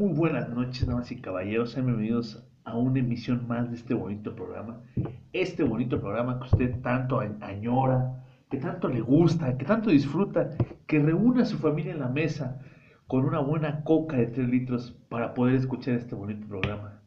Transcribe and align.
Muy 0.00 0.14
buenas 0.14 0.48
noches, 0.48 0.86
damas 0.86 1.12
y 1.12 1.20
caballeros. 1.20 1.72
Sean 1.72 1.84
bienvenidos 1.84 2.42
a 2.64 2.74
una 2.74 3.00
emisión 3.00 3.46
más 3.46 3.68
de 3.68 3.76
este 3.76 3.92
bonito 3.92 4.34
programa. 4.34 4.80
Este 5.34 5.62
bonito 5.62 6.00
programa 6.00 6.38
que 6.38 6.46
usted 6.46 6.80
tanto 6.80 7.20
añora, 7.20 8.24
que 8.48 8.56
tanto 8.56 8.88
le 8.88 9.02
gusta, 9.02 9.58
que 9.58 9.66
tanto 9.66 9.90
disfruta, 9.90 10.56
que 10.86 11.00
reúne 11.00 11.42
a 11.42 11.44
su 11.44 11.58
familia 11.58 11.92
en 11.92 12.00
la 12.00 12.08
mesa 12.08 12.62
con 13.08 13.26
una 13.26 13.40
buena 13.40 13.84
coca 13.84 14.16
de 14.16 14.28
3 14.28 14.48
litros 14.48 14.92
para 15.10 15.34
poder 15.34 15.56
escuchar 15.56 15.96
este 15.96 16.14
bonito 16.14 16.48
programa. 16.48 17.02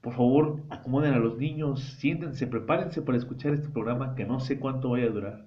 Por 0.00 0.12
favor, 0.12 0.62
acomoden 0.70 1.14
a 1.14 1.18
los 1.18 1.38
niños, 1.38 1.96
siéntense, 1.98 2.46
prepárense 2.46 3.02
para 3.02 3.18
escuchar 3.18 3.54
este 3.54 3.70
programa 3.70 4.14
que 4.14 4.24
no 4.24 4.38
sé 4.38 4.60
cuánto 4.60 4.90
vaya 4.90 5.06
a 5.06 5.10
durar. 5.10 5.46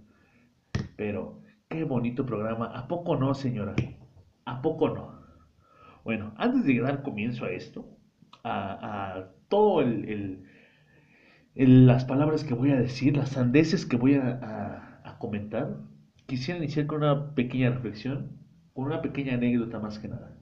Pero, 0.97 1.39
qué 1.69 1.85
bonito 1.85 2.25
programa. 2.25 2.65
¿A 2.77 2.89
poco 2.89 3.15
no, 3.15 3.33
señora? 3.35 3.73
¿A 4.43 4.61
poco 4.61 4.89
no? 4.89 5.18
Bueno, 6.09 6.33
antes 6.37 6.65
de 6.65 6.79
dar 6.79 7.03
comienzo 7.03 7.45
a 7.45 7.51
esto, 7.51 7.85
a, 8.41 9.17
a 9.19 9.31
todo 9.47 9.81
el, 9.81 10.43
las 11.53 12.03
palabras 12.05 12.43
que 12.43 12.55
voy 12.55 12.71
a 12.71 12.79
decir, 12.79 13.15
las 13.15 13.29
sandeces 13.29 13.85
que 13.85 13.95
voy 13.95 14.15
a, 14.15 15.15
comentar, 15.19 15.77
quisiera 16.25 16.57
iniciar 16.57 16.87
con 16.87 17.03
una 17.03 17.35
pequeña 17.35 17.69
reflexión, 17.69 18.39
con 18.73 18.85
una 18.85 19.03
pequeña 19.03 19.35
anécdota 19.35 19.77
más 19.77 19.99
que 19.99 20.07
nada. 20.07 20.35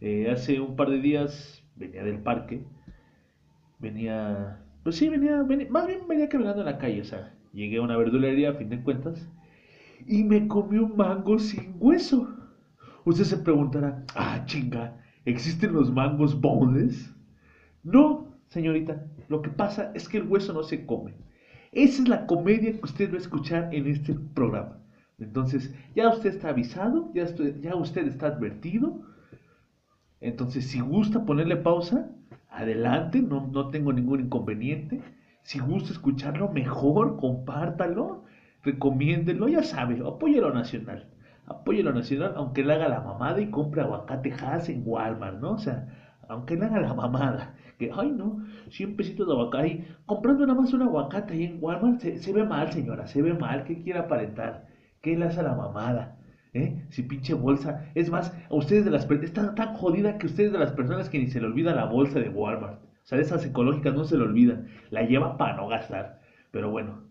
Eh, 0.00 0.30
hace 0.30 0.60
un 0.60 0.76
par 0.76 0.88
de 0.90 1.00
días 1.00 1.64
venía 1.74 2.04
del 2.04 2.20
parque, 2.20 2.64
venía, 3.80 4.62
pues 4.84 4.94
sí, 4.94 5.08
venía, 5.08 5.44
más 5.68 5.88
bien 5.88 6.06
venía 6.06 6.28
caminando 6.28 6.60
en 6.60 6.66
la 6.66 6.78
calle, 6.78 7.00
o 7.00 7.04
sea, 7.04 7.34
llegué 7.52 7.78
a 7.78 7.82
una 7.82 7.96
verdulería 7.96 8.50
a 8.50 8.54
fin 8.54 8.68
de 8.68 8.84
cuentas 8.84 9.28
y 10.06 10.22
me 10.22 10.46
comí 10.46 10.78
un 10.78 10.96
mango 10.96 11.40
sin 11.40 11.74
hueso. 11.80 12.36
Usted 13.04 13.24
se 13.24 13.38
preguntará, 13.38 14.04
ah, 14.14 14.42
chinga, 14.44 14.98
¿existen 15.24 15.72
los 15.72 15.90
mangos 15.90 16.38
boneless? 16.38 17.14
No, 17.82 18.36
señorita, 18.48 19.06
lo 19.28 19.40
que 19.40 19.48
pasa 19.48 19.90
es 19.94 20.08
que 20.08 20.18
el 20.18 20.28
hueso 20.28 20.52
no 20.52 20.62
se 20.62 20.84
come. 20.84 21.14
Esa 21.72 22.02
es 22.02 22.08
la 22.08 22.26
comedia 22.26 22.72
que 22.72 22.84
usted 22.84 23.10
va 23.10 23.14
a 23.14 23.20
escuchar 23.20 23.74
en 23.74 23.86
este 23.86 24.14
programa. 24.34 24.78
Entonces, 25.18 25.74
ya 25.94 26.10
usted 26.10 26.30
está 26.30 26.50
avisado, 26.50 27.10
ya, 27.14 27.26
ya 27.60 27.74
usted 27.74 28.06
está 28.06 28.26
advertido. 28.26 29.00
Entonces, 30.20 30.66
si 30.66 30.80
gusta 30.80 31.24
ponerle 31.24 31.56
pausa, 31.56 32.10
adelante, 32.50 33.22
no, 33.22 33.46
no 33.46 33.68
tengo 33.70 33.92
ningún 33.92 34.20
inconveniente. 34.20 35.00
Si 35.42 35.58
gusta 35.58 35.92
escucharlo, 35.92 36.50
mejor, 36.50 37.16
compártalo, 37.18 38.24
recomiéndelo, 38.62 39.48
ya 39.48 39.62
sabe, 39.62 40.00
apoyo 40.06 40.42
lo 40.42 40.52
nacional 40.52 41.09
apoye 41.50 41.82
lo 41.82 41.92
nacional, 41.92 42.34
aunque 42.36 42.62
le 42.64 42.72
haga 42.74 42.88
la 42.88 43.00
mamada 43.00 43.40
y 43.40 43.50
compre 43.50 43.82
aguacate 43.82 44.32
Hass 44.32 44.68
en 44.68 44.82
Walmart, 44.86 45.40
¿no? 45.40 45.52
O 45.52 45.58
sea, 45.58 45.88
aunque 46.28 46.56
le 46.56 46.66
haga 46.66 46.80
la 46.80 46.94
mamada, 46.94 47.54
que, 47.76 47.90
ay, 47.92 48.12
no, 48.12 48.38
100 48.70 48.96
pesitos 48.96 49.26
de 49.26 49.32
aguacate, 49.32 49.84
comprando 50.06 50.46
nada 50.46 50.60
más 50.60 50.72
un 50.72 50.82
aguacate 50.82 51.34
ahí 51.34 51.44
en 51.44 51.58
Walmart, 51.60 52.00
se, 52.00 52.32
ve 52.32 52.44
mal, 52.44 52.70
señora, 52.72 53.06
se 53.08 53.20
ve 53.20 53.34
mal, 53.34 53.64
¿qué 53.64 53.82
quiere 53.82 53.98
aparentar? 53.98 54.68
¿Qué 55.02 55.16
le 55.16 55.26
hace 55.26 55.42
la 55.42 55.54
mamada? 55.54 56.16
¿Eh? 56.52 56.84
Si 56.90 57.02
pinche 57.02 57.34
bolsa. 57.34 57.86
Es 57.94 58.10
más, 58.10 58.36
a 58.48 58.54
ustedes 58.54 58.84
de 58.84 58.90
las 58.90 59.10
está 59.10 59.54
tan 59.54 59.74
jodida 59.74 60.18
que 60.18 60.26
ustedes 60.26 60.52
de 60.52 60.58
las 60.58 60.72
personas 60.72 61.08
que 61.08 61.18
ni 61.18 61.28
se 61.28 61.40
le 61.40 61.46
olvida 61.46 61.74
la 61.74 61.86
bolsa 61.86 62.18
de 62.20 62.28
Walmart. 62.28 62.82
O 62.82 63.06
sea, 63.06 63.18
de 63.18 63.24
esas 63.24 63.44
ecológicas 63.46 63.94
no 63.94 64.04
se 64.04 64.16
le 64.16 64.24
olvidan. 64.24 64.66
La 64.90 65.02
lleva 65.02 65.36
para 65.36 65.56
no 65.56 65.68
gastar. 65.68 66.20
Pero 66.50 66.70
bueno, 66.70 67.04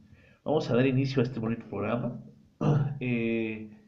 vamos 0.43 0.69
a 0.69 0.75
dar 0.75 0.85
inicio 0.85 1.21
a 1.21 1.23
este 1.23 1.39
bonito 1.39 1.65
programa. 1.67 2.19
Eh, 3.01 3.78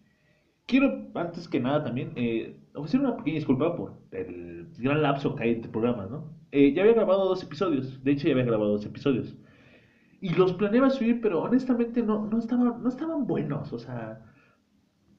Quiero, 0.72 1.12
antes 1.16 1.50
que 1.50 1.60
nada, 1.60 1.84
también 1.84 2.14
eh, 2.16 2.56
ofrecer 2.76 3.02
una 3.02 3.18
pequeña 3.18 3.36
disculpa 3.36 3.76
por 3.76 4.00
el 4.14 4.68
gran 4.78 5.02
lapso 5.02 5.36
que 5.36 5.44
hay 5.44 5.52
entre 5.56 5.70
programas, 5.70 6.10
¿no? 6.10 6.34
Eh, 6.54 6.72
ya 6.72 6.84
había 6.84 6.94
grabado 6.94 7.28
dos 7.28 7.44
episodios, 7.44 8.02
de 8.06 8.12
hecho 8.14 8.28
ya 8.28 8.32
había 8.32 8.46
grabado 8.46 8.72
dos 8.72 8.86
episodios. 8.86 9.36
Y 10.22 10.30
los 10.30 10.54
planeaba 10.54 10.90
subir, 10.90 11.20
pero 11.20 11.42
honestamente 11.42 12.02
no, 12.02 12.26
no, 12.26 12.40
estaban, 12.40 12.82
no 12.82 12.88
estaban 12.88 13.28
buenos, 13.28 13.74
o 13.74 13.80
sea, 13.80 14.22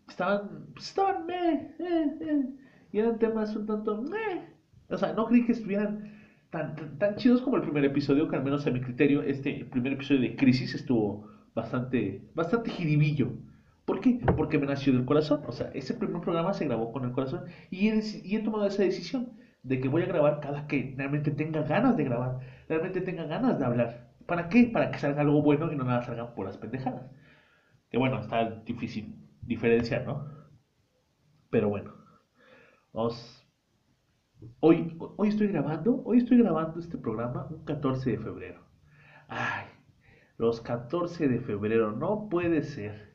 estaban, 0.09 0.69
pues 0.73 0.87
estaban, 0.87 1.27
meh, 1.27 1.75
eh, 1.79 2.17
eh, 2.23 2.49
y 2.91 2.99
eran 2.99 3.19
temas 3.19 3.55
un 3.55 3.67
tanto, 3.67 4.01
meh. 4.01 4.57
O 4.89 4.97
sea, 4.97 5.13
no 5.13 5.27
creí 5.27 5.45
que 5.45 5.53
estuvieran 5.53 6.15
tan, 6.49 6.77
tan, 6.77 6.97
tan, 6.99 7.17
chidos 7.17 7.43
como 7.43 7.57
el 7.57 7.63
primer 7.63 7.85
episodio, 7.85 8.27
que 8.27 8.37
al 8.37 8.43
menos 8.43 8.67
a 8.67 8.71
mi 8.71 8.81
criterio, 8.81 9.21
este 9.21 9.67
primer 9.67 9.93
episodio 9.93 10.23
de 10.23 10.35
Crisis 10.35 10.75
estuvo 10.75 11.29
bastante, 11.55 12.27
bastante 12.35 12.71
jiribillo. 12.71 13.52
¿Por 13.93 14.01
qué? 14.01 14.19
Porque 14.39 14.57
me 14.57 14.65
nació 14.65 14.95
del 14.95 15.05
corazón. 15.05 15.43
O 15.47 15.53
sea, 15.53 15.71
ese 15.75 15.93
primer 15.93 16.23
programa 16.23 16.55
se 16.55 16.65
grabó 16.65 16.93
con 16.93 17.05
el 17.05 17.13
corazón 17.13 17.45
y 17.71 17.91
he, 17.91 18.43
tomado 18.43 18.65
esa 18.65 18.85
decisión 18.85 19.37
de 19.63 19.83
que 19.83 19.89
voy 19.89 20.01
a 20.01 20.07
grabar 20.07 20.41
cada 20.41 20.67
que 20.67 20.95
realmente 20.97 21.31
tenga 21.31 21.61
ganas 21.65 21.95
de 21.99 22.05
grabar, 22.05 22.41
realmente 22.71 23.03
tenga 23.03 23.27
ganas 23.27 23.59
de 23.59 23.67
hablar. 23.67 24.15
¿Para 24.25 24.49
qué? 24.49 24.71
Para 24.73 24.91
que 24.91 24.99
salga 24.99 25.21
algo 25.21 25.43
bueno 25.43 25.71
y 25.71 25.77
no 25.77 25.85
nada 25.85 26.01
salgan 26.05 26.35
puras 26.35 26.57
pendejadas. 26.57 27.11
Que 27.91 27.99
bueno, 27.99 28.19
está 28.19 28.63
difícil 28.65 29.15
diferenciar, 29.43 30.07
¿no? 30.07 30.27
Pero 31.51 31.69
bueno, 31.69 31.93
vamos. 32.95 33.47
Hoy, 34.61 34.97
hoy 35.19 35.29
estoy 35.29 35.49
grabando, 35.49 36.03
hoy 36.07 36.17
estoy 36.17 36.39
grabando 36.39 36.81
este 36.81 36.97
programa 36.97 37.47
un 37.51 37.63
14 37.67 38.13
de 38.13 38.19
febrero. 38.19 38.65
Ay, 39.29 39.67
los 40.39 40.63
14 40.63 41.29
de 41.29 41.41
febrero, 41.41 41.93
no 41.93 42.31
puede 42.31 42.63
ser. 42.63 43.12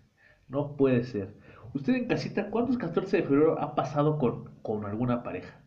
No 0.47 0.75
puede 0.75 1.03
ser. 1.03 1.35
Usted 1.74 1.96
en 1.96 2.08
casita, 2.08 2.50
¿cuántos 2.50 2.78
14 2.78 3.18
de 3.18 3.24
febrero 3.24 3.59
ha 3.59 3.75
pasado 3.75 4.18
con, 4.18 4.50
con 4.62 4.85
alguna 4.85 5.24
pareja? 5.24 5.59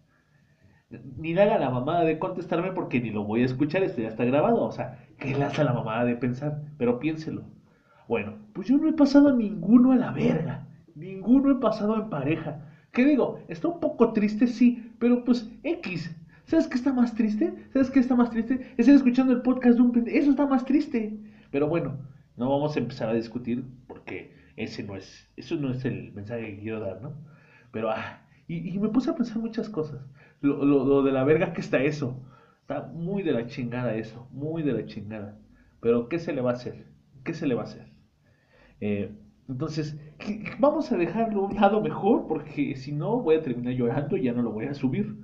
Ni 1.16 1.34
le 1.34 1.42
haga 1.42 1.58
la 1.58 1.70
mamada 1.70 2.04
de 2.04 2.18
contestarme 2.18 2.72
porque 2.72 3.00
ni 3.00 3.10
lo 3.10 3.24
voy 3.24 3.42
a 3.42 3.46
escuchar, 3.46 3.82
esto 3.82 4.00
ya 4.00 4.08
está 4.08 4.24
grabado. 4.24 4.62
O 4.62 4.72
sea, 4.72 5.06
que 5.18 5.34
le 5.34 5.44
hace 5.44 5.62
la 5.62 5.72
mamada 5.72 6.04
de 6.04 6.16
pensar, 6.16 6.62
pero 6.78 6.98
piénselo. 6.98 7.44
Bueno, 8.08 8.34
pues 8.54 8.66
yo 8.66 8.76
no 8.76 8.88
he 8.88 8.92
pasado 8.92 9.32
ninguno 9.36 9.92
a 9.92 9.96
la 9.96 10.10
verga. 10.10 10.66
Ninguno 10.97 11.52
he 11.52 11.60
pasado 11.60 11.94
en 11.94 12.10
pareja. 12.10 12.66
¿Qué 12.92 13.04
digo? 13.04 13.38
Está 13.47 13.68
un 13.68 13.78
poco 13.78 14.12
triste, 14.12 14.48
sí, 14.48 14.92
pero 14.98 15.24
pues 15.24 15.48
X. 15.62 16.16
¿Sabes 16.44 16.66
qué 16.66 16.74
está 16.74 16.92
más 16.92 17.14
triste? 17.14 17.54
¿Sabes 17.72 17.91
qué 17.91 18.00
está 18.00 18.16
más 18.16 18.30
triste? 18.30 18.74
Es 18.76 18.88
escuchando 18.88 19.32
el 19.32 19.42
podcast 19.42 19.76
de 19.76 19.82
un 19.82 19.92
pendejo. 19.92 20.18
Eso 20.18 20.30
está 20.30 20.47
más 20.47 20.64
triste. 20.64 21.20
Pero 21.52 21.68
bueno, 21.68 21.98
no 22.36 22.50
vamos 22.50 22.74
a 22.74 22.80
empezar 22.80 23.08
a 23.08 23.14
discutir 23.14 23.64
porque 23.86 24.34
ese 24.56 24.82
no 24.82 24.96
es, 24.96 25.30
eso 25.36 25.56
no 25.56 25.70
es 25.70 25.84
el 25.84 26.12
mensaje 26.12 26.56
que 26.56 26.60
quiero 26.60 26.80
dar, 26.80 27.00
¿no? 27.02 27.14
Pero, 27.72 27.90
ah, 27.90 28.26
y, 28.48 28.78
me 28.78 28.88
puse 28.88 29.10
a 29.10 29.14
pensar 29.14 29.38
muchas 29.38 29.68
cosas. 29.68 30.04
Lo, 30.40 30.64
lo, 30.64 31.02
de 31.02 31.12
la 31.12 31.24
verga 31.24 31.52
que 31.52 31.60
está 31.60 31.82
eso. 31.82 32.20
Está 32.62 32.86
muy 32.88 33.22
de 33.22 33.32
la 33.32 33.46
chingada 33.46 33.94
eso, 33.94 34.28
muy 34.32 34.62
de 34.62 34.72
la 34.72 34.86
chingada. 34.86 35.38
Pero, 35.80 36.08
¿qué 36.08 36.18
se 36.18 36.32
le 36.32 36.40
va 36.40 36.50
a 36.50 36.54
hacer? 36.54 36.86
¿Qué 37.24 37.34
se 37.34 37.46
le 37.46 37.54
va 37.54 37.62
a 37.62 37.64
hacer? 37.64 37.86
Eh, 38.80 39.14
entonces, 39.48 39.98
vamos 40.58 40.90
a 40.92 40.96
dejarlo 40.96 41.40
a 41.40 41.48
un 41.48 41.54
lado 41.56 41.80
mejor, 41.80 42.26
porque 42.28 42.76
si 42.76 42.92
no 42.92 43.20
voy 43.20 43.36
a 43.36 43.42
terminar 43.42 43.74
llorando 43.74 44.16
y 44.16 44.24
ya 44.24 44.32
no 44.32 44.42
lo 44.42 44.52
voy 44.52 44.66
a 44.66 44.74
subir. 44.74 45.16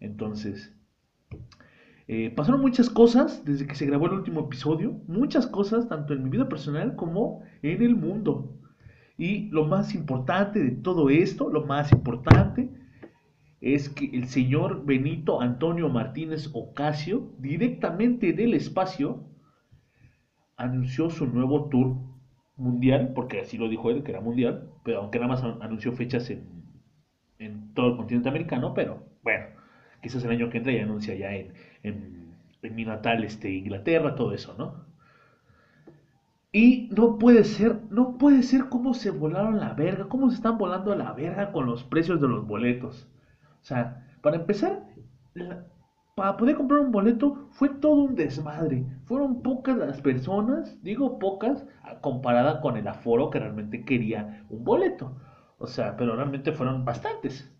Entonces, 0.00 0.74
eh, 2.08 2.30
pasaron 2.30 2.60
muchas 2.60 2.88
cosas 2.88 3.44
desde 3.44 3.66
que 3.66 3.74
se 3.74 3.86
grabó 3.86 4.06
el 4.06 4.12
último 4.12 4.40
episodio, 4.40 5.00
muchas 5.08 5.46
cosas, 5.46 5.88
tanto 5.88 6.14
en 6.14 6.22
mi 6.22 6.30
vida 6.30 6.48
personal 6.48 6.94
como 6.94 7.42
en 7.62 7.82
el 7.82 7.96
mundo. 7.96 8.56
Y 9.18 9.48
lo 9.50 9.64
más 9.64 9.94
importante 9.94 10.62
de 10.62 10.70
todo 10.72 11.10
esto, 11.10 11.48
lo 11.50 11.64
más 11.64 11.92
importante, 11.92 12.68
es 13.60 13.88
que 13.88 14.06
el 14.06 14.28
señor 14.28 14.84
Benito 14.84 15.40
Antonio 15.40 15.88
Martínez 15.88 16.50
Ocasio, 16.52 17.30
directamente 17.38 18.32
del 18.32 18.54
espacio, 18.54 19.24
anunció 20.56 21.10
su 21.10 21.26
nuevo 21.26 21.68
tour 21.68 21.96
mundial, 22.56 23.12
porque 23.14 23.40
así 23.40 23.58
lo 23.58 23.68
dijo 23.68 23.90
él, 23.90 24.02
que 24.02 24.12
era 24.12 24.20
mundial, 24.20 24.70
pero 24.84 25.00
aunque 25.00 25.18
nada 25.18 25.28
más 25.28 25.42
anunció 25.60 25.92
fechas 25.92 26.30
en, 26.30 26.44
en 27.38 27.74
todo 27.74 27.88
el 27.90 27.96
continente 27.96 28.28
americano, 28.28 28.74
pero 28.74 29.02
bueno, 29.22 29.46
quizás 30.02 30.24
el 30.24 30.30
año 30.30 30.50
que 30.50 30.58
entra 30.58 30.72
ya 30.72 30.82
anuncia 30.84 31.14
ya 31.14 31.34
en, 31.34 31.52
en, 31.82 32.34
en 32.62 32.74
mi 32.74 32.84
natal 32.84 33.24
este, 33.24 33.50
Inglaterra, 33.50 34.14
todo 34.14 34.32
eso, 34.32 34.54
¿no? 34.58 34.86
Y 36.56 36.88
no 36.96 37.18
puede 37.18 37.44
ser, 37.44 37.82
no 37.90 38.16
puede 38.16 38.42
ser 38.42 38.70
cómo 38.70 38.94
se 38.94 39.10
volaron 39.10 39.60
la 39.60 39.74
verga, 39.74 40.08
cómo 40.08 40.30
se 40.30 40.36
están 40.36 40.56
volando 40.56 40.94
la 40.96 41.12
verga 41.12 41.52
con 41.52 41.66
los 41.66 41.84
precios 41.84 42.18
de 42.18 42.28
los 42.28 42.46
boletos. 42.46 43.06
O 43.60 43.64
sea, 43.66 44.06
para 44.22 44.36
empezar, 44.36 44.82
para 46.14 46.38
poder 46.38 46.56
comprar 46.56 46.80
un 46.80 46.92
boleto 46.92 47.46
fue 47.50 47.68
todo 47.68 48.04
un 48.04 48.14
desmadre. 48.14 48.86
Fueron 49.04 49.42
pocas 49.42 49.76
las 49.76 50.00
personas, 50.00 50.82
digo 50.82 51.18
pocas, 51.18 51.66
comparada 52.00 52.62
con 52.62 52.78
el 52.78 52.88
aforo 52.88 53.28
que 53.28 53.38
realmente 53.38 53.84
quería 53.84 54.42
un 54.48 54.64
boleto. 54.64 55.12
O 55.58 55.66
sea, 55.66 55.94
pero 55.98 56.16
realmente 56.16 56.52
fueron 56.52 56.86
bastantes. 56.86 57.52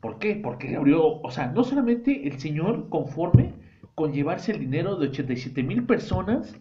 ¿Por 0.00 0.20
qué? 0.20 0.36
Porque 0.36 0.76
abrió, 0.76 1.20
o 1.22 1.30
sea, 1.32 1.48
no 1.48 1.64
solamente 1.64 2.28
el 2.28 2.38
señor 2.38 2.88
conforme 2.88 3.54
con 3.96 4.12
llevarse 4.12 4.52
el 4.52 4.60
dinero 4.60 4.94
de 4.94 5.08
87 5.08 5.60
mil 5.64 5.86
personas, 5.86 6.54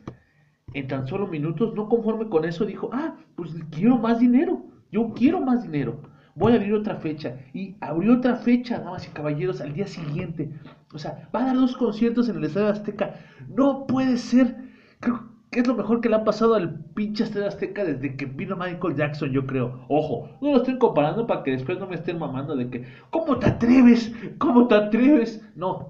en 0.74 0.88
tan 0.88 1.08
solo 1.08 1.28
minutos, 1.28 1.74
no 1.76 1.88
conforme 1.88 2.30
con 2.30 2.46
eso, 2.46 2.66
dijo, 2.66 2.90
ah, 2.94 3.16
pues 3.36 3.54
quiero 3.72 3.98
más 3.98 4.20
dinero, 4.20 4.64
yo 4.92 5.14
quiero 5.14 5.40
más 5.42 5.64
dinero. 5.64 6.02
voy 6.36 6.54
a 6.54 6.56
abrir 6.56 6.74
otra 6.74 6.96
fecha. 6.98 7.38
Y 7.54 7.76
abrió 7.82 8.18
otra 8.18 8.36
fecha, 8.36 8.80
damas 8.80 9.08
y 9.08 9.12
caballeros, 9.12 9.62
al 9.62 9.74
día 9.74 9.88
siguiente. 9.88 10.52
O 10.94 11.00
sea, 11.00 11.30
va 11.34 11.42
a 11.42 11.46
dar 11.48 11.56
dos 11.56 11.76
conciertos 11.76 12.30
en 12.30 12.38
el 12.38 12.44
Estadio 12.44 12.70
Azteca. 12.70 13.16
No 13.50 13.88
puede 13.88 14.18
ser. 14.18 14.56
Creo 15.00 15.28
que 15.52 15.62
es 15.62 15.68
lo 15.68 15.76
mejor 15.76 16.02
que 16.02 16.10
le 16.10 16.16
ha 16.16 16.24
pasado 16.24 16.56
al 16.56 16.84
pinche 16.94 17.24
Estadio 17.24 17.48
Azteca 17.48 17.84
desde 17.84 18.16
que 18.16 18.26
vino 18.26 18.56
Michael 18.56 18.96
Jackson, 18.96 19.32
yo 19.32 19.48
creo. 19.48 19.86
Ojo, 19.88 20.30
no 20.42 20.52
lo 20.52 20.58
estoy 20.58 20.78
comparando 20.78 21.26
para 21.26 21.44
que 21.44 21.52
después 21.52 21.80
no 21.80 21.88
me 21.88 21.96
estén 21.96 22.20
mamando 22.20 22.56
de 22.56 22.70
que, 22.70 22.86
¿cómo 23.10 23.38
te 23.38 23.48
atreves? 23.48 24.14
¿Cómo 24.38 24.68
te 24.68 24.76
atreves? 24.76 25.42
No, 25.56 25.90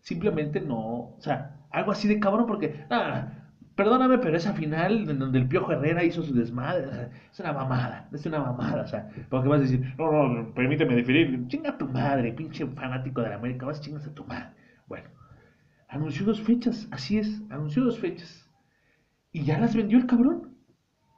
simplemente 0.00 0.60
no. 0.60 0.78
O 0.78 1.16
sea, 1.20 1.56
algo 1.70 1.92
así 1.92 2.08
de 2.08 2.20
cabrón 2.20 2.46
porque, 2.46 2.84
ah, 2.90 3.45
Perdóname, 3.76 4.16
pero 4.18 4.38
esa 4.38 4.54
final 4.54 5.06
donde 5.18 5.38
el 5.38 5.48
Piojo 5.48 5.70
Herrera 5.70 6.02
hizo 6.02 6.22
su 6.22 6.34
desmadre, 6.34 7.10
es 7.30 7.38
una 7.40 7.52
mamada, 7.52 8.08
es 8.10 8.24
una 8.24 8.40
mamada, 8.40 8.82
o 8.82 8.86
sea, 8.86 9.10
porque 9.28 9.48
vas 9.48 9.58
a 9.60 9.64
decir, 9.64 9.94
no, 9.98 10.28
no, 10.28 10.54
permíteme 10.54 10.96
definir, 10.96 11.46
chinga 11.48 11.76
tu 11.76 11.86
madre, 11.86 12.32
pinche 12.32 12.66
fanático 12.66 13.20
de 13.20 13.28
la 13.28 13.34
América, 13.34 13.66
vas 13.66 13.82
chingas 13.82 14.06
a 14.06 14.14
tu 14.14 14.24
madre. 14.24 14.48
Bueno, 14.88 15.10
anunció 15.88 16.24
dos 16.24 16.40
fechas, 16.40 16.88
así 16.90 17.18
es, 17.18 17.42
anunció 17.50 17.84
dos 17.84 17.98
fechas. 17.98 18.50
Y 19.30 19.44
ya 19.44 19.58
las 19.58 19.76
vendió 19.76 19.98
el 19.98 20.06
cabrón. 20.06 20.56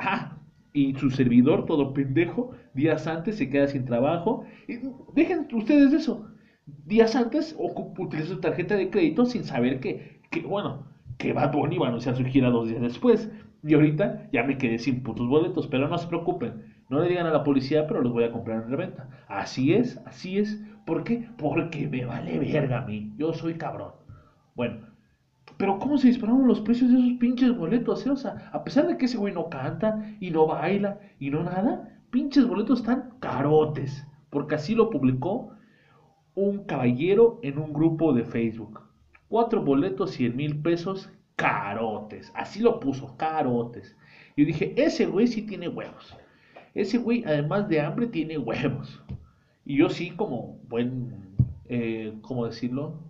Ah, 0.00 0.36
y 0.72 0.94
su 0.94 1.10
servidor, 1.10 1.64
todo 1.64 1.94
pendejo, 1.94 2.56
días 2.74 3.06
antes 3.06 3.36
se 3.36 3.50
queda 3.50 3.68
sin 3.68 3.84
trabajo. 3.84 4.44
Y 4.66 4.80
dejen 5.14 5.46
ustedes 5.52 5.92
eso. 5.92 6.28
Días 6.66 7.14
antes 7.14 7.56
utilizó 7.56 8.34
su 8.34 8.40
tarjeta 8.40 8.74
de 8.74 8.90
crédito 8.90 9.26
sin 9.26 9.44
saber 9.44 9.78
que, 9.78 10.20
que 10.30 10.40
bueno, 10.40 10.88
que 11.18 11.32
Bad 11.32 11.52
Bunny 11.52 11.76
iba 11.76 11.86
a 11.86 11.88
anunciar 11.88 12.16
su 12.16 12.24
gira 12.24 12.50
dos 12.50 12.68
días 12.68 12.80
después. 12.80 13.30
Y 13.62 13.74
ahorita 13.74 14.28
ya 14.32 14.44
me 14.44 14.56
quedé 14.56 14.78
sin 14.78 15.02
putos 15.02 15.28
boletos, 15.28 15.66
pero 15.66 15.88
no 15.88 15.98
se 15.98 16.06
preocupen. 16.06 16.62
No 16.88 17.00
le 17.00 17.08
digan 17.08 17.26
a 17.26 17.32
la 17.32 17.44
policía, 17.44 17.86
pero 17.86 18.00
los 18.00 18.12
voy 18.12 18.24
a 18.24 18.32
comprar 18.32 18.62
en 18.62 18.70
reventa. 18.70 19.10
Así 19.26 19.74
es, 19.74 19.98
así 20.06 20.38
es. 20.38 20.62
¿Por 20.86 21.04
qué? 21.04 21.28
Porque 21.36 21.88
me 21.88 22.04
vale 22.04 22.38
verga 22.38 22.78
a 22.78 22.86
mí. 22.86 23.12
Yo 23.18 23.32
soy 23.34 23.54
cabrón. 23.54 23.92
Bueno, 24.54 24.86
pero 25.56 25.78
¿cómo 25.78 25.98
se 25.98 26.08
dispararon 26.08 26.46
los 26.46 26.60
precios 26.60 26.90
de 26.90 26.98
esos 26.98 27.18
pinches 27.18 27.56
boletos? 27.56 28.06
Eh? 28.06 28.10
O 28.10 28.16
sea, 28.16 28.50
a 28.52 28.62
pesar 28.64 28.86
de 28.86 28.96
que 28.96 29.06
ese 29.06 29.18
güey 29.18 29.34
no 29.34 29.50
canta 29.50 30.16
y 30.20 30.30
no 30.30 30.46
baila 30.46 31.00
y 31.18 31.30
no 31.30 31.42
nada, 31.42 32.00
pinches 32.10 32.46
boletos 32.46 32.80
están 32.80 33.14
carotes. 33.20 34.06
Porque 34.30 34.54
así 34.54 34.74
lo 34.74 34.88
publicó 34.88 35.50
un 36.34 36.64
caballero 36.64 37.40
en 37.42 37.58
un 37.58 37.72
grupo 37.72 38.12
de 38.12 38.24
Facebook. 38.24 38.87
Cuatro 39.28 39.62
boletos, 39.62 40.12
100 40.12 40.36
mil 40.36 40.60
pesos, 40.60 41.10
carotes. 41.36 42.32
Así 42.34 42.60
lo 42.60 42.80
puso, 42.80 43.16
carotes. 43.16 43.96
Yo 44.36 44.44
dije, 44.44 44.72
ese 44.76 45.06
güey 45.06 45.26
sí 45.26 45.42
tiene 45.42 45.68
huevos. 45.68 46.16
Ese 46.74 46.98
güey, 46.98 47.24
además 47.24 47.68
de 47.68 47.80
hambre, 47.80 48.06
tiene 48.06 48.38
huevos. 48.38 49.02
Y 49.64 49.76
yo 49.76 49.90
sí, 49.90 50.10
como 50.12 50.60
buen, 50.68 51.36
eh, 51.66 52.14
¿cómo 52.22 52.46
decirlo? 52.46 53.02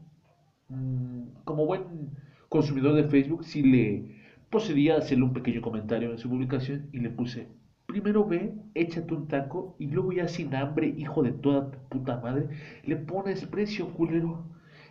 Mm, 0.68 1.28
como 1.44 1.66
buen 1.66 2.10
consumidor 2.48 2.94
de 2.94 3.04
Facebook, 3.04 3.44
sí 3.44 3.62
le 3.62 4.16
procedí 4.50 4.90
a 4.90 4.96
hacerle 4.96 5.24
un 5.24 5.32
pequeño 5.32 5.60
comentario 5.62 6.10
en 6.10 6.18
su 6.18 6.28
publicación 6.28 6.88
y 6.92 6.98
le 6.98 7.10
puse, 7.10 7.48
primero 7.86 8.24
ve, 8.26 8.54
échate 8.74 9.14
un 9.14 9.28
taco 9.28 9.76
y 9.78 9.86
luego 9.86 10.12
ya 10.12 10.28
sin 10.28 10.54
hambre, 10.54 10.94
hijo 10.96 11.22
de 11.22 11.32
toda 11.32 11.70
tu 11.70 11.78
puta 11.88 12.20
madre, 12.20 12.48
le 12.84 12.96
pones 12.96 13.44
precio, 13.46 13.92
culero. 13.92 14.44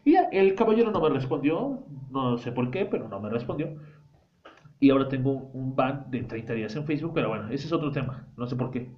Y 0.08 0.16
el 0.32 0.56
caballero 0.56 0.90
no 0.92 1.02
me 1.02 1.10
respondió, 1.10 1.84
no 2.12 2.38
sé 2.38 2.54
por 2.54 2.72
qué, 2.72 2.86
pero 2.86 3.10
no 3.10 3.20
me 3.20 3.30
respondió. 3.30 3.76
Y 4.80 4.90
ahora 4.90 5.10
tengo 5.10 5.50
un 5.52 5.76
ban 5.76 6.10
de 6.10 6.24
30 6.24 6.54
días 6.54 6.74
en 6.78 6.86
Facebook, 6.86 7.12
pero 7.14 7.28
bueno, 7.28 7.50
ese 7.50 7.68
es 7.68 7.74
otro 7.74 7.92
tema, 7.92 8.26
no 8.38 8.48
sé 8.48 8.56
por 8.56 8.72
qué. 8.72 8.90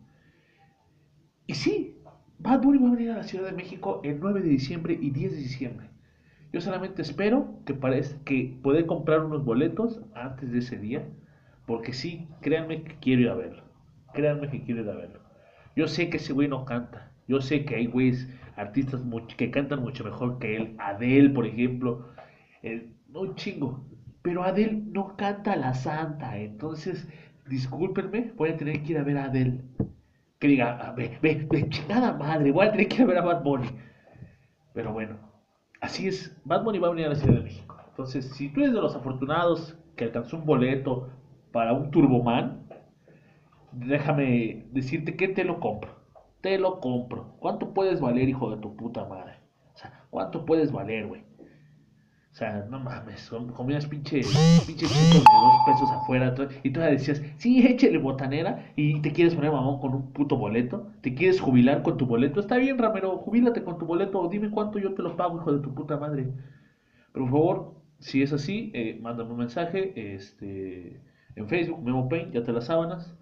Y 1.48 1.56
sí, 1.56 1.98
Bad 2.38 2.62
Bunny 2.62 2.78
va 2.78 2.90
a 2.90 2.92
venir 2.92 3.10
a 3.10 3.18
la 3.18 3.24
Ciudad 3.24 3.46
de 3.48 3.54
México 3.54 4.02
el 4.04 4.20
9 4.20 4.42
de 4.42 4.50
diciembre 4.50 5.00
y 5.02 5.10
10 5.10 5.32
de 5.32 5.38
diciembre. 5.40 5.90
Yo 6.54 6.62
solamente 6.62 7.02
espero 7.02 7.56
que, 7.66 7.74
parezca 7.74 8.24
que 8.24 8.60
pueda 8.62 8.86
comprar 8.86 9.26
unos 9.26 9.44
boletos 9.44 10.02
antes 10.14 10.52
de 10.52 10.60
ese 10.60 10.78
día, 10.78 11.10
porque 11.66 11.94
sí, 11.94 12.28
créanme 12.42 12.84
que 12.84 13.00
quiero 13.00 13.24
ir 13.24 13.30
a 13.30 13.34
verlo. 13.34 13.64
Créanme 14.14 14.52
que 14.52 14.62
quiero 14.62 14.84
ir 14.84 14.90
a 14.92 14.96
verlo. 14.96 15.22
Yo 15.76 15.88
sé 15.88 16.12
que 16.12 16.18
ese 16.18 16.34
güey 16.34 16.48
no 16.48 16.66
canta. 16.66 17.12
Yo 17.28 17.42
sé 17.42 17.66
que 17.66 17.78
hay 17.78 17.88
güeyes 17.88 18.30
artistas 18.60 19.02
que 19.38 19.52
cantan 19.52 19.82
mucho 19.82 20.04
mejor 20.04 20.38
que 20.40 20.58
él. 20.58 20.76
Adele, 20.80 21.30
por 21.30 21.46
ejemplo. 21.46 22.10
no 23.08 23.34
chingo. 23.36 23.86
Pero 24.22 24.44
Adele 24.44 24.84
no 24.86 25.16
canta 25.16 25.56
la 25.56 25.74
santa. 25.74 26.38
Entonces, 26.38 27.08
discúlpenme, 27.48 28.34
voy 28.36 28.50
a 28.50 28.58
tener 28.58 28.84
que 28.84 28.92
ir 28.92 28.98
a 28.98 29.04
ver 29.04 29.18
a 29.18 29.26
Adele. 29.26 29.62
Que 30.40 30.48
diga, 30.48 30.78
ah, 30.82 30.94
ve, 30.96 31.18
ve, 31.22 31.48
ve, 31.50 31.70
chingada 31.70 32.14
madre, 32.14 32.52
voy 32.52 32.68
a 32.68 32.72
tener 32.72 32.88
que 32.88 32.98
ir 32.98 33.02
a 33.04 33.06
ver 33.06 33.18
a 33.18 33.22
Bad 33.22 33.44
Bunny. 33.44 33.70
Pero 34.74 34.94
bueno, 34.94 35.18
así 35.82 36.08
es. 36.08 36.38
Bad 36.46 36.64
Bunny 36.64 36.80
va 36.80 36.88
a 36.88 36.92
venir 36.92 37.06
a 37.08 37.10
la 37.10 37.16
Ciudad 37.16 37.36
de 37.36 37.44
México. 37.44 37.78
Entonces, 37.90 38.30
si 38.36 38.50
tú 38.50 38.62
eres 38.62 38.74
de 38.74 38.82
los 38.82 38.96
afortunados 38.96 39.78
que 39.96 40.06
alcanzó 40.06 40.38
un 40.38 40.46
boleto 40.46 41.10
para 41.52 41.74
un 41.74 41.92
Turboman, 41.92 42.68
déjame 43.72 44.68
decirte 44.72 45.16
que 45.16 45.30
te 45.30 45.44
lo 45.44 45.60
compro 45.60 45.99
te 46.42 46.58
lo 46.58 46.80
compro. 46.80 47.36
¿Cuánto 47.40 47.74
puedes 47.74 48.00
valer, 48.00 48.30
hijo 48.30 48.50
de 48.50 48.62
tu 48.62 48.76
puta 48.76 49.06
madre? 49.06 49.34
O 49.74 49.78
sea, 49.78 50.06
¿cuánto 50.10 50.46
puedes 50.46 50.72
valer, 50.72 51.08
güey? 51.08 51.22
O 52.32 52.36
sea, 52.40 52.66
no 52.70 52.80
mames, 52.80 53.30
comías 53.56 53.88
pinche, 53.88 54.22
pinche 54.66 54.86
chicos 54.86 55.14
de 55.14 55.40
dos 55.42 55.56
pesos 55.66 55.92
afuera 55.92 56.34
y 56.64 56.70
tú 56.70 56.80
decías, 56.80 57.22
sí, 57.38 57.66
échale 57.68 57.98
botanera 57.98 58.72
y 58.76 59.02
te 59.02 59.12
quieres 59.12 59.36
poner 59.36 59.52
mamón 59.52 59.82
con 59.82 59.94
un 59.96 60.14
puto 60.14 60.38
boleto, 60.38 60.88
te 61.02 61.14
quieres 61.16 61.42
jubilar 61.42 61.82
con 61.82 61.98
tu 61.98 62.06
boleto, 62.06 62.40
está 62.40 62.58
bien, 62.58 62.78
Ramiro, 62.78 63.18
jubílate 63.18 63.64
con 63.64 63.78
tu 63.78 63.86
boleto, 63.86 64.26
dime 64.30 64.52
cuánto 64.52 64.80
yo 64.80 64.94
te 64.94 65.02
lo 65.02 65.18
pago, 65.18 65.38
hijo 65.38 65.52
de 65.52 65.60
tu 65.60 65.74
puta 65.74 65.98
madre. 65.98 66.32
Pero 67.12 67.26
por 67.26 67.34
favor, 67.34 67.74
si 67.98 68.22
es 68.22 68.32
así, 68.32 68.72
eh, 68.74 68.98
mándame 69.02 69.32
un 69.32 69.40
mensaje 69.40 69.92
este, 70.16 71.02
en 71.36 71.48
Facebook, 71.48 71.84
Memo 71.84 72.08
Pain, 72.08 72.32
ya 72.32 72.44
te 72.44 72.54
las 72.54 72.68
sábanas, 72.68 73.14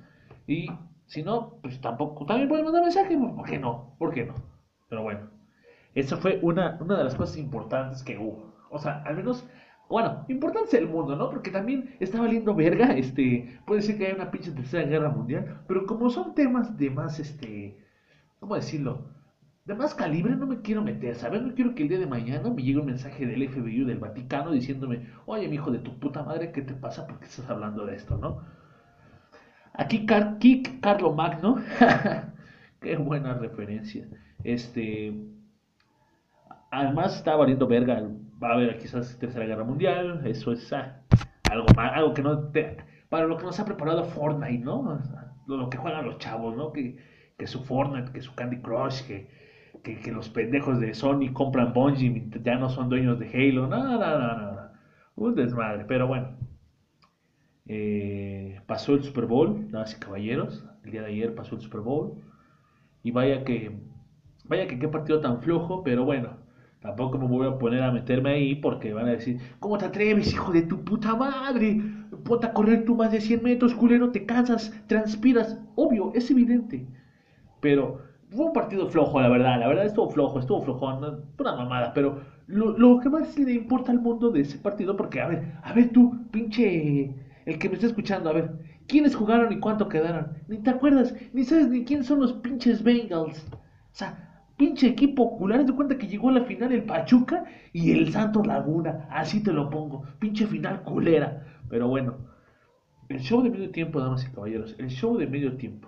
y 0.45 0.67
si 1.07 1.23
no, 1.23 1.59
pues 1.61 1.81
tampoco, 1.81 2.25
también 2.25 2.49
pueden 2.49 2.65
mandar 2.65 2.83
mensaje, 2.83 3.17
¿por 3.17 3.45
qué 3.45 3.57
no? 3.57 3.95
¿Por 3.97 4.13
qué 4.13 4.25
no? 4.25 4.35
Pero 4.89 5.03
bueno, 5.03 5.29
esa 5.95 6.17
fue 6.17 6.39
una, 6.43 6.77
una 6.81 6.97
de 6.97 7.03
las 7.05 7.15
cosas 7.15 7.37
importantes 7.37 8.03
que 8.03 8.17
hubo. 8.17 8.53
O 8.69 8.77
sea, 8.77 9.01
al 9.03 9.15
menos, 9.15 9.47
bueno, 9.89 10.25
importante 10.27 10.77
el 10.77 10.87
mundo, 10.87 11.15
¿no? 11.15 11.29
Porque 11.29 11.49
también 11.51 11.95
está 11.99 12.19
valiendo 12.19 12.53
verga, 12.53 12.93
este, 12.93 13.59
puede 13.65 13.81
ser 13.81 13.97
que 13.97 14.05
haya 14.07 14.15
una 14.15 14.31
pinche 14.31 14.51
tercera 14.51 14.87
guerra 14.87 15.09
mundial, 15.09 15.61
pero 15.67 15.85
como 15.85 16.09
son 16.09 16.35
temas 16.35 16.77
de 16.77 16.89
más, 16.89 17.19
este, 17.19 17.77
¿cómo 18.39 18.55
decirlo? 18.55 19.05
De 19.65 19.75
más 19.75 19.95
calibre 19.95 20.35
no 20.35 20.47
me 20.47 20.61
quiero 20.61 20.81
meter, 20.81 21.15
¿sabes? 21.15 21.41
No 21.41 21.53
quiero 21.55 21.75
que 21.75 21.83
el 21.83 21.89
día 21.89 21.99
de 21.99 22.07
mañana 22.07 22.49
me 22.49 22.63
llegue 22.63 22.79
un 22.79 22.85
mensaje 22.87 23.25
del 23.25 23.43
FBI 23.49 23.85
del 23.85 23.99
Vaticano 23.99 24.51
diciéndome, 24.51 25.07
oye, 25.25 25.47
mi 25.47 25.55
hijo 25.55 25.71
de 25.71 25.79
tu 25.79 25.99
puta 25.99 26.23
madre, 26.23 26.51
¿qué 26.51 26.61
te 26.61 26.73
pasa? 26.73 27.07
¿Por 27.07 27.19
qué 27.19 27.25
estás 27.25 27.49
hablando 27.49 27.85
de 27.85 27.95
esto, 27.95 28.17
no? 28.17 28.43
Aquí 29.77 30.07
Kik 30.39 30.81
Carlo 30.81 31.13
Magno. 31.13 31.57
Qué 32.81 32.97
buena 32.97 33.35
referencia. 33.35 34.07
Este. 34.43 35.13
Además 36.71 37.15
está 37.15 37.35
valiendo 37.35 37.67
verga. 37.67 38.01
Va 38.41 38.49
a 38.49 38.53
haber 38.53 38.77
quizás 38.79 39.17
Tercera 39.19 39.45
Guerra 39.45 39.63
Mundial. 39.63 40.21
Eso 40.25 40.51
es 40.51 40.73
algo 40.73 41.67
más, 41.75 41.93
algo 41.93 42.13
que 42.13 42.23
no 42.23 42.51
para 43.09 43.25
lo 43.27 43.37
que 43.37 43.45
nos 43.45 43.59
ha 43.59 43.65
preparado 43.65 44.03
Fortnite, 44.03 44.65
¿no? 44.65 44.99
Lo, 45.47 45.69
que 45.69 45.77
juegan 45.77 46.05
los 46.05 46.17
chavos, 46.17 46.57
¿no? 46.57 46.73
Que, 46.73 46.97
que 47.37 47.47
su 47.47 47.63
Fortnite, 47.63 48.11
que 48.11 48.21
su 48.21 48.35
Candy 48.35 48.57
Crush, 48.57 49.03
que, 49.03 49.29
que, 49.83 50.11
los 50.11 50.27
pendejos 50.29 50.79
de 50.79 50.93
Sony 50.93 51.31
compran 51.31 51.71
Bungie 51.71 52.29
ya 52.43 52.55
no 52.55 52.69
son 52.69 52.89
dueños 52.89 53.19
de 53.19 53.29
Halo. 53.29 53.67
No, 53.67 53.97
no, 53.97 53.97
no. 53.97 54.69
Un 55.15 55.35
desmadre. 55.35 55.85
Pero 55.87 56.07
bueno. 56.07 56.35
Eh, 57.67 58.61
pasó 58.65 58.93
el 58.93 59.03
Super 59.03 59.25
Bowl, 59.25 59.69
damas 59.71 59.93
y 59.93 59.99
caballeros. 59.99 60.65
El 60.83 60.91
día 60.91 61.01
de 61.01 61.07
ayer 61.07 61.35
pasó 61.35 61.55
el 61.55 61.61
Super 61.61 61.81
Bowl. 61.81 62.13
Y 63.03 63.11
vaya 63.11 63.43
que, 63.43 63.71
vaya 64.45 64.67
que 64.67 64.79
qué 64.79 64.87
partido 64.87 65.21
tan 65.21 65.41
flojo, 65.41 65.83
pero 65.83 66.05
bueno, 66.05 66.37
tampoco 66.81 67.17
me 67.17 67.27
voy 67.27 67.47
a 67.47 67.57
poner 67.57 67.83
a 67.83 67.91
meterme 67.91 68.31
ahí 68.31 68.55
porque 68.55 68.93
van 68.93 69.07
a 69.07 69.11
decir, 69.11 69.39
¿cómo 69.59 69.77
te 69.77 69.85
atreves, 69.85 70.33
hijo 70.33 70.51
de 70.51 70.63
tu 70.63 70.83
puta 70.83 71.15
madre? 71.15 71.81
Ponte 72.23 72.51
correr 72.53 72.85
tú 72.85 72.95
más 72.95 73.11
de 73.11 73.21
100 73.21 73.43
metros, 73.43 73.73
culero, 73.75 74.11
te 74.11 74.25
cansas, 74.25 74.73
transpiras. 74.87 75.57
Obvio, 75.75 76.11
es 76.15 76.29
evidente. 76.31 76.87
Pero 77.61 77.99
fue 78.29 78.45
un 78.45 78.53
partido 78.53 78.87
flojo, 78.89 79.21
la 79.21 79.29
verdad. 79.29 79.59
La 79.59 79.67
verdad 79.67 79.85
estuvo 79.85 80.09
flojo, 80.09 80.39
estuvo 80.39 80.61
flojo, 80.61 80.99
no, 80.99 81.19
una 81.39 81.55
mamada. 81.55 81.93
Pero 81.93 82.21
lo, 82.47 82.77
lo 82.77 82.99
que 82.99 83.09
más 83.09 83.37
le 83.37 83.53
importa 83.53 83.91
al 83.91 83.99
mundo 84.01 84.31
de 84.31 84.41
ese 84.41 84.57
partido, 84.59 84.95
porque, 84.95 85.21
a 85.21 85.27
ver, 85.27 85.53
a 85.63 85.73
ver 85.73 85.91
tú, 85.91 86.27
pinche 86.31 87.13
el 87.47 87.57
que 87.59 87.69
me 87.69 87.75
está 87.75 87.87
escuchando, 87.87 88.29
a 88.29 88.33
ver, 88.33 88.51
¿quiénes 88.87 89.15
jugaron 89.15 89.53
y 89.53 89.59
cuánto 89.59 89.87
quedaron? 89.87 90.33
Ni 90.49 90.57
te 90.57 90.69
acuerdas, 90.69 91.15
ni 91.31 91.45
sabes 91.45 91.69
ni 91.69 91.85
quiénes 91.85 92.07
son 92.07 92.19
los 92.19 92.33
pinches 92.33 92.83
Bengals. 92.83 93.47
O 93.53 93.59
sea, 93.93 94.43
pinche 94.57 94.85
equipo 94.85 95.23
ocular, 95.23 95.65
de 95.65 95.71
cuenta 95.71 95.97
que 95.97 96.07
llegó 96.07 96.27
a 96.27 96.33
la 96.33 96.43
final 96.43 96.73
el 96.73 96.83
Pachuca 96.83 97.45
y 97.71 97.91
el 97.93 98.11
Santos 98.11 98.45
Laguna, 98.45 99.07
así 99.09 99.41
te 99.41 99.53
lo 99.53 99.69
pongo, 99.69 100.03
pinche 100.19 100.45
final 100.45 100.83
culera. 100.83 101.45
Pero 101.69 101.87
bueno, 101.87 102.17
el 103.07 103.21
show 103.21 103.41
de 103.41 103.49
medio 103.49 103.71
tiempo, 103.71 104.01
damas 104.01 104.25
y 104.25 104.35
caballeros, 104.35 104.75
el 104.77 104.89
show 104.89 105.17
de 105.17 105.27
medio 105.27 105.55
tiempo. 105.55 105.87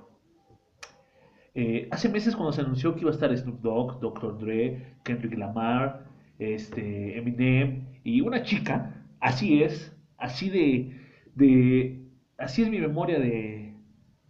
Eh, 1.56 1.90
hace 1.92 2.08
meses 2.08 2.38
cuando 2.38 2.54
se 2.54 2.62
anunció 2.62 2.96
que 2.96 3.02
iba 3.02 3.10
a 3.10 3.14
estar 3.14 3.36
Snoop 3.36 3.60
Dogg, 3.60 4.00
Dr. 4.00 4.38
Dre, 4.38 4.96
Kendrick 5.04 5.38
Lamar, 5.38 6.06
este, 6.38 7.18
Eminem 7.18 7.86
y 8.06 8.22
una 8.22 8.44
chica, 8.44 9.04
así 9.20 9.62
es, 9.62 9.94
así 10.18 10.50
de, 10.50 10.99
de 11.40 12.06
así 12.38 12.62
es 12.62 12.70
mi 12.70 12.80
memoria 12.80 13.20
de, 13.20 13.74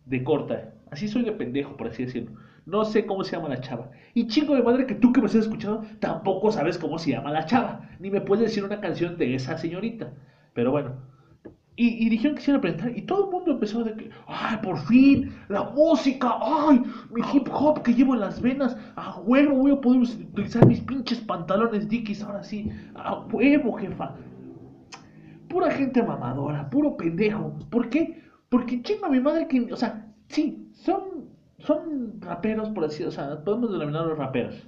de 0.05 0.23
corta, 0.23 0.73
así 0.91 1.07
soy 1.07 1.23
de 1.23 1.33
pendejo, 1.33 1.75
por 1.75 1.87
así 1.87 2.05
decirlo. 2.05 2.31
No 2.65 2.85
sé 2.85 3.05
cómo 3.05 3.23
se 3.23 3.35
llama 3.35 3.49
la 3.49 3.61
chava. 3.61 3.89
Y 4.13 4.27
chingo 4.27 4.55
de 4.55 4.61
madre 4.61 4.85
que 4.85 4.95
tú 4.95 5.11
que 5.11 5.21
me 5.21 5.27
estás 5.27 5.43
escuchando 5.43 5.83
tampoco 5.99 6.51
sabes 6.51 6.77
cómo 6.77 6.99
se 6.99 7.11
llama 7.11 7.31
la 7.31 7.45
chava. 7.45 7.89
Ni 7.99 8.11
me 8.11 8.21
puedes 8.21 8.45
decir 8.45 8.63
una 8.63 8.79
canción 8.79 9.17
de 9.17 9.33
esa 9.33 9.57
señorita. 9.57 10.13
Pero 10.53 10.71
bueno, 10.71 10.95
y, 11.81 12.09
dijeron 12.09 12.35
que 12.35 12.41
se 12.41 12.51
iban 12.51 12.59
a 12.59 12.61
presentar 12.61 12.97
y 12.97 13.03
todo 13.03 13.25
el 13.25 13.31
mundo 13.31 13.51
empezó 13.51 13.85
de 13.85 13.93
que, 13.93 14.09
ay, 14.27 14.57
por 14.61 14.77
fin, 14.79 15.33
la 15.47 15.63
música, 15.63 16.37
ay, 16.41 16.83
mi 17.09 17.21
hip 17.33 17.47
hop 17.53 17.81
que 17.83 17.93
llevo 17.93 18.15
en 18.15 18.19
las 18.19 18.41
venas, 18.41 18.75
a 18.97 19.17
huevo 19.21 19.55
voy 19.55 19.71
a 19.71 19.79
poder 19.79 20.01
utilizar 20.01 20.67
mis 20.67 20.81
pinches 20.81 21.19
pantalones 21.21 21.87
Dickies 21.87 22.21
ahora 22.21 22.43
sí, 22.43 22.69
a 22.95 23.21
huevo, 23.21 23.71
jefa. 23.77 24.13
Pura 25.49 25.71
gente 25.71 26.01
mamadora, 26.03 26.69
puro 26.69 26.95
pendejo. 26.97 27.57
¿Por 27.69 27.89
qué? 27.89 28.21
Porque 28.49 28.81
chinga 28.81 29.09
mi 29.09 29.19
madre 29.19 29.47
que, 29.47 29.61
o 29.73 29.75
sea, 29.75 30.07
sí, 30.27 30.69
son, 30.73 31.29
son 31.59 32.21
raperos, 32.21 32.69
por 32.69 32.85
así, 32.85 33.03
o 33.03 33.11
sea, 33.11 33.43
podemos 33.43 33.71
denominarlos 33.71 34.17
raperos 34.17 34.67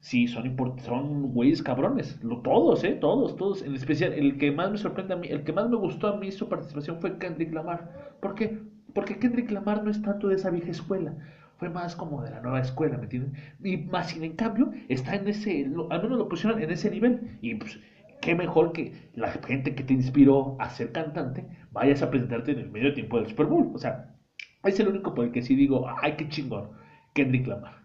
Sí, 0.00 0.26
son, 0.28 0.56
son 0.78 1.32
güeyes 1.32 1.62
cabrones. 1.62 2.18
todos, 2.42 2.84
¿eh? 2.84 2.94
Todos, 2.94 3.36
todos. 3.36 3.62
En 3.62 3.74
especial, 3.74 4.12
el 4.14 4.38
que 4.38 4.50
más 4.50 4.70
me 4.70 4.78
sorprende 4.78 5.14
a 5.14 5.16
mí, 5.16 5.28
el 5.28 5.44
que 5.44 5.52
más 5.52 5.68
me 5.68 5.76
gustó 5.76 6.08
a 6.08 6.16
mí 6.16 6.32
su 6.32 6.48
participación 6.48 7.00
fue 7.00 7.18
Kendrick 7.18 7.52
Lamar. 7.52 8.16
¿Por 8.20 8.34
qué? 8.34 8.58
Porque 8.94 9.18
Kendrick 9.18 9.50
Lamar 9.50 9.84
no 9.84 9.90
es 9.90 10.00
tanto 10.02 10.28
de 10.28 10.36
esa 10.36 10.50
vieja 10.50 10.70
escuela. 10.70 11.14
Fue 11.58 11.68
más 11.68 11.94
como 11.94 12.22
de 12.22 12.30
la 12.30 12.40
nueva 12.40 12.60
escuela, 12.60 12.96
¿me 12.96 13.04
entiendes? 13.04 13.32
Y 13.62 13.76
más, 13.76 14.08
sin 14.08 14.24
en 14.24 14.34
cambio, 14.36 14.70
está 14.88 15.14
en 15.16 15.28
ese, 15.28 15.66
al 15.90 16.02
menos 16.02 16.18
lo 16.18 16.28
pusieron 16.28 16.62
en 16.62 16.70
ese 16.70 16.90
nivel. 16.90 17.38
Y 17.42 17.56
pues, 17.56 17.78
qué 18.20 18.34
mejor 18.34 18.72
que 18.72 19.10
la 19.14 19.30
gente 19.32 19.74
que 19.74 19.84
te 19.84 19.94
inspiró 19.94 20.56
a 20.60 20.70
ser 20.70 20.92
cantante 20.92 21.46
vayas 21.72 22.02
a 22.02 22.10
presentarte 22.10 22.52
en 22.52 22.60
el 22.60 22.70
medio 22.70 22.94
tiempo 22.94 23.18
del 23.18 23.28
Super 23.28 23.46
Bowl. 23.46 23.70
O 23.74 23.78
sea, 23.78 24.16
es 24.64 24.80
el 24.80 24.88
único 24.88 25.14
por 25.14 25.24
el 25.26 25.32
que 25.32 25.42
sí 25.42 25.54
digo, 25.56 25.86
ay, 26.02 26.16
qué 26.16 26.28
chingón, 26.28 26.70
Kendrick 27.14 27.46
Lamar. 27.46 27.84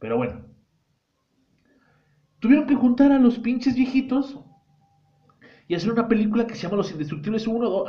Pero 0.00 0.16
bueno, 0.16 0.44
Tuvieron 2.40 2.66
que 2.66 2.74
juntar 2.74 3.12
a 3.12 3.18
los 3.18 3.38
pinches 3.38 3.76
viejitos 3.76 4.38
y 5.66 5.74
hacer 5.74 5.92
una 5.92 6.08
película 6.08 6.46
que 6.46 6.54
se 6.54 6.62
llama 6.62 6.76
Los 6.76 6.90
Indestructibles 6.92 7.46
1, 7.46 7.84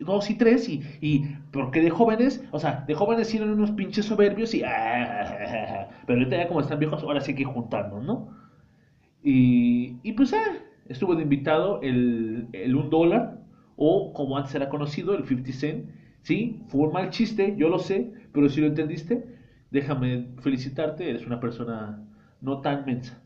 2 0.00 0.30
y 0.30 0.34
3 0.34 0.68
y, 0.68 0.82
y 1.00 1.18
porque 1.52 1.80
de 1.80 1.90
jóvenes, 1.90 2.42
o 2.52 2.58
sea, 2.58 2.84
de 2.86 2.94
jóvenes 2.94 3.34
eran 3.34 3.50
unos 3.50 3.72
pinches 3.72 4.06
soberbios 4.06 4.54
y 4.54 4.62
ah, 4.64 5.88
pero 6.06 6.18
ahorita 6.18 6.36
ya 6.36 6.48
como 6.48 6.60
están 6.60 6.78
viejos, 6.78 7.02
ahora 7.02 7.20
sí 7.20 7.32
hay 7.32 7.38
que 7.38 7.44
juntarnos, 7.44 8.04
¿no? 8.04 8.28
Y, 9.22 10.00
y 10.02 10.12
pues 10.12 10.32
eh, 10.32 10.38
estuvo 10.90 11.14
de 11.16 11.22
invitado 11.22 11.80
el, 11.82 12.48
el 12.52 12.74
1 12.76 12.90
dólar 12.90 13.38
o 13.76 14.12
como 14.12 14.36
antes 14.36 14.54
era 14.54 14.68
conocido, 14.68 15.14
el 15.14 15.24
50 15.26 15.52
cent, 15.52 15.90
¿sí? 16.22 16.60
Fue 16.68 16.82
un 16.82 16.92
mal 16.92 17.10
chiste, 17.10 17.54
yo 17.56 17.68
lo 17.68 17.78
sé, 17.78 18.12
pero 18.32 18.48
si 18.50 18.60
lo 18.60 18.66
entendiste, 18.66 19.24
déjame 19.70 20.28
felicitarte, 20.40 21.08
eres 21.08 21.26
una 21.26 21.40
persona 21.40 22.04
no 22.42 22.60
tan 22.60 22.84
mensa. 22.84 23.22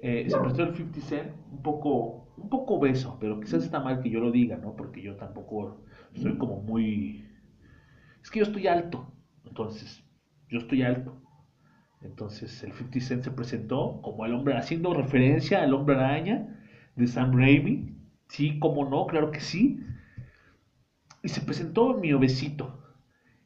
Eh, 0.00 0.26
se 0.30 0.38
prestó 0.38 0.62
el 0.62 0.76
50 0.76 1.00
Cent 1.00 1.32
un 1.50 1.62
poco, 1.62 2.28
un 2.36 2.48
poco 2.48 2.74
obeso, 2.74 3.16
pero 3.20 3.40
quizás 3.40 3.64
está 3.64 3.80
mal 3.80 4.00
que 4.00 4.10
yo 4.10 4.20
lo 4.20 4.30
diga, 4.30 4.56
¿no? 4.56 4.76
Porque 4.76 5.02
yo 5.02 5.16
tampoco 5.16 5.80
soy 6.14 6.36
como 6.38 6.60
muy... 6.60 7.24
Es 8.22 8.30
que 8.30 8.40
yo 8.40 8.44
estoy 8.44 8.66
alto, 8.68 9.12
entonces, 9.44 10.04
yo 10.48 10.58
estoy 10.58 10.82
alto. 10.82 11.20
Entonces 12.02 12.62
el 12.62 12.72
50 12.72 13.00
Cent 13.00 13.24
se 13.24 13.30
presentó 13.30 14.00
como 14.02 14.24
el 14.24 14.32
hombre, 14.34 14.56
haciendo 14.56 14.94
referencia 14.94 15.62
al 15.62 15.74
hombre 15.74 15.96
araña 15.96 16.56
de 16.96 17.06
Sam 17.06 17.36
Raimi. 17.36 17.94
Sí, 18.28 18.58
como 18.58 18.88
no, 18.88 19.06
claro 19.06 19.30
que 19.30 19.40
sí. 19.40 19.80
Y 21.22 21.28
se 21.28 21.40
presentó 21.40 21.94
mi 21.94 22.12
obesito. 22.12 22.78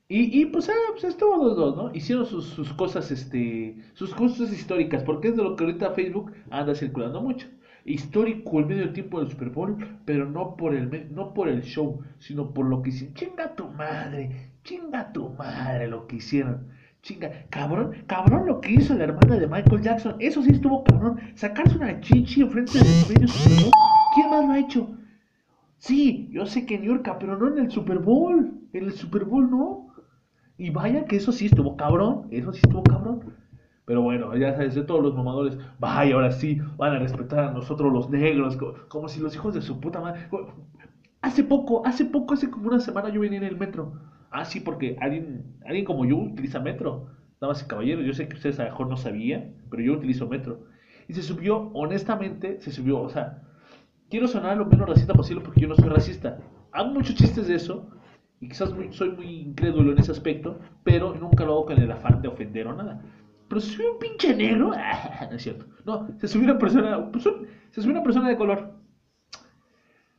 Y, 0.09 0.43
y 0.43 0.47
pues, 0.47 0.69
ah, 0.69 0.91
pues 0.91 1.05
estuvo 1.05 1.43
los 1.43 1.57
dos, 1.57 1.77
¿no? 1.77 1.95
Hicieron 1.95 2.27
sus, 2.27 2.45
sus, 2.47 2.75
cosas, 2.75 3.11
este, 3.11 3.79
sus 3.95 4.15
cosas 4.15 4.53
históricas, 4.53 5.03
porque 5.05 5.29
es 5.29 5.37
de 5.37 5.43
lo 5.43 5.57
que 5.57 5.65
ahorita 5.65 5.93
Facebook 5.93 6.33
anda 6.51 6.75
circulando 6.75 7.23
mucho. 7.23 7.47
Histórico 7.87 8.59
el 8.59 8.67
medio 8.67 8.93
tiempo 8.93 9.21
del 9.21 9.31
Super 9.31 9.49
Bowl, 9.49 9.79
pero 10.05 10.29
no 10.29 10.57
por 10.57 10.75
el, 10.75 11.15
no 11.15 11.33
por 11.33 11.49
el 11.49 11.63
show, 11.63 12.03
sino 12.19 12.53
por 12.53 12.67
lo 12.67 12.83
que 12.83 12.91
hicieron. 12.91 13.15
Chinga 13.15 13.57
tu 13.57 13.69
madre, 13.69 14.53
chinga 14.65 15.13
tu 15.13 15.31
madre 15.31 15.89
lo 15.89 16.07
que 16.07 16.17
hicieron. 16.17 16.69
Chinga, 17.03 17.31
cabrón, 17.51 18.05
cabrón 18.07 18.47
lo 18.47 18.61
que 18.61 18.71
hizo 18.71 18.95
la 18.95 19.05
hermana 19.05 19.37
de 19.37 19.49
Michael 19.49 19.83
Jackson. 19.83 20.15
Eso 20.21 20.41
sí 20.43 20.51
estuvo 20.53 20.85
cabrón. 20.85 21.19
Sacarse 21.35 21.77
una 21.77 22.01
chichi 22.01 22.43
enfrente 22.43 22.79
de 22.79 22.85
los 22.85 23.09
medios. 23.09 23.45
¿Quién 24.15 24.31
más 24.31 24.45
lo 24.47 24.53
ha 24.53 24.59
hecho? 24.61 24.89
Sí, 25.79 26.29
yo 26.31 26.47
sé 26.47 26.65
que 26.65 26.77
en 26.77 26.83
New 26.83 26.95
York, 26.95 27.17
pero 27.19 27.37
no 27.37 27.49
en 27.49 27.59
el 27.59 27.71
Super 27.73 27.99
Bowl. 27.99 28.53
En 28.73 28.85
el 28.85 28.93
Super 28.93 29.25
Bowl 29.25 29.51
no. 29.51 29.89
Y 30.57 30.71
vaya 30.71 31.05
que 31.07 31.17
eso 31.17 31.33
sí 31.33 31.47
estuvo 31.47 31.77
cabrón, 31.77 32.29
eso 32.31 32.53
sí 32.53 32.61
estuvo 32.63 32.85
cabrón. 32.85 33.35
Pero 33.85 34.03
bueno, 34.03 34.37
ya 34.37 34.53
sabes, 34.53 34.77
de 34.77 34.85
todos 34.85 35.03
los 35.03 35.13
mamadores, 35.13 35.59
vaya, 35.81 36.15
ahora 36.15 36.31
sí, 36.31 36.61
van 36.77 36.95
a 36.95 37.01
respetar 37.01 37.41
a 37.47 37.51
nosotros 37.51 37.93
los 37.93 38.11
negros, 38.11 38.57
como, 38.89 39.09
si 39.09 39.19
los 39.19 39.35
hijos 39.35 39.55
de 39.55 39.61
su 39.61 39.81
puta 39.81 40.01
madre. 40.01 40.29
Hace 41.21 41.43
poco, 41.43 41.85
hace 41.85 42.05
poco, 42.05 42.35
hace 42.35 42.49
como 42.49 42.69
una 42.69 42.79
semana 42.79 43.09
yo 43.09 43.21
venía 43.21 43.39
en 43.39 43.45
el 43.45 43.57
metro. 43.57 43.93
Ah, 44.33 44.45
sí, 44.45 44.61
porque 44.61 44.97
alguien, 45.01 45.45
alguien 45.67 45.85
como 45.85 46.05
yo 46.05 46.17
utiliza 46.17 46.59
metro. 46.61 47.07
Nada 47.41 47.53
más 47.53 47.65
caballero, 47.65 48.03
yo 48.03 48.15
sé 48.15 48.29
que 48.29 48.37
ustedes 48.37 48.59
a 48.61 48.65
lo 48.65 48.71
mejor 48.71 48.89
no 48.89 48.97
sabían, 48.97 49.55
pero 49.71 49.83
yo 49.83 49.93
utilizo 49.93 50.27
metro. 50.29 50.65
Y 51.09 51.15
se 51.15 51.23
subió, 51.23 51.71
honestamente, 51.75 52.61
se 52.61 52.71
subió, 52.71 53.01
o 53.01 53.09
sea, 53.11 53.43
quiero 54.09 54.29
sonar 54.29 54.57
lo 54.57 54.67
menos 54.67 54.89
racista 54.89 55.13
posible 55.15 55.43
porque 55.45 55.61
yo 55.61 55.69
no 55.69 55.75
soy 55.75 55.89
racista. 55.89 56.39
Hago 56.71 56.91
muchos 56.91 57.15
chistes 57.17 57.49
de 57.49 57.57
eso, 57.57 57.91
y 58.41 58.49
quizás 58.49 58.73
soy 58.91 59.11
muy 59.11 59.27
incrédulo 59.27 59.93
en 59.93 59.99
ese 59.99 60.13
aspecto, 60.13 60.59
pero 60.83 61.15
nunca 61.15 61.45
lo 61.45 61.53
hago 61.53 61.67
con 61.67 61.79
el 61.81 61.91
afán 61.91 62.23
de 62.23 62.29
ofender 62.29 62.67
o 62.67 62.75
nada. 62.75 63.01
Pero 63.49 63.61
si 63.61 63.77
soy 63.77 63.87
un 63.87 63.99
pinche 63.99 64.35
negro, 64.35 64.71
no 65.31 65.37
es 65.37 65.43
cierto. 65.43 65.67
No, 65.85 66.09
se 66.19 66.27
subió 66.27 66.47
una 66.51 66.59
persona, 66.59 67.11
pues, 67.13 67.25
se 67.71 67.81
subió 67.83 67.93
una 67.93 68.03
persona 68.03 68.29
de 68.29 68.37
color. 68.37 68.82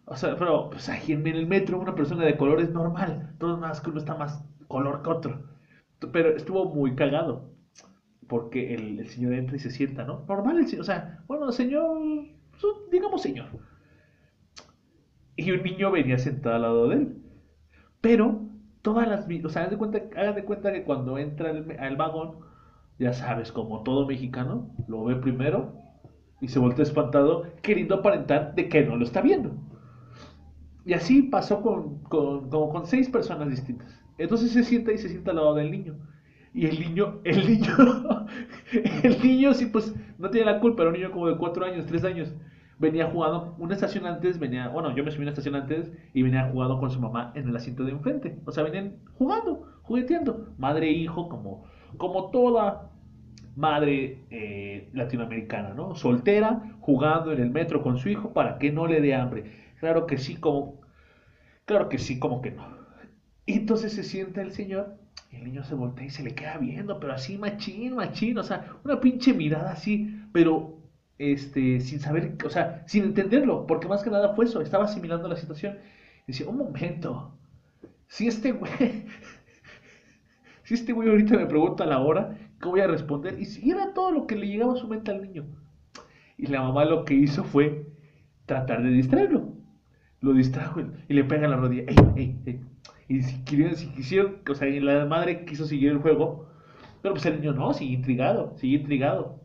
O 0.05 0.15
sea, 0.15 0.36
pero 0.38 0.69
pues 0.69 0.89
aquí 0.89 1.13
en 1.13 1.25
el 1.27 1.48
metro 1.48 1.79
una 1.79 1.95
persona 1.95 2.25
de 2.25 2.38
color 2.38 2.62
es 2.62 2.72
normal. 2.72 3.33
Todo 3.39 3.57
más 3.57 3.81
que 3.81 3.89
uno 3.89 4.00
está 4.00 4.15
más 4.15 4.43
color 4.67 5.01
que 5.01 5.10
otro. 5.10 5.43
Pero 6.12 6.36
estuvo 6.36 6.65
muy 6.74 6.95
cagado. 6.95 7.51
Porque 8.27 8.74
el, 8.74 9.07
señor 9.07 9.33
entra 9.33 9.55
y 9.55 9.60
se 9.60 9.72
sienta, 9.72 10.03
¿no? 10.05 10.25
Normal 10.27 10.57
el 10.57 10.67
señor, 10.67 10.81
o 10.81 10.86
sea, 10.86 11.24
bueno, 11.27 11.51
señor, 11.51 11.98
pues, 12.51 12.63
digamos 12.91 13.22
señor. 13.22 13.48
Y 15.36 15.51
un 15.51 15.63
niño 15.63 15.91
venía 15.91 16.17
sentado 16.17 16.55
al 16.55 16.62
lado 16.62 16.88
de 16.89 16.95
él. 16.95 17.17
Pero 18.01 18.41
todas 18.81 19.07
las... 19.07 19.27
O 19.45 19.50
sea, 19.50 19.63
hagan 19.63 19.72
de 19.72 19.77
cuenta, 19.77 20.00
de 20.00 20.45
cuenta 20.45 20.74
que 20.74 20.83
cuando 20.83 21.17
entra 21.17 21.51
al 21.79 21.95
vagón, 21.98 22.39
ya 23.00 23.13
sabes, 23.13 23.51
como 23.51 23.83
todo 23.83 24.05
mexicano, 24.07 24.69
lo 24.88 25.03
ve 25.05 25.15
primero 25.15 25.74
y 26.41 26.50
se 26.50 26.60
voltea 26.60 26.83
espantado, 26.83 27.45
queriendo 27.62 27.95
aparentar 27.95 28.53
de 28.55 28.67
que 28.67 28.83
no 28.83 28.98
lo 28.98 29.05
está 29.05 29.22
viendo. 29.22 29.55
Y 30.86 30.94
así 30.94 31.24
pasó 31.24 31.62
con, 31.62 32.00
con, 32.04 32.50
como 32.50 32.70
con 32.70 32.86
seis 32.86 33.10
personas 33.10 33.50
distintas. 33.50 34.00
Entonces 34.18 34.52
se 34.52 34.63
sienta 34.63 34.92
y 34.92 34.98
se 34.98 35.10
sienta 35.10 35.32
al 35.32 35.38
lado 35.38 35.56
del 35.56 35.72
niño. 35.72 35.96
Y 36.54 36.68
el 36.68 36.80
niño, 36.80 37.20
el 37.24 37.48
niño, 37.48 38.28
el 39.04 39.22
niño 39.24 39.54
sí, 39.54 39.66
pues 39.68 39.94
no 40.20 40.30
tiene 40.30 40.52
la 40.52 40.60
culpa, 40.60 40.84
era 40.84 40.92
un 40.92 40.98
niño 40.98 41.12
como 41.12 41.28
de 41.28 41.38
cuatro 41.38 41.66
años, 41.66 41.86
tres 41.86 42.04
años 42.04 42.34
venía 42.80 43.10
jugando 43.10 43.56
una 43.60 43.74
estación 43.74 44.06
antes, 44.06 44.40
venía, 44.40 44.68
bueno, 44.68 44.96
yo 44.96 45.04
me 45.04 45.12
subí 45.12 45.22
una 45.22 45.32
estación 45.32 45.56
antes 45.56 45.92
y 46.13 46.22
venía 46.22 46.50
jugando 46.52 46.80
con 46.80 46.92
su 46.92 47.00
mamá 47.00 47.32
en 47.36 47.48
el 47.48 47.56
asiento 47.56 47.84
de 47.84 47.92
enfrente. 47.92 48.38
O 48.46 48.52
sea, 48.52 48.63
venían 48.63 48.98
jugando, 49.18 49.68
jugueteando, 49.84 50.54
madre 50.58 50.88
e 50.88 50.92
hijo, 50.92 51.30
como, 51.30 51.63
como 51.98 52.30
toda 52.32 52.92
madre 53.56 54.25
eh, 54.32 54.90
latinoamericana, 54.94 55.74
¿no? 55.74 55.96
Soltera, 55.96 56.75
jugando 56.82 57.32
en 57.32 57.40
el 57.40 57.52
metro 57.52 57.82
con 57.82 57.98
su 57.98 58.10
hijo 58.10 58.34
para 58.34 58.58
que 58.58 58.72
no 58.72 58.88
le 58.88 59.02
dé 59.02 59.16
hambre. 59.16 59.62
Claro 59.84 60.08
que 60.08 60.18
sí, 60.18 60.38
como, 60.38 60.80
claro 61.66 61.90
que 61.90 61.98
sí, 61.98 62.18
como 62.18 62.42
que 62.42 62.52
no. 62.52 62.66
Entonces 63.46 63.92
se 63.92 64.04
sienta 64.06 64.42
el 64.42 64.54
señor 64.54 64.96
y 65.30 65.36
el 65.36 65.44
niño 65.44 65.66
se 65.66 65.75
voltea 65.75 66.06
y 66.06 66.10
se 66.10 66.24
le 66.24 66.34
queda 66.34 66.58
viendo, 66.58 67.02
pero 67.02 67.12
así 67.12 67.38
machín, 67.38 67.94
machín, 67.94 68.38
o 68.38 68.44
sea, 68.44 68.78
una 68.86 69.02
pinche 69.02 69.34
mirada 69.34 69.74
así, 69.74 70.22
pero 70.32 70.78
este, 71.18 71.82
sin 71.82 72.00
saber, 72.00 72.38
o 72.46 72.50
sea, 72.50 72.86
sin 72.88 73.04
entenderlo, 73.04 73.68
porque 73.68 73.90
más 73.90 74.04
que 74.04 74.10
nada 74.10 74.34
fue 74.36 74.46
eso, 74.46 74.62
estaba 74.62 74.86
asimilando 74.86 75.28
la 75.28 75.36
situación. 75.36 75.78
Y 76.28 76.32
decía, 76.32 76.48
un 76.48 76.60
momento, 76.60 77.38
si 78.08 78.28
este 78.28 78.54
güey, 78.54 78.72
si 80.63 80.75
este 80.75 80.94
güey 80.94 81.10
ahorita 81.10 81.36
me 81.36 81.46
pregunta 81.46 81.86
la 81.86 82.00
hora, 82.00 82.38
¿qué 82.62 82.70
voy 82.70 82.80
a 82.80 82.88
responder? 82.88 83.38
Y 83.38 83.44
si 83.44 83.70
era 83.70 83.94
todo 83.94 84.12
lo 84.12 84.28
que 84.28 84.38
le 84.38 84.48
llegaba 84.48 84.75
a 84.75 84.78
su 84.78 84.88
mente 84.88 85.12
al 85.12 85.22
niño. 85.22 85.46
Y 86.38 86.48
la 86.48 86.62
mamá 86.62 86.86
lo 86.86 87.04
que 87.04 87.16
hizo 87.16 87.44
fue 87.44 87.86
tratar 88.46 88.82
de 88.82 88.90
distraerlo. 88.90 89.52
Lo 90.24 90.32
distrajo 90.32 90.80
y 91.10 91.13
le 91.13 91.25
pega 91.25 91.44
en 91.44 91.51
la 91.51 91.58
rodilla. 91.58 91.84
Y 93.10 93.22
si, 93.22 93.44
quisieron, 93.44 93.75
si 93.75 93.88
quisieron, 93.89 94.38
o 94.50 94.56
sea, 94.56 94.70
la 94.70 95.06
madre 95.06 95.44
quiso 95.44 95.65
seguir 95.65 95.92
el 95.92 95.98
juego, 95.98 96.48
pero 97.01 97.13
pues 97.13 97.25
el 97.25 97.42
niño 97.42 97.51
no, 97.51 97.74
sigue 97.74 97.96
intrigado, 97.96 98.53
sigue 98.56 98.77
intrigado. 98.77 99.42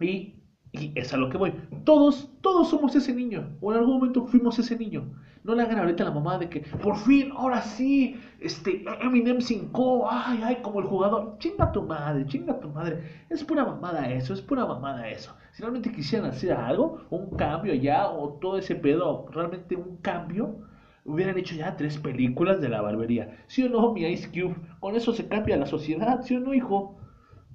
Y, 0.00 0.34
y 0.72 0.92
es 0.96 1.14
a 1.14 1.16
lo 1.16 1.30
que 1.30 1.38
voy. 1.38 1.54
Todos, 1.84 2.28
todos 2.40 2.70
somos 2.70 2.96
ese 2.96 3.14
niño, 3.14 3.56
o 3.60 3.72
en 3.72 3.78
algún 3.78 3.94
momento 3.94 4.26
fuimos 4.26 4.58
ese 4.58 4.76
niño. 4.76 5.14
No 5.44 5.54
le 5.54 5.62
hagan 5.62 5.78
ahorita 5.78 6.02
a 6.02 6.08
la 6.08 6.14
mamá 6.14 6.38
de 6.38 6.48
que, 6.48 6.60
por 6.60 6.96
fin, 6.96 7.30
ahora 7.36 7.62
sí, 7.62 8.20
este, 8.40 8.84
Eminem 9.00 9.40
5, 9.40 10.08
ay, 10.10 10.40
ay, 10.42 10.58
como 10.62 10.80
el 10.80 10.86
jugador. 10.86 11.36
Chinga 11.38 11.70
tu 11.70 11.82
madre, 11.82 12.26
chinga 12.26 12.58
tu 12.58 12.68
madre. 12.68 13.24
Es 13.30 13.44
pura 13.44 13.64
mamada 13.64 14.10
eso, 14.10 14.34
es 14.34 14.40
pura 14.40 14.66
mamada 14.66 15.08
eso. 15.08 15.36
Si 15.52 15.62
realmente 15.62 15.92
quisieran 15.92 16.28
hacer 16.28 16.52
algo, 16.52 17.06
un 17.10 17.30
cambio 17.36 17.74
ya, 17.74 18.08
o 18.08 18.34
todo 18.40 18.58
ese 18.58 18.74
pedo, 18.74 19.26
realmente 19.30 19.76
un 19.76 19.98
cambio, 19.98 20.56
hubieran 21.04 21.38
hecho 21.38 21.54
ya 21.54 21.76
tres 21.76 21.98
películas 21.98 22.60
de 22.60 22.68
la 22.68 22.80
barbería. 22.80 23.44
¿Sí 23.46 23.62
o 23.64 23.68
no, 23.68 23.92
mi 23.92 24.04
Ice 24.04 24.28
Cube? 24.28 24.56
Con 24.80 24.96
eso 24.96 25.12
se 25.12 25.28
cambia 25.28 25.56
la 25.56 25.66
sociedad, 25.66 26.22
¿sí 26.22 26.36
o 26.36 26.40
no, 26.40 26.54
hijo? 26.54 26.96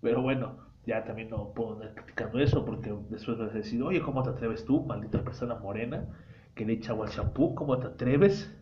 Pero 0.02 0.22
bueno, 0.22 0.60
ya 0.86 1.04
también 1.04 1.30
no 1.30 1.54
puedo 1.54 1.74
andar 1.74 1.96
criticando 1.96 2.40
eso, 2.40 2.64
porque 2.64 2.94
después 3.10 3.38
vas 3.38 3.52
a 3.52 3.58
decir, 3.58 3.82
oye, 3.84 4.02
¿cómo 4.02 4.24
te 4.24 4.30
atreves 4.30 4.64
tú, 4.64 4.84
maldita 4.84 5.24
persona 5.24 5.56
morena? 5.56 6.06
que 6.58 6.66
le 6.66 6.74
echa 6.74 6.92
agua 6.92 7.06
al 7.06 7.14
champú, 7.14 7.56
¿cómo 7.56 7.78
te 7.78 7.88
atreves 7.88 8.54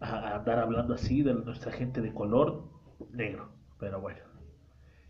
a 0.00 0.34
andar 0.36 0.58
hablando 0.58 0.94
así 0.94 1.22
de 1.22 1.32
nuestra 1.32 1.72
gente 1.72 2.02
de 2.02 2.12
color 2.12 2.64
negro? 3.12 3.50
Pero 3.78 4.00
bueno. 4.00 4.20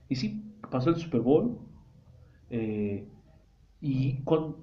Y 0.09 0.17
sí, 0.17 0.45
pasó 0.71 0.91
el 0.91 0.97
Super 0.97 1.23
Bowl. 1.23 1.59
Eh, 2.53 3.09
y, 3.81 4.23
con, 4.25 4.59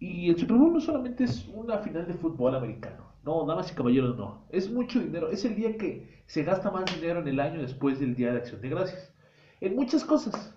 y 0.00 0.30
el 0.30 0.38
Super 0.38 0.56
Bowl 0.56 0.72
no 0.72 0.80
solamente 0.80 1.24
es 1.24 1.46
una 1.52 1.78
final 1.78 2.06
de 2.06 2.14
fútbol 2.14 2.56
americano. 2.56 3.04
No, 3.22 3.44
damas 3.44 3.70
y 3.70 3.74
caballeros, 3.74 4.16
no. 4.16 4.44
Es 4.50 4.70
mucho 4.70 4.98
dinero. 4.98 5.30
Es 5.30 5.44
el 5.44 5.54
día 5.54 5.76
que 5.76 6.22
se 6.26 6.42
gasta 6.42 6.70
más 6.70 6.84
dinero 6.94 7.20
en 7.20 7.28
el 7.28 7.38
año 7.38 7.60
después 7.60 8.00
del 8.00 8.16
Día 8.16 8.32
de 8.32 8.38
Acción 8.38 8.60
de 8.60 8.70
Gracias. 8.70 9.14
En 9.60 9.76
muchas 9.76 10.04
cosas. 10.04 10.54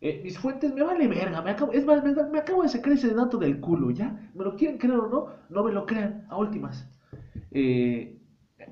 Eh, 0.00 0.20
mis 0.22 0.38
fuentes 0.38 0.74
me 0.74 0.82
vale 0.82 1.08
verga, 1.08 1.42
me 1.42 1.50
acabo, 1.50 1.72
es 1.72 1.84
más, 1.84 2.04
me, 2.04 2.38
acabo 2.38 2.62
de 2.62 2.68
sacar 2.68 2.92
ese 2.92 3.12
dato 3.12 3.36
del 3.36 3.58
culo, 3.58 3.90
¿ya? 3.90 4.30
¿Me 4.32 4.44
lo 4.44 4.54
quieren 4.54 4.78
creer 4.78 4.96
o 4.96 5.08
no? 5.08 5.26
No 5.48 5.64
me 5.64 5.72
lo 5.72 5.86
crean, 5.86 6.24
a 6.28 6.36
últimas. 6.36 6.88
Eh, 7.50 8.16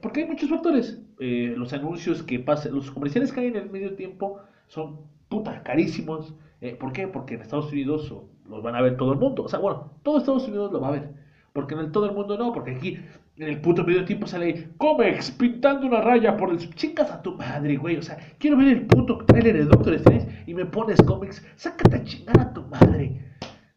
porque 0.03 0.21
hay 0.21 0.27
muchos 0.27 0.51
factores. 0.51 1.01
Los 1.19 1.73
anuncios 1.73 2.23
que 2.23 2.39
pasan, 2.39 2.75
los 2.75 2.91
comerciales 2.91 3.33
que 3.33 3.41
hay 3.41 3.47
en 3.47 3.57
el 3.57 3.71
medio 3.71 3.95
tiempo 3.97 4.41
son 4.69 5.01
puta 5.29 5.63
carísimos. 5.63 6.35
¿Por 6.81 6.93
qué? 6.93 7.07
Porque 7.07 7.35
en 7.35 7.43
Estados 7.43 7.71
Unidos 7.71 8.13
los 8.49 8.63
van 8.63 8.75
a 8.75 8.81
ver 8.81 8.97
todo 8.97 9.13
el 9.13 9.19
mundo. 9.19 9.45
O 9.45 9.49
sea, 9.49 9.59
bueno, 9.59 9.93
todo 10.03 10.19
Estados 10.19 10.49
Unidos 10.49 10.73
lo 10.73 10.81
va 10.81 10.89
a 10.89 10.93
ver. 10.93 11.11
Porque 11.53 11.75
en 11.75 11.81
el 11.81 11.93
todo 11.93 12.07
el 12.07 12.13
mundo 12.13 12.37
no, 12.37 12.53
porque 12.53 12.73
aquí 12.73 12.99
en 13.37 13.49
el 13.49 13.61
puto 13.61 13.85
medio 13.85 14.05
tiempo 14.05 14.27
sale 14.27 14.71
Comex 14.79 15.31
pintando 15.33 15.87
una 15.87 16.01
raya 16.01 16.37
por 16.37 16.51
el. 16.51 16.59
Chingas 16.75 17.11
a 17.11 17.23
tu 17.23 17.35
madre, 17.35 17.77
güey. 17.77 17.97
O 17.97 18.03
sea, 18.03 18.19
quiero 18.39 18.57
ver 18.57 18.69
el 18.69 18.87
puto 18.87 19.19
trailer 19.27 19.57
de 19.57 19.65
Doctor 19.65 19.95
Strange 19.95 20.45
y 20.47 20.55
me 20.55 20.67
pones 20.67 21.01
cómics. 21.03 21.45
Sácate 21.57 21.97
a 21.97 22.05
chingar 22.05 22.41
a 22.41 22.53
tu 22.53 22.63
madre. 22.63 23.23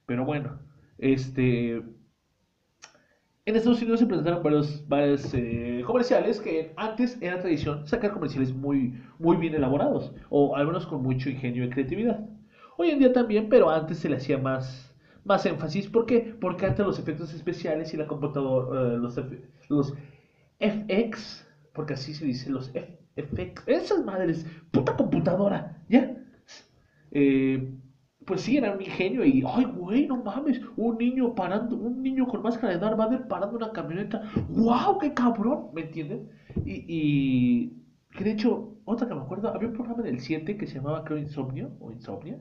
Pero 0.06 0.26
bueno, 0.26 0.60
este. 0.98 1.82
En 3.46 3.56
Estados 3.56 3.82
Unidos 3.82 4.00
se 4.00 4.06
presentaron 4.06 4.44
varios, 4.44 4.88
varios 4.88 5.34
eh, 5.34 5.82
comerciales 5.86 6.40
que 6.40 6.72
antes 6.78 7.18
era 7.20 7.40
tradición 7.40 7.88
sacar 7.88 8.12
comerciales 8.12 8.54
muy, 8.54 9.02
muy 9.18 9.38
bien 9.38 9.56
elaborados, 9.56 10.14
o 10.30 10.56
al 10.56 10.68
menos 10.68 10.86
con 10.86 11.02
mucho 11.02 11.30
ingenio 11.30 11.64
y 11.64 11.70
creatividad. 11.70 12.30
Hoy 12.82 12.92
en 12.92 13.00
día 13.00 13.12
también, 13.12 13.50
pero 13.50 13.70
antes 13.70 13.98
se 14.00 14.08
le 14.08 14.16
hacía 14.16 14.38
más, 14.38 14.96
más 15.26 15.46
énfasis. 15.46 15.90
¿Por 15.90 16.06
qué? 16.06 16.34
Porque 16.40 16.66
antes 16.66 16.86
los 16.86 16.98
efectos 16.98 17.34
especiales 17.34 17.94
y 17.94 17.98
la 17.98 18.08
computadora, 18.08 18.94
eh, 18.94 18.98
los, 18.98 19.20
los 19.68 19.94
FX, 20.60 21.46
porque 21.74 21.96
así 21.96 22.14
se 22.14 22.24
dice, 22.24 22.50
los 22.50 22.72
FX, 23.18 23.68
esas 23.68 24.06
madres, 24.06 24.46
puta 24.72 24.96
computadora, 24.96 25.84
¿ya? 25.90 26.16
Eh, 27.12 27.70
pues 28.26 28.40
sí, 28.44 28.56
era 28.56 28.72
un 28.72 28.82
ingenio 28.82 29.26
y, 29.26 29.44
ay, 29.46 29.66
güey, 29.66 30.08
no 30.08 30.24
mames, 30.24 30.62
un 30.78 30.98
niño 30.98 31.36
parando, 31.36 31.76
un 31.76 32.02
niño 32.02 32.28
con 32.28 32.42
máscara 32.42 32.72
de 32.72 32.80
Darth 32.80 32.96
Vader 32.96 33.28
parando 33.28 33.58
una 33.58 33.74
camioneta, 33.74 34.22
wow, 34.48 34.98
qué 35.00 35.14
cabrón, 35.14 35.68
¿me 35.74 35.82
entienden? 35.82 36.30
Y, 36.64 36.86
y 36.88 37.84
que 38.18 38.24
de 38.24 38.32
hecho, 38.32 38.78
otra 38.86 39.06
que 39.06 39.16
me 39.16 39.22
acuerdo, 39.22 39.50
había 39.54 39.68
un 39.68 39.74
programa 39.74 40.02
del 40.02 40.22
7 40.22 40.56
que 40.58 40.66
se 40.66 40.76
llamaba, 40.76 41.04
creo, 41.04 41.18
Insomnio, 41.18 41.76
o 41.82 41.92
Insomnia, 41.92 42.40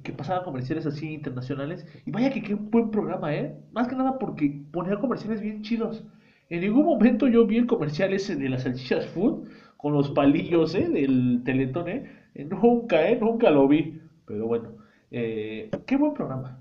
que 0.00 0.12
pasaba 0.12 0.44
comerciales 0.44 0.86
así 0.86 1.12
internacionales. 1.12 1.86
Y 2.04 2.10
vaya 2.10 2.30
que 2.30 2.42
qué 2.42 2.54
buen 2.54 2.90
programa, 2.90 3.34
¿eh? 3.34 3.56
Más 3.72 3.88
que 3.88 3.96
nada 3.96 4.18
porque 4.18 4.62
ponía 4.72 4.96
comerciales 4.96 5.40
bien 5.40 5.62
chidos. 5.62 6.04
En 6.50 6.60
ningún 6.60 6.84
momento 6.84 7.28
yo 7.28 7.46
vi 7.46 7.58
el 7.58 7.66
comercial 7.66 8.12
ese 8.12 8.36
de 8.36 8.48
las 8.48 8.62
salchichas 8.64 9.06
food 9.06 9.48
con 9.76 9.92
los 9.92 10.10
palillos, 10.10 10.74
¿eh? 10.74 10.88
Del 10.88 11.42
teletón, 11.44 11.88
¿eh? 11.88 12.10
eh 12.34 12.44
nunca, 12.44 13.08
¿eh? 13.08 13.18
Nunca 13.20 13.50
lo 13.50 13.68
vi. 13.68 14.00
Pero 14.26 14.46
bueno, 14.46 14.70
eh, 15.10 15.70
qué 15.86 15.96
buen 15.96 16.14
programa. 16.14 16.60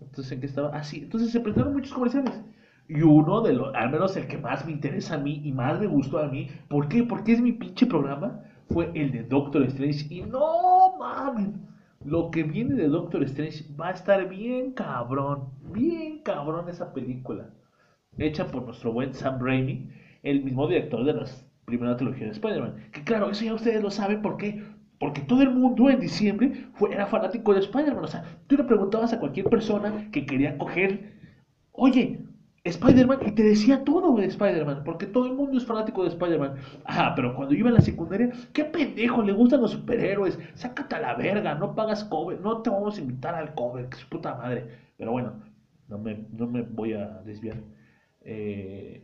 Entonces, 0.00 0.32
¿en 0.32 0.40
qué 0.40 0.46
estaba? 0.46 0.70
Ah, 0.72 0.82
sí. 0.82 1.00
Entonces 1.02 1.30
se 1.30 1.40
presentaron 1.40 1.74
muchos 1.74 1.92
comerciales. 1.92 2.42
Y 2.88 3.02
uno 3.02 3.42
de 3.42 3.52
los, 3.52 3.74
al 3.74 3.90
menos 3.90 4.16
el 4.16 4.26
que 4.26 4.38
más 4.38 4.66
me 4.66 4.72
interesa 4.72 5.14
a 5.14 5.18
mí 5.18 5.40
y 5.44 5.52
más 5.52 5.78
me 5.78 5.86
gustó 5.86 6.18
a 6.18 6.28
mí, 6.28 6.48
¿por 6.68 6.88
qué? 6.88 7.04
Porque 7.04 7.32
es 7.32 7.40
mi 7.40 7.52
pinche 7.52 7.86
programa, 7.86 8.42
fue 8.68 8.90
el 8.94 9.12
de 9.12 9.22
Doctor 9.24 9.62
Strange. 9.64 10.12
Y 10.12 10.22
no 10.22 10.96
mames 10.98 11.69
lo 12.04 12.30
que 12.30 12.42
viene 12.42 12.74
de 12.74 12.88
Doctor 12.88 13.22
Strange 13.24 13.64
va 13.78 13.88
a 13.88 13.92
estar 13.92 14.28
bien 14.28 14.72
cabrón, 14.72 15.50
bien 15.72 16.22
cabrón 16.22 16.68
esa 16.68 16.92
película. 16.92 17.50
Hecha 18.18 18.46
por 18.46 18.64
nuestro 18.64 18.92
buen 18.92 19.14
Sam 19.14 19.38
Raimi, 19.40 19.90
el 20.22 20.42
mismo 20.42 20.66
director 20.66 21.04
de 21.04 21.14
la 21.14 21.26
primera 21.66 21.96
trilogía 21.96 22.26
de 22.26 22.32
Spider-Man. 22.32 22.90
Que 22.92 23.04
claro, 23.04 23.30
eso 23.30 23.44
ya 23.44 23.54
ustedes 23.54 23.82
lo 23.82 23.90
saben, 23.90 24.22
¿por 24.22 24.36
qué? 24.36 24.64
Porque 24.98 25.20
todo 25.22 25.42
el 25.42 25.50
mundo 25.50 25.88
en 25.88 26.00
diciembre 26.00 26.68
fue, 26.74 26.92
era 26.92 27.06
fanático 27.06 27.54
de 27.54 27.60
Spider-Man. 27.60 28.04
O 28.04 28.08
sea, 28.08 28.24
tú 28.46 28.56
le 28.56 28.64
preguntabas 28.64 29.12
a 29.12 29.20
cualquier 29.20 29.48
persona 29.48 30.10
que 30.10 30.26
quería 30.26 30.58
coger, 30.58 31.12
oye, 31.72 32.20
Spider-Man 32.64 33.20
y 33.26 33.32
te 33.32 33.42
decía 33.42 33.84
todo 33.84 34.14
de 34.16 34.26
Spider-Man, 34.26 34.82
porque 34.84 35.06
todo 35.06 35.26
el 35.26 35.32
mundo 35.32 35.56
es 35.56 35.66
fanático 35.66 36.02
de 36.02 36.10
Spider-Man. 36.10 36.56
Ah, 36.84 37.14
pero 37.16 37.34
cuando 37.34 37.54
iba 37.54 37.70
a 37.70 37.72
la 37.72 37.80
secundaria, 37.80 38.30
qué 38.52 38.64
pendejo, 38.64 39.22
le 39.22 39.32
gustan 39.32 39.62
los 39.62 39.70
superhéroes, 39.70 40.38
sácate 40.54 40.96
a 40.96 41.00
la 41.00 41.14
verga, 41.14 41.54
no 41.54 41.74
pagas 41.74 42.04
cover, 42.04 42.40
no 42.40 42.60
te 42.60 42.70
vamos 42.70 42.98
a 42.98 43.00
invitar 43.00 43.34
al 43.34 43.54
cover, 43.54 43.88
que 43.88 43.96
es 43.96 44.04
puta 44.04 44.34
madre. 44.34 44.68
Pero 44.98 45.12
bueno, 45.12 45.42
no 45.88 45.98
me, 45.98 46.26
no 46.32 46.46
me 46.46 46.62
voy 46.62 46.92
a 46.92 47.22
desviar. 47.24 47.62
Eh, 48.20 49.02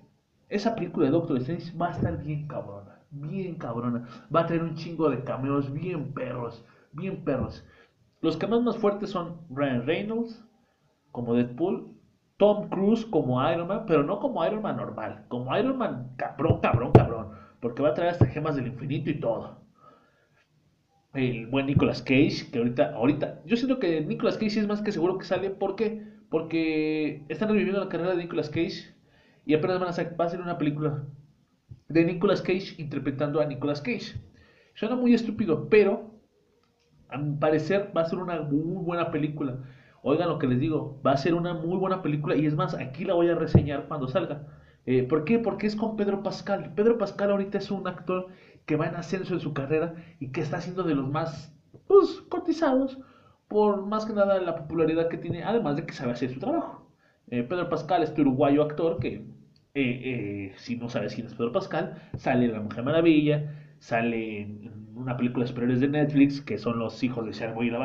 esa 0.48 0.74
película 0.74 1.06
de 1.06 1.12
Doctor 1.12 1.38
Strange 1.38 1.76
va 1.76 1.88
a 1.88 1.92
estar 1.92 2.22
bien 2.22 2.46
cabrona, 2.46 3.00
bien 3.10 3.56
cabrona. 3.56 4.06
Va 4.34 4.40
a 4.40 4.46
tener 4.46 4.62
un 4.62 4.74
chingo 4.74 5.08
de 5.08 5.24
cameos 5.24 5.72
bien 5.72 6.12
perros, 6.12 6.62
bien 6.92 7.24
perros. 7.24 7.64
Los 8.20 8.36
cameos 8.36 8.62
más 8.62 8.76
fuertes 8.76 9.10
son 9.10 9.40
Ryan 9.48 9.86
Reynolds, 9.86 10.44
como 11.10 11.34
Deadpool, 11.34 11.95
Tom 12.37 12.68
Cruise 12.68 13.07
como 13.07 13.42
Iron 13.51 13.68
Man, 13.68 13.85
pero 13.87 14.03
no 14.03 14.18
como 14.20 14.44
Iron 14.46 14.62
Man 14.62 14.77
normal, 14.77 15.25
como 15.29 15.57
Iron 15.57 15.79
Man 15.79 16.11
cabrón, 16.16 16.61
cabrón, 16.61 16.92
cabrón, 16.92 17.31
porque 17.61 17.83
va 17.83 17.90
a 17.90 17.94
traer 17.94 18.11
hasta 18.11 18.27
gemas 18.27 18.57
del 18.57 18.66
infinito 18.66 19.11
y 19.11 19.20
todo. 19.20 19.61
El 21.14 21.46
buen 21.46 21.66
Nicolas 21.66 22.03
Cage, 22.03 22.51
que 22.53 22.59
ahorita, 22.59 22.92
ahorita, 22.94 23.40
yo 23.46 23.57
siento 23.57 23.79
que 23.79 24.03
Nicolas 24.03 24.37
Cage 24.37 24.61
es 24.61 24.66
más 24.66 24.83
que 24.83 24.92
seguro 24.92 25.16
que 25.16 25.25
sale, 25.25 25.49
¿por 25.49 25.75
qué? 25.77 26.03
Porque 26.29 27.25
están 27.29 27.49
reviviendo 27.49 27.81
la 27.83 27.88
carrera 27.88 28.11
de 28.11 28.25
Nicolas 28.25 28.51
Cage 28.51 28.94
y 29.46 29.55
apenas 29.55 29.79
van 29.79 29.88
a 29.88 29.90
hacer, 29.90 30.14
va 30.20 30.27
a 30.27 30.29
ser 30.29 30.40
una 30.42 30.59
película 30.59 31.05
de 31.88 32.05
Nicolas 32.05 32.42
Cage 32.42 32.75
interpretando 32.77 33.40
a 33.40 33.46
Nicolas 33.46 33.81
Cage. 33.81 34.20
Suena 34.75 34.96
muy 34.96 35.14
estúpido, 35.14 35.68
pero 35.70 36.11
a 37.09 37.16
mi 37.16 37.37
parecer 37.38 37.92
va 37.96 38.03
a 38.03 38.09
ser 38.09 38.18
una 38.18 38.42
muy 38.42 38.85
buena 38.85 39.11
película. 39.11 39.59
Oigan 40.08 40.28
lo 40.28 40.38
que 40.38 40.46
les 40.46 40.60
digo, 40.60 41.00
va 41.04 41.10
a 41.10 41.16
ser 41.16 41.34
una 41.34 41.52
muy 41.52 41.76
buena 41.78 42.00
película 42.00 42.36
y 42.36 42.46
es 42.46 42.54
más, 42.54 42.74
aquí 42.74 43.04
la 43.04 43.14
voy 43.14 43.28
a 43.28 43.34
reseñar 43.34 43.88
cuando 43.88 44.06
salga. 44.06 44.46
Eh, 44.86 45.02
¿Por 45.02 45.24
qué? 45.24 45.40
Porque 45.40 45.66
es 45.66 45.74
con 45.74 45.96
Pedro 45.96 46.22
Pascal. 46.22 46.72
Pedro 46.76 46.96
Pascal 46.96 47.32
ahorita 47.32 47.58
es 47.58 47.72
un 47.72 47.88
actor 47.88 48.28
que 48.66 48.76
va 48.76 48.86
en 48.86 48.94
ascenso 48.94 49.34
en 49.34 49.40
su 49.40 49.52
carrera 49.52 49.96
y 50.20 50.30
que 50.30 50.42
está 50.42 50.60
siendo 50.60 50.84
de 50.84 50.94
los 50.94 51.10
más 51.10 51.52
pues, 51.88 52.22
cotizados 52.28 53.00
por 53.48 53.84
más 53.84 54.06
que 54.06 54.12
nada 54.12 54.40
la 54.40 54.54
popularidad 54.54 55.08
que 55.08 55.18
tiene, 55.18 55.42
además 55.42 55.74
de 55.74 55.86
que 55.86 55.92
sabe 55.92 56.12
hacer 56.12 56.32
su 56.32 56.38
trabajo. 56.38 56.88
Eh, 57.28 57.42
Pedro 57.42 57.68
Pascal 57.68 58.04
es 58.04 58.10
este 58.10 58.22
uruguayo 58.22 58.62
actor 58.62 59.00
que, 59.00 59.26
eh, 59.74 60.52
si 60.56 60.76
no 60.76 60.88
sabes 60.88 61.16
quién 61.16 61.26
es 61.26 61.34
Pedro 61.34 61.50
Pascal, 61.50 62.00
sale 62.16 62.44
en 62.44 62.52
La 62.52 62.60
Mujer 62.60 62.84
Maravilla, 62.84 63.74
sale 63.80 64.42
en 64.42 64.86
una 64.94 65.16
película 65.16 65.48
superiores 65.48 65.80
de 65.80 65.88
Netflix 65.88 66.40
que 66.40 66.58
son 66.58 66.78
Los 66.78 67.02
hijos 67.02 67.26
de 67.26 67.32
Sharboy 67.32 67.66
y 67.66 67.70
la 67.70 67.80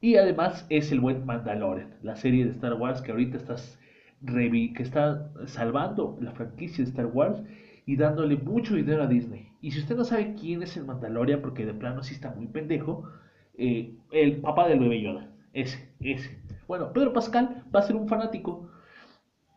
y 0.00 0.16
además 0.16 0.66
es 0.70 0.92
el 0.92 1.00
buen 1.00 1.26
Mandalorian, 1.26 1.94
la 2.02 2.16
serie 2.16 2.44
de 2.44 2.52
Star 2.52 2.74
Wars 2.74 3.02
que 3.02 3.10
ahorita 3.10 3.36
estás 3.36 3.78
que 4.26 4.82
está 4.82 5.30
salvando 5.46 6.18
la 6.20 6.32
franquicia 6.32 6.84
de 6.84 6.90
Star 6.90 7.06
Wars 7.06 7.40
y 7.86 7.96
dándole 7.96 8.36
mucho 8.36 8.74
dinero 8.74 9.04
a 9.04 9.06
Disney. 9.06 9.48
Y 9.60 9.70
si 9.70 9.80
usted 9.80 9.96
no 9.96 10.04
sabe 10.04 10.34
quién 10.34 10.62
es 10.62 10.76
el 10.76 10.84
Mandalorian, 10.84 11.40
porque 11.40 11.64
de 11.64 11.74
plano 11.74 12.02
sí 12.02 12.14
está 12.14 12.32
muy 12.32 12.46
pendejo, 12.48 13.08
eh, 13.56 13.94
el 14.10 14.40
papá 14.40 14.68
del 14.68 14.80
bebé 14.80 15.00
Yoda, 15.00 15.30
ese, 15.52 15.88
ese. 16.00 16.38
Bueno, 16.66 16.92
Pedro 16.92 17.12
Pascal 17.12 17.64
va 17.74 17.80
a 17.80 17.84
ser 17.84 17.96
un 17.96 18.08
fanático 18.08 18.70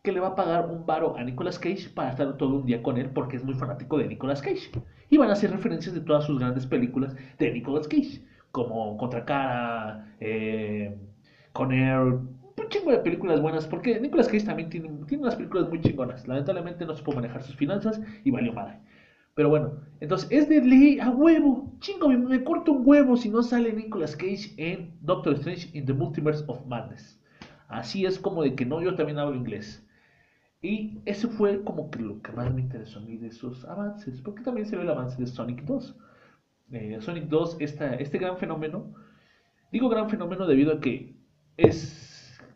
que 0.04 0.12
le 0.12 0.20
va 0.20 0.30
a 0.30 0.36
pagar 0.36 0.70
un 0.70 0.86
varo 0.86 1.16
a 1.18 1.24
Nicolas 1.24 1.60
Cage 1.60 1.90
para 1.94 2.12
estar 2.12 2.38
todo 2.38 2.56
un 2.56 2.66
día 2.66 2.82
con 2.82 2.98
él 2.98 3.10
porque 3.12 3.38
es 3.38 3.44
muy 3.44 3.54
fanático 3.54 3.98
de 3.98 4.08
Nicolas 4.08 4.42
Cage. 4.42 4.72
Y 5.10 5.18
van 5.18 5.30
a 5.30 5.34
hacer 5.34 5.52
referencias 5.52 5.94
de 5.94 6.02
todas 6.02 6.26
sus 6.26 6.40
grandes 6.40 6.66
películas 6.66 7.16
de 7.38 7.52
Nicolas 7.52 7.88
Cage, 7.88 8.22
como 8.52 8.98
Contracara, 8.98 10.16
eh, 10.20 10.92
Con 11.54 11.72
Air, 11.72 12.00
un 12.00 12.68
chingo 12.70 12.92
de 12.92 13.00
películas 13.00 13.40
buenas, 13.40 13.68
porque 13.68 14.00
Nicolas 14.00 14.28
Cage 14.28 14.44
también 14.46 14.70
tiene, 14.70 14.90
tiene 15.08 15.24
unas 15.24 15.36
películas 15.36 15.68
muy 15.68 15.80
chingonas. 15.80 16.28
Lamentablemente 16.28 16.86
no 16.86 16.94
supo 16.94 17.12
manejar 17.14 17.42
sus 17.44 17.56
finanzas 17.56 18.00
y 18.24 18.32
valió 18.32 18.54
madre. 18.54 18.80
Pero 19.34 19.50
bueno, 19.50 19.74
entonces 20.00 20.28
es 20.32 20.48
de 20.48 20.62
ley 20.62 21.00
a 21.00 21.10
huevo. 21.10 21.66
Chingo, 21.80 22.08
me, 22.10 22.18
me 22.18 22.44
corto 22.44 22.72
un 22.74 22.82
huevo 22.86 23.16
si 23.18 23.30
no 23.30 23.44
sale 23.44 23.74
Nicolas 23.74 24.16
Cage 24.16 24.54
en 24.58 24.94
Doctor 25.00 25.34
Strange 25.34 25.70
in 25.74 25.86
the 25.86 25.94
Multiverse 25.94 26.44
of 26.48 26.66
Madness. 26.66 27.18
Así 27.68 28.06
es 28.06 28.20
como 28.20 28.44
de 28.44 28.56
que 28.56 28.66
no, 28.66 28.82
yo 28.82 28.94
también 28.96 29.18
hablo 29.20 29.36
inglés. 29.36 29.82
Y 30.62 31.02
eso 31.06 31.30
fue 31.30 31.64
como 31.64 31.90
que 31.90 32.00
lo 32.00 32.22
que 32.22 32.32
más 32.32 32.54
me 32.54 32.62
interesó 32.62 33.00
a 33.00 33.02
mí 33.02 33.18
de 33.18 33.28
esos 33.28 33.66
avances, 33.66 34.22
porque 34.22 34.44
también 34.44 34.66
se 34.66 34.76
ve 34.78 34.84
el 34.84 34.90
avance 34.90 35.18
de 35.18 35.28
Sonic 35.28 35.64
2. 35.64 35.96
Eh, 36.72 36.98
Sonic 37.02 37.26
2, 37.26 37.58
esta, 37.60 37.96
este 37.96 38.18
gran 38.18 38.38
fenómeno, 38.38 38.94
digo 39.72 39.90
gran 39.90 40.10
fenómeno 40.10 40.48
debido 40.48 40.74
a 40.74 40.80
que 40.80 41.16
es 41.58 42.11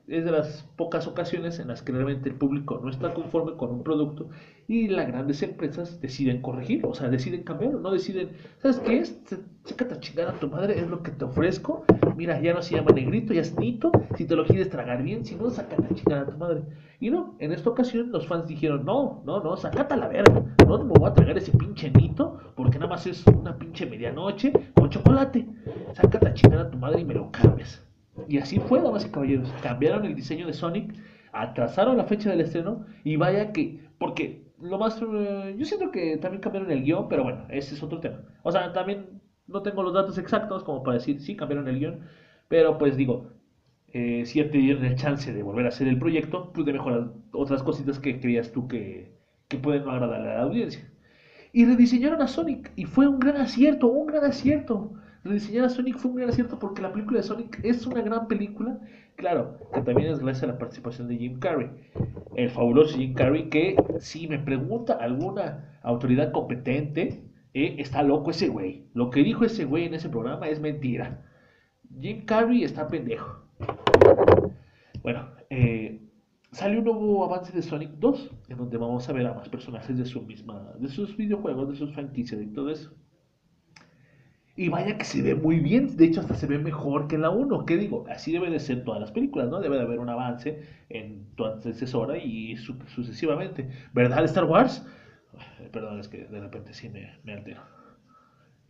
es 0.07 0.23
de 0.23 0.31
las 0.31 0.63
pocas 0.75 1.07
ocasiones 1.07 1.59
en 1.59 1.67
las 1.67 1.81
que 1.81 1.91
realmente 1.91 2.29
el 2.29 2.35
público 2.35 2.79
no 2.83 2.89
está 2.89 3.13
conforme 3.13 3.57
con 3.57 3.71
un 3.71 3.83
producto 3.83 4.29
y 4.67 4.87
las 4.87 5.07
grandes 5.07 5.41
empresas 5.43 6.01
deciden 6.01 6.41
corregirlo, 6.41 6.89
o 6.89 6.93
sea, 6.93 7.09
deciden 7.09 7.43
cambiarlo, 7.43 7.79
no 7.79 7.91
deciden, 7.91 8.29
¿sabes 8.57 8.79
qué 8.79 8.99
es? 8.99 9.21
Chécate 9.65 9.95
a 9.95 9.99
chingar 9.99 10.27
a 10.27 10.39
tu 10.39 10.47
madre, 10.47 10.79
es 10.79 10.87
lo 10.87 11.03
que 11.03 11.11
te 11.11 11.25
ofrezco. 11.25 11.85
Mira, 12.15 12.39
ya 12.41 12.53
no 12.53 12.61
se 12.61 12.75
llama 12.75 12.91
negrito, 12.91 13.33
ya 13.33 13.41
es 13.41 13.57
nito. 13.57 13.91
Si 14.15 14.25
te 14.25 14.35
lo 14.35 14.45
quieres 14.45 14.69
tragar 14.69 15.03
bien, 15.03 15.25
si 15.25 15.35
no, 15.35 15.49
sácate 15.49 15.85
a 15.85 15.95
chingar 15.95 16.19
a 16.19 16.25
tu 16.25 16.37
madre. 16.37 16.63
Y 16.99 17.09
no, 17.09 17.35
en 17.39 17.51
esta 17.51 17.69
ocasión 17.69 18.11
los 18.11 18.27
fans 18.27 18.47
dijeron, 18.47 18.85
no, 18.85 19.21
no, 19.25 19.43
no, 19.43 19.57
sácate 19.57 19.93
a 19.93 19.97
la 19.97 20.07
verga. 20.07 20.43
No 20.65 20.83
me 20.83 20.93
voy 20.93 21.09
a 21.09 21.13
tragar 21.13 21.37
ese 21.37 21.51
pinche 21.51 21.91
nito 21.91 22.39
porque 22.55 22.79
nada 22.79 22.89
más 22.89 23.05
es 23.05 23.25
una 23.27 23.57
pinche 23.57 23.85
medianoche 23.85 24.51
con 24.73 24.89
chocolate. 24.89 25.47
Sácate 25.93 26.27
a 26.27 26.33
chingar 26.33 26.59
a 26.59 26.71
tu 26.71 26.77
madre 26.77 27.01
y 27.01 27.05
me 27.05 27.13
lo 27.13 27.29
cambias. 27.31 27.84
Y 28.27 28.37
así 28.37 28.59
fue, 28.59 28.81
damas 28.81 29.05
y 29.05 29.09
caballeros. 29.09 29.51
Cambiaron 29.61 30.05
el 30.05 30.15
diseño 30.15 30.47
de 30.47 30.53
Sonic, 30.53 30.93
atrasaron 31.31 31.97
la 31.97 32.05
fecha 32.05 32.29
del 32.29 32.41
estreno 32.41 32.85
y 33.03 33.17
vaya 33.17 33.51
que, 33.51 33.79
porque 33.97 34.45
lo 34.61 34.77
más, 34.77 35.01
eh, 35.01 35.55
yo 35.57 35.65
siento 35.65 35.91
que 35.91 36.17
también 36.17 36.41
cambiaron 36.41 36.71
el 36.71 36.83
guion, 36.83 37.07
pero 37.09 37.23
bueno, 37.23 37.45
ese 37.49 37.75
es 37.75 37.83
otro 37.83 37.99
tema. 37.99 38.21
O 38.43 38.51
sea, 38.51 38.73
también 38.73 39.21
no 39.47 39.61
tengo 39.61 39.83
los 39.83 39.93
datos 39.93 40.17
exactos 40.17 40.63
como 40.63 40.83
para 40.83 40.97
decir, 40.97 41.19
sí, 41.19 41.35
cambiaron 41.35 41.67
el 41.67 41.79
guion, 41.79 41.99
pero 42.47 42.77
pues 42.77 42.97
digo, 42.97 43.31
eh, 43.93 44.25
si 44.25 44.39
ya 44.39 44.49
te 44.49 44.57
dieron 44.57 44.85
el 44.85 44.95
chance 44.95 45.31
de 45.33 45.43
volver 45.43 45.65
a 45.65 45.69
hacer 45.69 45.87
el 45.87 45.99
proyecto, 45.99 46.51
pues 46.53 46.65
de 46.65 46.73
mejorar 46.73 47.11
otras 47.31 47.63
cositas 47.63 47.99
que 47.99 48.19
creías 48.19 48.51
tú 48.51 48.67
que, 48.67 49.13
que 49.47 49.57
pueden 49.57 49.85
no 49.85 49.91
agradarle 49.91 50.31
a 50.31 50.35
la 50.35 50.41
audiencia. 50.43 50.89
Y 51.53 51.65
rediseñaron 51.65 52.21
a 52.21 52.27
Sonic 52.27 52.71
y 52.75 52.85
fue 52.85 53.07
un 53.07 53.19
gran 53.19 53.37
acierto, 53.37 53.87
un 53.87 54.07
gran 54.07 54.25
acierto 54.25 54.93
rediseñar 55.25 55.65
a 55.65 55.69
Sonic 55.69 55.97
fue 55.97 56.11
un 56.11 56.17
gran 56.17 56.29
acierto 56.29 56.57
porque 56.59 56.81
la 56.81 56.93
película 56.93 57.19
de 57.19 57.23
Sonic 57.23 57.59
es 57.63 57.85
una 57.85 58.01
gran 58.01 58.27
película. 58.27 58.79
Claro, 59.15 59.57
que 59.73 59.81
también 59.81 60.11
es 60.11 60.19
gracias 60.19 60.43
a 60.43 60.53
la 60.53 60.57
participación 60.57 61.07
de 61.07 61.17
Jim 61.17 61.39
Carrey. 61.39 61.69
El 62.35 62.49
fabuloso 62.49 62.97
Jim 62.97 63.13
Carrey 63.13 63.49
que 63.49 63.75
si 63.99 64.27
me 64.27 64.39
pregunta 64.39 64.93
alguna 64.93 65.79
autoridad 65.83 66.31
competente, 66.31 67.23
eh, 67.53 67.75
está 67.79 68.03
loco 68.03 68.31
ese 68.31 68.49
güey. 68.49 68.87
Lo 68.93 69.09
que 69.09 69.23
dijo 69.23 69.45
ese 69.45 69.65
güey 69.65 69.85
en 69.85 69.95
ese 69.95 70.09
programa 70.09 70.47
es 70.47 70.59
mentira. 70.59 71.25
Jim 71.99 72.25
Carrey 72.25 72.63
está 72.63 72.87
pendejo. 72.87 73.45
Bueno, 75.01 75.29
eh, 75.49 76.01
sale 76.51 76.77
un 76.77 76.85
nuevo 76.85 77.23
avance 77.23 77.51
de 77.53 77.61
Sonic 77.61 77.91
2, 77.99 78.31
en 78.49 78.57
donde 78.57 78.77
vamos 78.77 79.07
a 79.07 79.13
ver 79.13 79.27
a 79.27 79.33
más 79.33 79.49
personajes 79.49 79.97
de 79.97 80.05
su 80.05 80.21
misma, 80.21 80.73
de 80.79 80.89
sus 80.89 81.15
videojuegos, 81.15 81.69
de 81.69 81.75
sus 81.75 81.93
franquicias 81.93 82.41
y 82.41 82.47
todo 82.47 82.69
eso. 82.69 82.93
Y 84.57 84.69
vaya 84.69 84.97
que 84.97 85.03
se 85.03 85.21
ve 85.21 85.35
muy 85.35 85.59
bien, 85.59 85.97
de 85.97 86.05
hecho 86.05 86.21
hasta 86.21 86.35
se 86.35 86.47
ve 86.47 86.57
mejor 86.57 87.07
que 87.07 87.17
la 87.17 87.29
1. 87.29 87.65
¿Qué 87.65 87.75
digo? 87.75 88.05
Así 88.09 88.31
debe 88.31 88.49
de 88.49 88.59
ser 88.59 88.85
todas 88.85 89.01
las 89.01 89.11
películas, 89.11 89.49
¿no? 89.49 89.59
Debe 89.59 89.75
de 89.75 89.83
haber 89.83 89.99
un 89.99 90.09
avance 90.09 90.61
en 90.89 91.25
tu 91.35 91.45
antecesora 91.45 92.17
y 92.17 92.55
sucesivamente. 92.55 93.69
¿Verdad 93.93 94.23
Star 94.23 94.45
Wars? 94.45 94.85
Perdón, 95.73 95.99
es 95.99 96.07
que 96.07 96.25
de 96.25 96.39
repente 96.39 96.73
sí 96.73 96.89
me, 96.89 97.33
altero. 97.33 97.61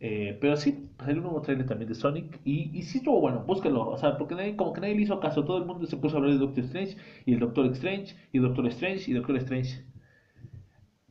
Eh, 0.00 0.36
pero 0.40 0.56
sí, 0.56 0.90
salió 0.98 1.18
un 1.18 1.22
nuevo 1.22 1.40
trailer 1.40 1.66
también 1.66 1.88
de 1.88 1.94
Sonic 1.94 2.40
y, 2.44 2.76
y 2.76 2.82
sí 2.82 2.98
estuvo 2.98 3.20
bueno, 3.20 3.44
búsquenlo, 3.46 3.88
o 3.88 3.96
sea, 3.96 4.18
porque 4.18 4.34
nadie, 4.34 4.54
como 4.54 4.74
que 4.74 4.82
nadie 4.82 4.94
le 4.94 5.02
hizo 5.02 5.20
caso, 5.20 5.44
todo 5.44 5.56
el 5.56 5.64
mundo 5.64 5.86
se 5.86 5.96
puso 5.96 6.16
a 6.16 6.18
hablar 6.18 6.34
de 6.34 6.38
Doctor 6.38 6.64
Strange 6.64 6.98
y 7.24 7.32
el 7.32 7.38
Doctor 7.38 7.64
Strange 7.72 8.14
y 8.32 8.38
Doctor 8.40 8.66
Strange 8.66 9.10
y 9.10 9.14
Doctor 9.14 9.36
Strange. 9.36 9.84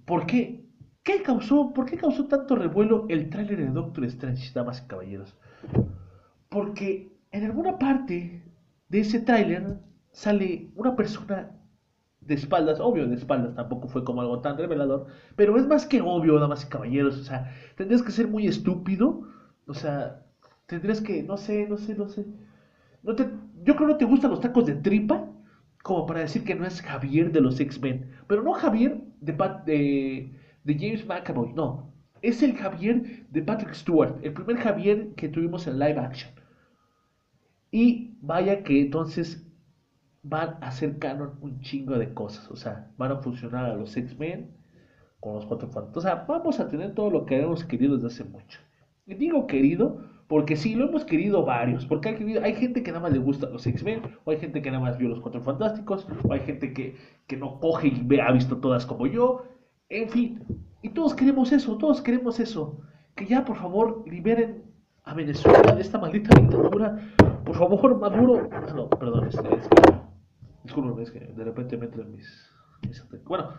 ¿Por 0.06 0.28
qué? 0.28 0.65
¿Qué 1.06 1.22
causó, 1.22 1.72
¿Por 1.72 1.86
qué 1.86 1.98
causó 1.98 2.26
tanto 2.26 2.56
revuelo 2.56 3.06
el 3.10 3.30
tráiler 3.30 3.60
de 3.60 3.68
Doctor 3.68 4.06
Strange, 4.06 4.52
damas 4.56 4.82
y 4.84 4.88
caballeros? 4.88 5.36
Porque 6.50 7.14
en 7.32 7.44
alguna 7.46 7.78
parte 7.78 8.44
de 8.90 9.00
ese 9.00 9.20
tráiler 9.20 9.78
sale 10.12 10.72
una 10.76 10.96
persona 10.96 11.52
de 12.22 12.34
espaldas, 12.34 12.80
obvio 12.80 13.08
de 13.08 13.14
espaldas, 13.14 13.54
tampoco 13.54 13.88
fue 13.88 14.04
como 14.04 14.22
algo 14.22 14.42
tan 14.42 14.58
revelador, 14.58 15.06
pero 15.36 15.56
es 15.58 15.68
más 15.68 15.86
que 15.86 16.02
obvio, 16.02 16.40
damas 16.40 16.66
y 16.66 16.70
caballeros, 16.70 17.20
o 17.20 17.24
sea, 17.24 17.54
tendrías 17.78 18.02
que 18.02 18.12
ser 18.12 18.28
muy 18.28 18.48
estúpido, 18.48 19.22
o 19.68 19.76
sea, 19.76 20.26
tendrías 20.66 21.02
que, 21.02 21.22
no 21.22 21.38
sé, 21.38 21.68
no 21.68 21.78
sé, 21.78 21.94
no 21.94 22.10
sé, 22.10 22.26
yo 23.04 23.76
creo 23.76 23.78
que 23.78 23.94
no 23.94 23.98
te 23.98 24.06
gustan 24.06 24.32
los 24.32 24.42
tacos 24.42 24.66
de 24.66 24.74
tripa, 24.74 25.30
como 25.84 26.08
para 26.08 26.22
decir 26.22 26.44
que 26.44 26.56
no 26.56 26.66
es 26.66 26.82
Javier 26.82 27.32
de 27.32 27.42
los 27.42 27.60
X-Men, 27.60 28.10
pero 28.26 28.42
no 28.42 28.54
Javier 28.54 29.04
de, 29.22 29.34
de 29.68 30.45
de 30.66 30.74
James 30.74 31.06
McAvoy, 31.06 31.54
no. 31.54 31.94
Es 32.22 32.44
el 32.44 32.56
Javier 32.56 33.28
de 33.30 33.42
Patrick 33.42 33.74
Stewart, 33.74 34.18
el 34.24 34.34
primer 34.34 34.58
Javier 34.58 35.14
que 35.16 35.30
tuvimos 35.30 35.68
en 35.68 35.80
live 35.80 36.00
action. 36.00 36.34
Y 37.72 38.18
vaya 38.22 38.64
que 38.64 38.82
entonces 38.82 39.46
van 40.24 40.58
a 40.62 40.68
hacer 40.68 40.98
canon 40.98 41.38
un 41.42 41.62
chingo 41.62 41.98
de 41.98 42.14
cosas. 42.14 42.50
O 42.50 42.56
sea, 42.56 42.92
van 42.98 43.12
a 43.12 43.18
funcionar 43.18 43.66
a 43.66 43.76
los 43.76 43.96
X-Men 43.96 44.52
con 45.20 45.36
los 45.36 45.46
cuatro 45.46 45.68
fantasmas. 45.68 45.98
O 45.98 46.02
sea, 46.02 46.26
vamos 46.28 46.60
a 46.60 46.68
tener 46.68 46.96
todo 46.96 47.12
lo 47.12 47.26
que 47.26 47.40
hemos 47.40 47.64
querido 47.64 47.96
desde 47.96 48.08
hace 48.08 48.24
mucho. 48.24 48.60
Y 49.06 49.14
digo 49.14 49.46
querido 49.46 50.02
porque 50.28 50.56
sí, 50.56 50.74
lo 50.74 50.86
hemos 50.86 51.06
querido 51.06 51.46
varios. 51.46 51.86
Porque 51.86 52.10
hay, 52.10 52.38
hay 52.38 52.56
gente 52.56 52.82
que 52.82 52.92
nada 52.92 53.04
más 53.04 53.14
le 53.14 53.20
gusta 53.20 53.50
los 53.50 53.66
X-Men, 53.68 54.02
o 54.24 54.32
hay 54.32 54.38
gente 54.38 54.62
que 54.62 54.72
nada 54.72 54.82
más 54.82 54.98
vio 54.98 55.10
los 55.10 55.20
Cuatro 55.20 55.42
Fantásticos, 55.42 56.08
o 56.24 56.34
hay 56.34 56.40
gente 56.40 56.74
que, 56.74 56.96
que 57.28 57.38
no 57.38 57.60
coge 57.60 57.90
y 57.90 58.02
ve, 58.04 58.22
ha 58.22 58.32
visto 58.32 58.58
todas 58.58 58.86
como 58.86 59.06
yo. 59.06 59.44
En 59.90 60.10
fin, 60.10 60.44
y 60.82 60.90
todos 60.90 61.14
queremos 61.14 61.52
eso, 61.52 61.78
todos 61.78 62.02
queremos 62.02 62.40
eso. 62.40 62.82
Que 63.16 63.26
ya, 63.26 63.46
por 63.46 63.58
favor, 63.58 64.04
liberen 64.08 64.64
a 65.04 65.14
Venezuela 65.14 65.76
de 65.76 65.82
esta 65.82 66.00
maldita 66.00 66.38
dictadura. 66.40 67.00
Por 67.46 67.56
favor, 67.56 68.00
Maduro. 68.00 68.50
Ah, 68.52 68.66
no, 68.76 68.90
perdón, 68.90 69.28
este, 69.28 69.48
es 69.56 69.68
que, 69.68 71.02
es 71.04 71.12
que 71.12 71.20
de 71.20 71.44
repente 71.44 71.78
me 71.78 71.86
entran 71.86 72.12
mis, 72.12 72.52
Bueno, 73.26 73.50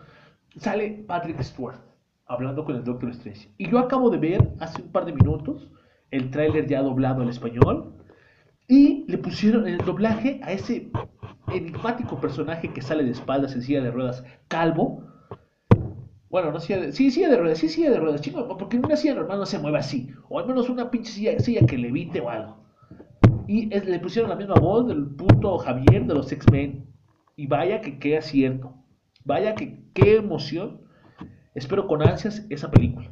sale 0.57 1.05
Patrick 1.07 1.41
Stewart 1.41 1.79
hablando 2.25 2.65
con 2.65 2.75
el 2.75 2.83
Doctor 2.83 3.09
Strange. 3.11 3.49
Y 3.57 3.69
yo 3.69 3.79
acabo 3.79 4.09
de 4.09 4.17
ver 4.17 4.53
hace 4.59 4.81
un 4.81 4.91
par 4.91 5.05
de 5.05 5.13
minutos 5.13 5.69
el 6.11 6.29
tráiler 6.29 6.67
ya 6.67 6.81
doblado 6.81 7.21
al 7.21 7.29
español. 7.29 7.93
Y 8.67 9.05
le 9.07 9.17
pusieron 9.17 9.65
el 9.65 9.77
doblaje 9.77 10.41
a 10.43 10.51
ese 10.51 10.91
enigmático 11.53 12.19
personaje 12.19 12.73
que 12.73 12.81
sale 12.81 13.05
de 13.05 13.11
espaldas 13.11 13.55
en 13.55 13.61
silla 13.61 13.81
de 13.81 13.91
ruedas, 13.91 14.25
calvo 14.49 15.06
bueno, 16.37 16.51
no 16.51 16.59
silla 16.59 16.79
de, 16.79 16.91
sí, 16.91 17.09
de 17.09 17.35
ruedas, 17.35 17.57
sí, 17.57 17.67
silla 17.67 17.89
de 17.89 17.97
ruedas, 17.97 18.21
chico, 18.21 18.47
porque 18.59 18.77
una 18.77 18.95
silla 18.95 19.15
normal 19.15 19.39
no 19.39 19.45
se 19.47 19.57
mueve 19.57 19.79
así. 19.79 20.13
O 20.29 20.37
al 20.37 20.45
menos 20.45 20.69
una 20.69 20.91
pinche 20.91 21.11
silla, 21.11 21.39
silla 21.39 21.65
que 21.65 21.79
levite 21.79 22.21
o 22.21 22.29
algo. 22.29 22.57
Y 23.47 23.65
le 23.67 23.99
pusieron 23.99 24.29
la 24.29 24.35
misma 24.35 24.53
voz 24.53 24.87
del 24.87 25.07
puto 25.07 25.57
Javier 25.57 26.05
de 26.05 26.13
los 26.13 26.31
X-Men. 26.31 26.93
Y 27.35 27.47
vaya 27.47 27.81
que 27.81 27.97
qué 27.97 28.19
acierto. 28.19 28.75
Vaya 29.25 29.55
que 29.55 29.83
qué 29.95 30.17
emoción. 30.17 30.81
Espero 31.55 31.87
con 31.87 32.03
ansias 32.03 32.45
esa 32.51 32.69
película. 32.69 33.09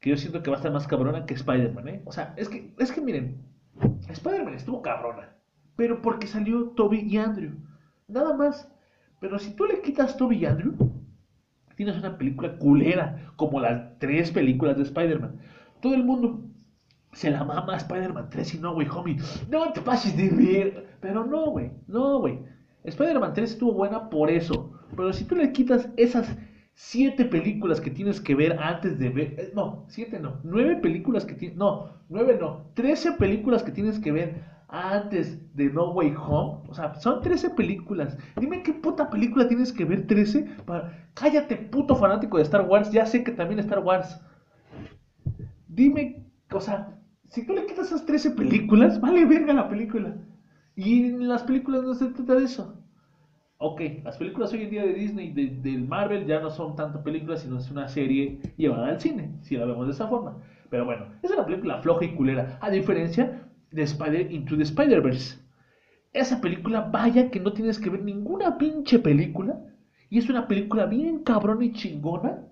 Que 0.00 0.10
yo 0.10 0.16
siento 0.16 0.42
que 0.42 0.50
va 0.50 0.56
a 0.56 0.58
estar 0.58 0.72
más 0.72 0.88
cabrona 0.88 1.26
que 1.26 1.34
Spider-Man, 1.34 1.88
¿eh? 1.88 2.02
O 2.04 2.10
sea, 2.10 2.34
es 2.36 2.48
que, 2.48 2.74
es 2.80 2.90
que 2.90 3.00
miren, 3.00 3.44
Spider-Man 4.08 4.54
estuvo 4.54 4.82
cabrona. 4.82 5.36
Pero 5.76 6.02
porque 6.02 6.26
salió 6.26 6.70
Toby 6.70 7.06
y 7.08 7.16
Andrew. 7.16 7.52
Nada 8.08 8.36
más. 8.36 8.68
Pero 9.20 9.38
si 9.38 9.54
tú 9.54 9.66
le 9.66 9.82
quitas 9.82 10.16
Toby 10.16 10.38
y 10.38 10.46
Andrew, 10.46 10.74
tienes 11.76 11.96
una 11.96 12.18
película 12.18 12.56
culera, 12.56 13.32
como 13.36 13.60
las 13.60 13.98
tres 13.98 14.30
películas 14.30 14.76
de 14.76 14.82
Spider-Man. 14.84 15.36
Todo 15.80 15.94
el 15.94 16.04
mundo 16.04 16.42
se 17.12 17.30
la 17.30 17.44
mama 17.44 17.74
a 17.74 17.78
Spider-Man 17.78 18.28
3 18.30 18.54
y 18.54 18.58
no, 18.58 18.74
güey, 18.74 18.88
homie. 18.88 19.18
No 19.48 19.72
te 19.72 19.80
pases 19.80 20.16
de 20.16 20.28
ver. 20.30 20.86
Pero 21.00 21.24
no, 21.24 21.50
güey, 21.50 21.70
no, 21.86 22.18
güey. 22.18 22.38
Spider-Man 22.84 23.34
3 23.34 23.52
estuvo 23.52 23.72
buena 23.72 24.10
por 24.10 24.30
eso. 24.30 24.72
Pero 24.96 25.12
si 25.12 25.24
tú 25.24 25.36
le 25.36 25.52
quitas 25.52 25.88
esas 25.96 26.36
siete 26.74 27.24
películas 27.24 27.80
que 27.80 27.90
tienes 27.90 28.20
que 28.20 28.34
ver 28.34 28.58
antes 28.58 28.98
de 28.98 29.08
ver. 29.08 29.34
Eh, 29.38 29.52
no, 29.54 29.84
siete 29.88 30.18
no. 30.18 30.40
Nueve 30.42 30.76
películas 30.76 31.24
que 31.24 31.34
tienes. 31.34 31.56
No, 31.56 31.90
nueve 32.08 32.36
no. 32.40 32.66
Trece 32.74 33.12
películas 33.12 33.62
que 33.62 33.72
tienes 33.72 33.98
que 33.98 34.12
ver 34.12 34.53
antes 34.74 35.38
de 35.54 35.70
No 35.70 35.92
Way 35.92 36.14
Home. 36.16 36.68
O 36.68 36.74
sea, 36.74 36.94
son 36.96 37.22
13 37.22 37.50
películas. 37.50 38.18
Dime 38.36 38.62
qué 38.62 38.72
puta 38.72 39.08
película 39.08 39.46
tienes 39.46 39.72
que 39.72 39.84
ver 39.84 40.06
13 40.06 40.42
para... 40.66 41.08
Cállate, 41.14 41.56
puto 41.56 41.94
fanático 41.94 42.38
de 42.38 42.42
Star 42.42 42.66
Wars. 42.66 42.90
Ya 42.90 43.06
sé 43.06 43.22
que 43.22 43.30
también 43.30 43.60
Star 43.60 43.78
Wars. 43.78 44.20
Dime, 45.68 46.26
o 46.52 46.60
sea, 46.60 46.98
si 47.28 47.46
tú 47.46 47.54
le 47.54 47.66
quitas 47.66 47.86
esas 47.86 48.04
13 48.04 48.32
películas, 48.32 49.00
vale 49.00 49.24
verga 49.24 49.52
la 49.52 49.68
película. 49.68 50.16
Y 50.74 51.04
en 51.04 51.28
las 51.28 51.44
películas 51.44 51.84
no 51.84 51.94
se 51.94 52.06
trata 52.06 52.34
de 52.34 52.44
eso. 52.44 52.80
Ok, 53.58 53.80
las 54.02 54.18
películas 54.18 54.52
hoy 54.52 54.62
en 54.62 54.70
día 54.70 54.82
de 54.82 54.92
Disney, 54.92 55.30
de, 55.30 55.46
de 55.46 55.78
Marvel, 55.78 56.26
ya 56.26 56.40
no 56.40 56.50
son 56.50 56.74
tanto 56.74 57.02
películas, 57.02 57.42
sino 57.42 57.58
es 57.58 57.70
una 57.70 57.88
serie 57.88 58.40
llevada 58.56 58.88
al 58.88 59.00
cine, 59.00 59.30
si 59.42 59.56
la 59.56 59.64
vemos 59.64 59.86
de 59.86 59.92
esa 59.92 60.08
forma. 60.08 60.36
Pero 60.68 60.84
bueno, 60.84 61.06
es 61.22 61.30
una 61.30 61.46
película 61.46 61.78
floja 61.78 62.04
y 62.04 62.16
culera, 62.16 62.58
a 62.60 62.68
diferencia 62.68 63.43
de 63.74 63.82
Spider 63.82 64.30
Into 64.32 64.56
the 64.56 64.62
Spider-Verse. 64.62 65.38
Esa 66.12 66.40
película, 66.40 66.80
vaya 66.80 67.30
que 67.30 67.40
no 67.40 67.52
tienes 67.52 67.78
que 67.78 67.90
ver 67.90 68.02
ninguna 68.02 68.56
pinche 68.56 69.00
película. 69.00 69.60
Y 70.08 70.18
es 70.18 70.28
una 70.28 70.46
película 70.46 70.86
bien 70.86 71.24
cabrona 71.24 71.64
y 71.64 71.72
chingona 71.72 72.46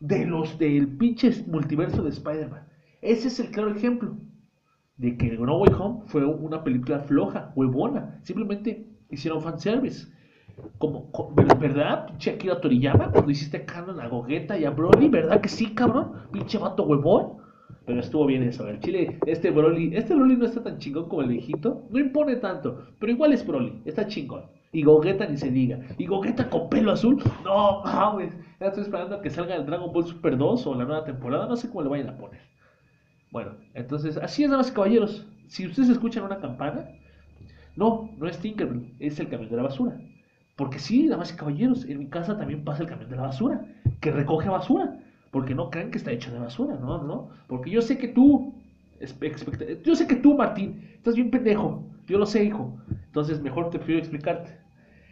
de 0.00 0.26
los 0.26 0.58
del 0.58 0.88
pinche 0.96 1.44
multiverso 1.46 2.02
de 2.02 2.10
Spider-Man. 2.10 2.66
Ese 3.00 3.28
es 3.28 3.38
el 3.38 3.50
claro 3.50 3.70
ejemplo 3.70 4.16
de 4.96 5.16
que 5.16 5.30
No 5.38 5.58
Way 5.58 5.72
Home 5.78 6.00
fue 6.06 6.24
una 6.24 6.64
película 6.64 7.00
floja, 7.00 7.52
huevona. 7.54 8.18
Simplemente 8.22 8.86
hicieron 9.10 9.42
fanservice. 9.42 10.08
Como, 10.78 11.10
¿verdad? 11.60 12.06
Pinche 12.08 12.32
Akira 12.32 12.60
Toriyama, 12.60 13.12
cuando 13.12 13.30
hiciste 13.30 13.64
canon 13.64 14.00
a 14.00 14.08
Gogeta 14.08 14.58
y 14.58 14.64
a 14.64 14.70
Broly, 14.70 15.08
¿verdad 15.08 15.40
que 15.40 15.48
sí, 15.48 15.72
cabrón? 15.72 16.14
Pinche 16.32 16.58
vato 16.58 16.82
huevón. 16.82 17.41
Pero 17.84 18.00
estuvo 18.00 18.26
bien 18.26 18.42
eso. 18.44 18.68
El 18.68 18.80
chile, 18.80 19.18
este 19.26 19.50
Broly, 19.50 19.96
este 19.96 20.14
Broly 20.14 20.36
no 20.36 20.46
está 20.46 20.62
tan 20.62 20.78
chingón 20.78 21.08
como 21.08 21.22
el 21.22 21.28
viejito. 21.28 21.84
No 21.90 21.98
impone 21.98 22.36
tanto, 22.36 22.86
pero 22.98 23.12
igual 23.12 23.32
es 23.32 23.46
Broly, 23.46 23.82
está 23.84 24.06
chingón. 24.06 24.42
Y 24.72 24.84
Gogeta 24.84 25.26
ni 25.26 25.36
se 25.36 25.50
diga. 25.50 25.80
Y 25.98 26.06
Gogeta 26.06 26.48
con 26.48 26.70
pelo 26.70 26.92
azul, 26.92 27.22
no 27.44 27.82
mames. 27.82 28.32
Ya 28.60 28.68
estoy 28.68 28.84
esperando 28.84 29.16
a 29.16 29.22
que 29.22 29.30
salga 29.30 29.56
el 29.56 29.66
Dragon 29.66 29.92
Ball 29.92 30.06
Super 30.06 30.36
2 30.36 30.66
o 30.66 30.74
la 30.74 30.84
nueva 30.84 31.04
temporada, 31.04 31.46
no 31.46 31.56
sé 31.56 31.68
cómo 31.68 31.82
le 31.82 31.88
vayan 31.88 32.08
a 32.08 32.16
poner. 32.16 32.40
Bueno, 33.30 33.52
entonces, 33.74 34.16
así 34.16 34.44
es, 34.44 34.50
damas 34.50 34.70
y 34.70 34.74
caballeros. 34.74 35.26
Si 35.48 35.66
ustedes 35.66 35.88
escuchan 35.88 36.24
una 36.24 36.38
campana, 36.38 36.88
no, 37.76 38.10
no 38.18 38.28
es 38.28 38.38
Tinkerbell, 38.38 38.94
es 38.98 39.18
el 39.18 39.28
camión 39.28 39.50
de 39.50 39.56
la 39.56 39.62
basura. 39.64 39.98
Porque 40.56 40.78
sí, 40.78 41.08
damas 41.08 41.32
y 41.32 41.36
caballeros, 41.36 41.84
en 41.86 41.98
mi 41.98 42.06
casa 42.08 42.36
también 42.38 42.62
pasa 42.64 42.82
el 42.82 42.88
camión 42.88 43.10
de 43.10 43.16
la 43.16 43.22
basura, 43.22 43.66
que 44.00 44.10
recoge 44.10 44.48
basura. 44.48 44.98
Porque 45.32 45.54
no 45.54 45.70
creen 45.70 45.90
que 45.90 45.98
está 45.98 46.12
hecho 46.12 46.30
de 46.30 46.38
basura, 46.38 46.76
no, 46.76 47.02
no. 47.02 47.30
Porque 47.48 47.70
yo 47.70 47.80
sé 47.80 47.96
que 47.96 48.06
tú, 48.06 48.54
yo 49.82 49.96
sé 49.96 50.06
que 50.06 50.16
tú, 50.16 50.36
Martín, 50.36 50.90
estás 50.94 51.16
bien 51.16 51.30
pendejo. 51.30 51.82
Yo 52.06 52.18
lo 52.18 52.26
sé, 52.26 52.44
hijo. 52.44 52.78
Entonces, 53.06 53.40
mejor 53.40 53.70
te 53.70 53.78
prefiero 53.78 53.98
explicarte. 54.00 54.50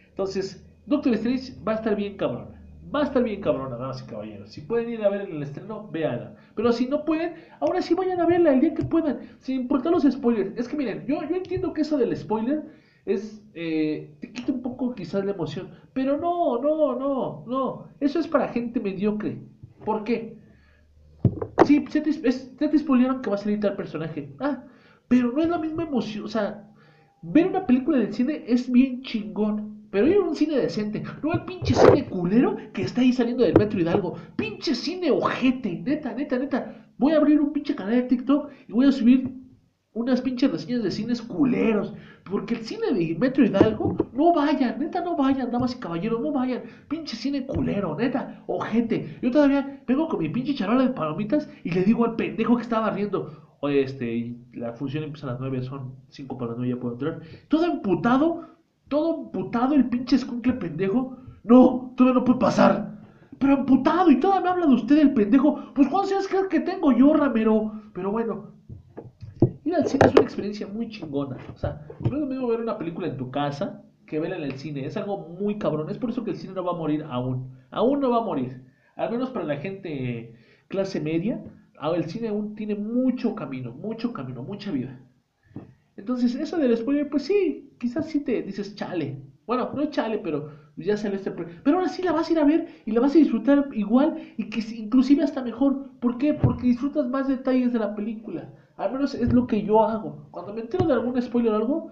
Entonces, 0.09 0.63
Doctor 0.85 1.13
Strange 1.15 1.53
va 1.67 1.73
a 1.73 1.75
estar 1.75 1.95
bien 1.95 2.17
cabrona. 2.17 2.61
Va 2.93 3.01
a 3.01 3.03
estar 3.05 3.23
bien 3.23 3.41
cabrona, 3.41 3.77
damas 3.77 4.03
y 4.03 4.05
caballeros. 4.05 4.51
Si 4.51 4.61
pueden 4.61 4.89
ir 4.89 5.03
a 5.03 5.09
ver 5.09 5.21
en 5.21 5.37
el 5.37 5.43
estreno, 5.43 5.87
véanla. 5.89 6.35
Pero 6.55 6.71
si 6.71 6.87
no 6.87 7.03
pueden, 7.03 7.33
ahora 7.59 7.81
sí 7.81 7.95
vayan 7.95 8.19
a 8.19 8.27
verla 8.27 8.53
el 8.53 8.61
día 8.61 8.75
que 8.75 8.83
puedan. 8.83 9.21
Sin 9.39 9.61
importar 9.61 9.91
los 9.91 10.03
spoilers. 10.03 10.55
Es 10.55 10.67
que 10.67 10.77
miren, 10.77 11.05
yo, 11.07 11.23
yo 11.27 11.35
entiendo 11.35 11.73
que 11.73 11.81
eso 11.81 11.97
del 11.97 12.15
spoiler 12.15 12.63
es 13.05 13.41
eh, 13.55 14.13
te 14.19 14.31
quita 14.31 14.51
un 14.51 14.61
poco 14.61 14.93
quizás 14.93 15.25
la 15.25 15.31
emoción. 15.31 15.69
Pero 15.93 16.17
no, 16.17 16.61
no, 16.61 16.95
no, 16.95 17.43
no. 17.47 17.87
Eso 17.99 18.19
es 18.19 18.27
para 18.27 18.49
gente 18.49 18.79
mediocre. 18.79 19.39
¿Por 19.85 20.03
qué? 20.03 20.37
Sí, 21.65 21.85
se 21.89 22.01
te, 22.01 22.77
spoilearon 22.77 23.21
que 23.21 23.29
va 23.29 23.35
a 23.35 23.39
salir 23.39 23.59
tal 23.59 23.75
personaje. 23.75 24.33
Ah, 24.39 24.63
pero 25.07 25.31
no 25.31 25.41
es 25.41 25.49
la 25.49 25.59
misma 25.59 25.83
emoción. 25.83 26.25
O 26.25 26.27
sea, 26.27 26.69
ver 27.21 27.47
una 27.47 27.65
película 27.65 27.97
del 27.97 28.13
cine 28.13 28.43
es 28.47 28.71
bien 28.71 29.01
chingón. 29.03 29.71
Pero 29.91 30.07
ir 30.07 30.17
a 30.17 30.21
un 30.21 30.35
cine 30.35 30.57
decente, 30.57 31.03
no 31.21 31.33
el 31.33 31.43
pinche 31.43 31.75
cine 31.75 32.05
culero 32.05 32.55
que 32.71 32.83
está 32.83 33.01
ahí 33.01 33.11
saliendo 33.11 33.43
del 33.43 33.57
metro 33.57 33.79
Hidalgo. 33.79 34.15
Pinche 34.37 34.73
cine 34.73 35.11
ojete, 35.11 35.81
neta, 35.85 36.13
neta, 36.13 36.39
neta. 36.39 36.87
Voy 36.97 37.11
a 37.11 37.17
abrir 37.17 37.41
un 37.41 37.51
pinche 37.51 37.75
canal 37.75 37.95
de 37.95 38.03
TikTok 38.03 38.51
y 38.69 38.71
voy 38.71 38.85
a 38.85 38.91
subir 38.93 39.29
unas 39.93 40.21
pinches 40.21 40.51
reseñas 40.51 40.83
de 40.83 40.91
cines 40.91 41.21
culeros. 41.21 41.93
Porque 42.23 42.55
el 42.55 42.61
cine 42.61 42.93
de 42.93 43.17
Metro 43.19 43.43
Hidalgo, 43.43 43.97
no 44.13 44.33
vayan, 44.33 44.79
neta, 44.79 45.01
no 45.01 45.15
vayan, 45.15 45.51
damas 45.51 45.75
y 45.75 45.79
caballeros, 45.79 46.21
no 46.21 46.31
vayan. 46.31 46.63
Pinche 46.87 47.15
cine 47.15 47.45
culero, 47.45 47.95
neta, 47.95 48.43
ojete. 48.47 49.17
Yo 49.21 49.31
todavía 49.31 49.81
vengo 49.87 50.07
con 50.07 50.19
mi 50.19 50.29
pinche 50.29 50.53
charola 50.53 50.83
de 50.83 50.93
palomitas 50.93 51.49
y 51.63 51.71
le 51.71 51.83
digo 51.83 52.05
al 52.05 52.15
pendejo 52.15 52.55
que 52.55 52.61
estaba 52.61 52.91
riendo, 52.91 53.57
oye, 53.59 53.81
este, 53.81 54.35
la 54.53 54.73
función 54.73 55.03
empieza 55.03 55.27
a 55.27 55.31
las 55.31 55.39
9, 55.39 55.63
son 55.63 55.95
5 56.09 56.37
para 56.37 56.51
las 56.51 56.57
9, 56.59 56.73
ya 56.73 56.79
puedo 56.79 56.93
entrar. 56.93 57.21
Todo 57.47 57.65
emputado, 57.65 58.47
todo 58.87 59.25
emputado 59.25 59.73
el 59.73 59.89
pinche 59.89 60.15
escuincle 60.15 60.53
pendejo. 60.53 61.17
No, 61.43 61.93
todavía 61.97 62.19
no 62.19 62.25
puede 62.25 62.39
pasar. 62.39 62.99
Pero 63.39 63.53
emputado 63.53 64.11
y 64.11 64.19
todavía 64.19 64.41
me 64.41 64.49
habla 64.49 64.67
de 64.67 64.75
usted 64.75 64.99
el 64.99 65.13
pendejo. 65.13 65.73
Pues 65.73 65.87
¿cuántos 65.87 66.11
años 66.11 66.27
que 66.49 66.59
tengo 66.59 66.91
yo, 66.91 67.13
Ramiro? 67.13 67.71
Pero 67.93 68.11
bueno, 68.11 68.51
ir 69.71 69.77
al 69.77 69.87
cine 69.87 70.07
es 70.07 70.13
una 70.13 70.23
experiencia 70.23 70.67
muy 70.67 70.89
chingona. 70.89 71.37
O 71.53 71.57
sea, 71.57 71.87
no 71.99 72.07
es 72.07 72.13
lo 72.13 72.25
mismo 72.25 72.47
ver 72.47 72.61
una 72.61 72.77
película 72.77 73.07
en 73.07 73.17
tu 73.17 73.31
casa 73.31 73.83
que 74.05 74.19
verla 74.19 74.37
en 74.37 74.43
el 74.43 74.57
cine. 74.57 74.85
Es 74.85 74.97
algo 74.97 75.17
muy 75.17 75.57
cabrón. 75.57 75.89
Es 75.89 75.97
por 75.97 76.09
eso 76.09 76.23
que 76.23 76.31
el 76.31 76.37
cine 76.37 76.53
no 76.53 76.63
va 76.63 76.71
a 76.71 76.77
morir 76.77 77.05
aún. 77.09 77.57
Aún 77.71 77.99
no 77.99 78.09
va 78.09 78.17
a 78.17 78.25
morir. 78.25 78.65
Al 78.95 79.11
menos 79.11 79.29
para 79.29 79.45
la 79.45 79.57
gente 79.57 80.35
clase 80.67 80.99
media, 80.99 81.43
el 81.95 82.05
cine 82.05 82.27
aún 82.27 82.55
tiene 82.55 82.75
mucho 82.75 83.35
camino, 83.35 83.71
mucho 83.71 84.13
camino, 84.13 84.43
mucha 84.43 84.71
vida. 84.71 84.99
Entonces, 85.97 86.35
eso 86.35 86.57
del 86.57 86.77
spoiler, 86.77 87.09
pues 87.09 87.23
sí, 87.23 87.75
quizás 87.79 88.07
sí 88.07 88.21
te 88.21 88.41
dices 88.43 88.75
chale. 88.75 89.21
Bueno, 89.45 89.71
no 89.73 89.85
chale, 89.87 90.19
pero 90.19 90.51
ya 90.77 90.95
sale 90.95 91.15
este. 91.15 91.31
Pero 91.31 91.77
ahora 91.77 91.89
sí 91.89 92.01
la 92.01 92.11
vas 92.11 92.29
a 92.29 92.31
ir 92.31 92.39
a 92.39 92.45
ver 92.45 92.67
y 92.85 92.91
la 92.91 93.01
vas 93.01 93.15
a 93.15 93.17
disfrutar 93.17 93.69
igual 93.73 94.17
y 94.37 94.49
que 94.49 94.61
inclusive 94.75 95.23
hasta 95.23 95.43
mejor. 95.43 95.89
¿Por 95.99 96.17
qué? 96.17 96.33
Porque 96.33 96.67
disfrutas 96.67 97.07
más 97.07 97.27
detalles 97.27 97.73
de 97.73 97.79
la 97.79 97.95
película. 97.95 98.53
Al 98.77 98.91
menos 98.91 99.13
es 99.13 99.33
lo 99.33 99.47
que 99.47 99.63
yo 99.63 99.83
hago. 99.83 100.27
Cuando 100.31 100.53
me 100.53 100.61
entero 100.61 100.85
de 100.85 100.93
algún 100.93 101.21
spoiler 101.21 101.53
o 101.53 101.55
algo, 101.55 101.91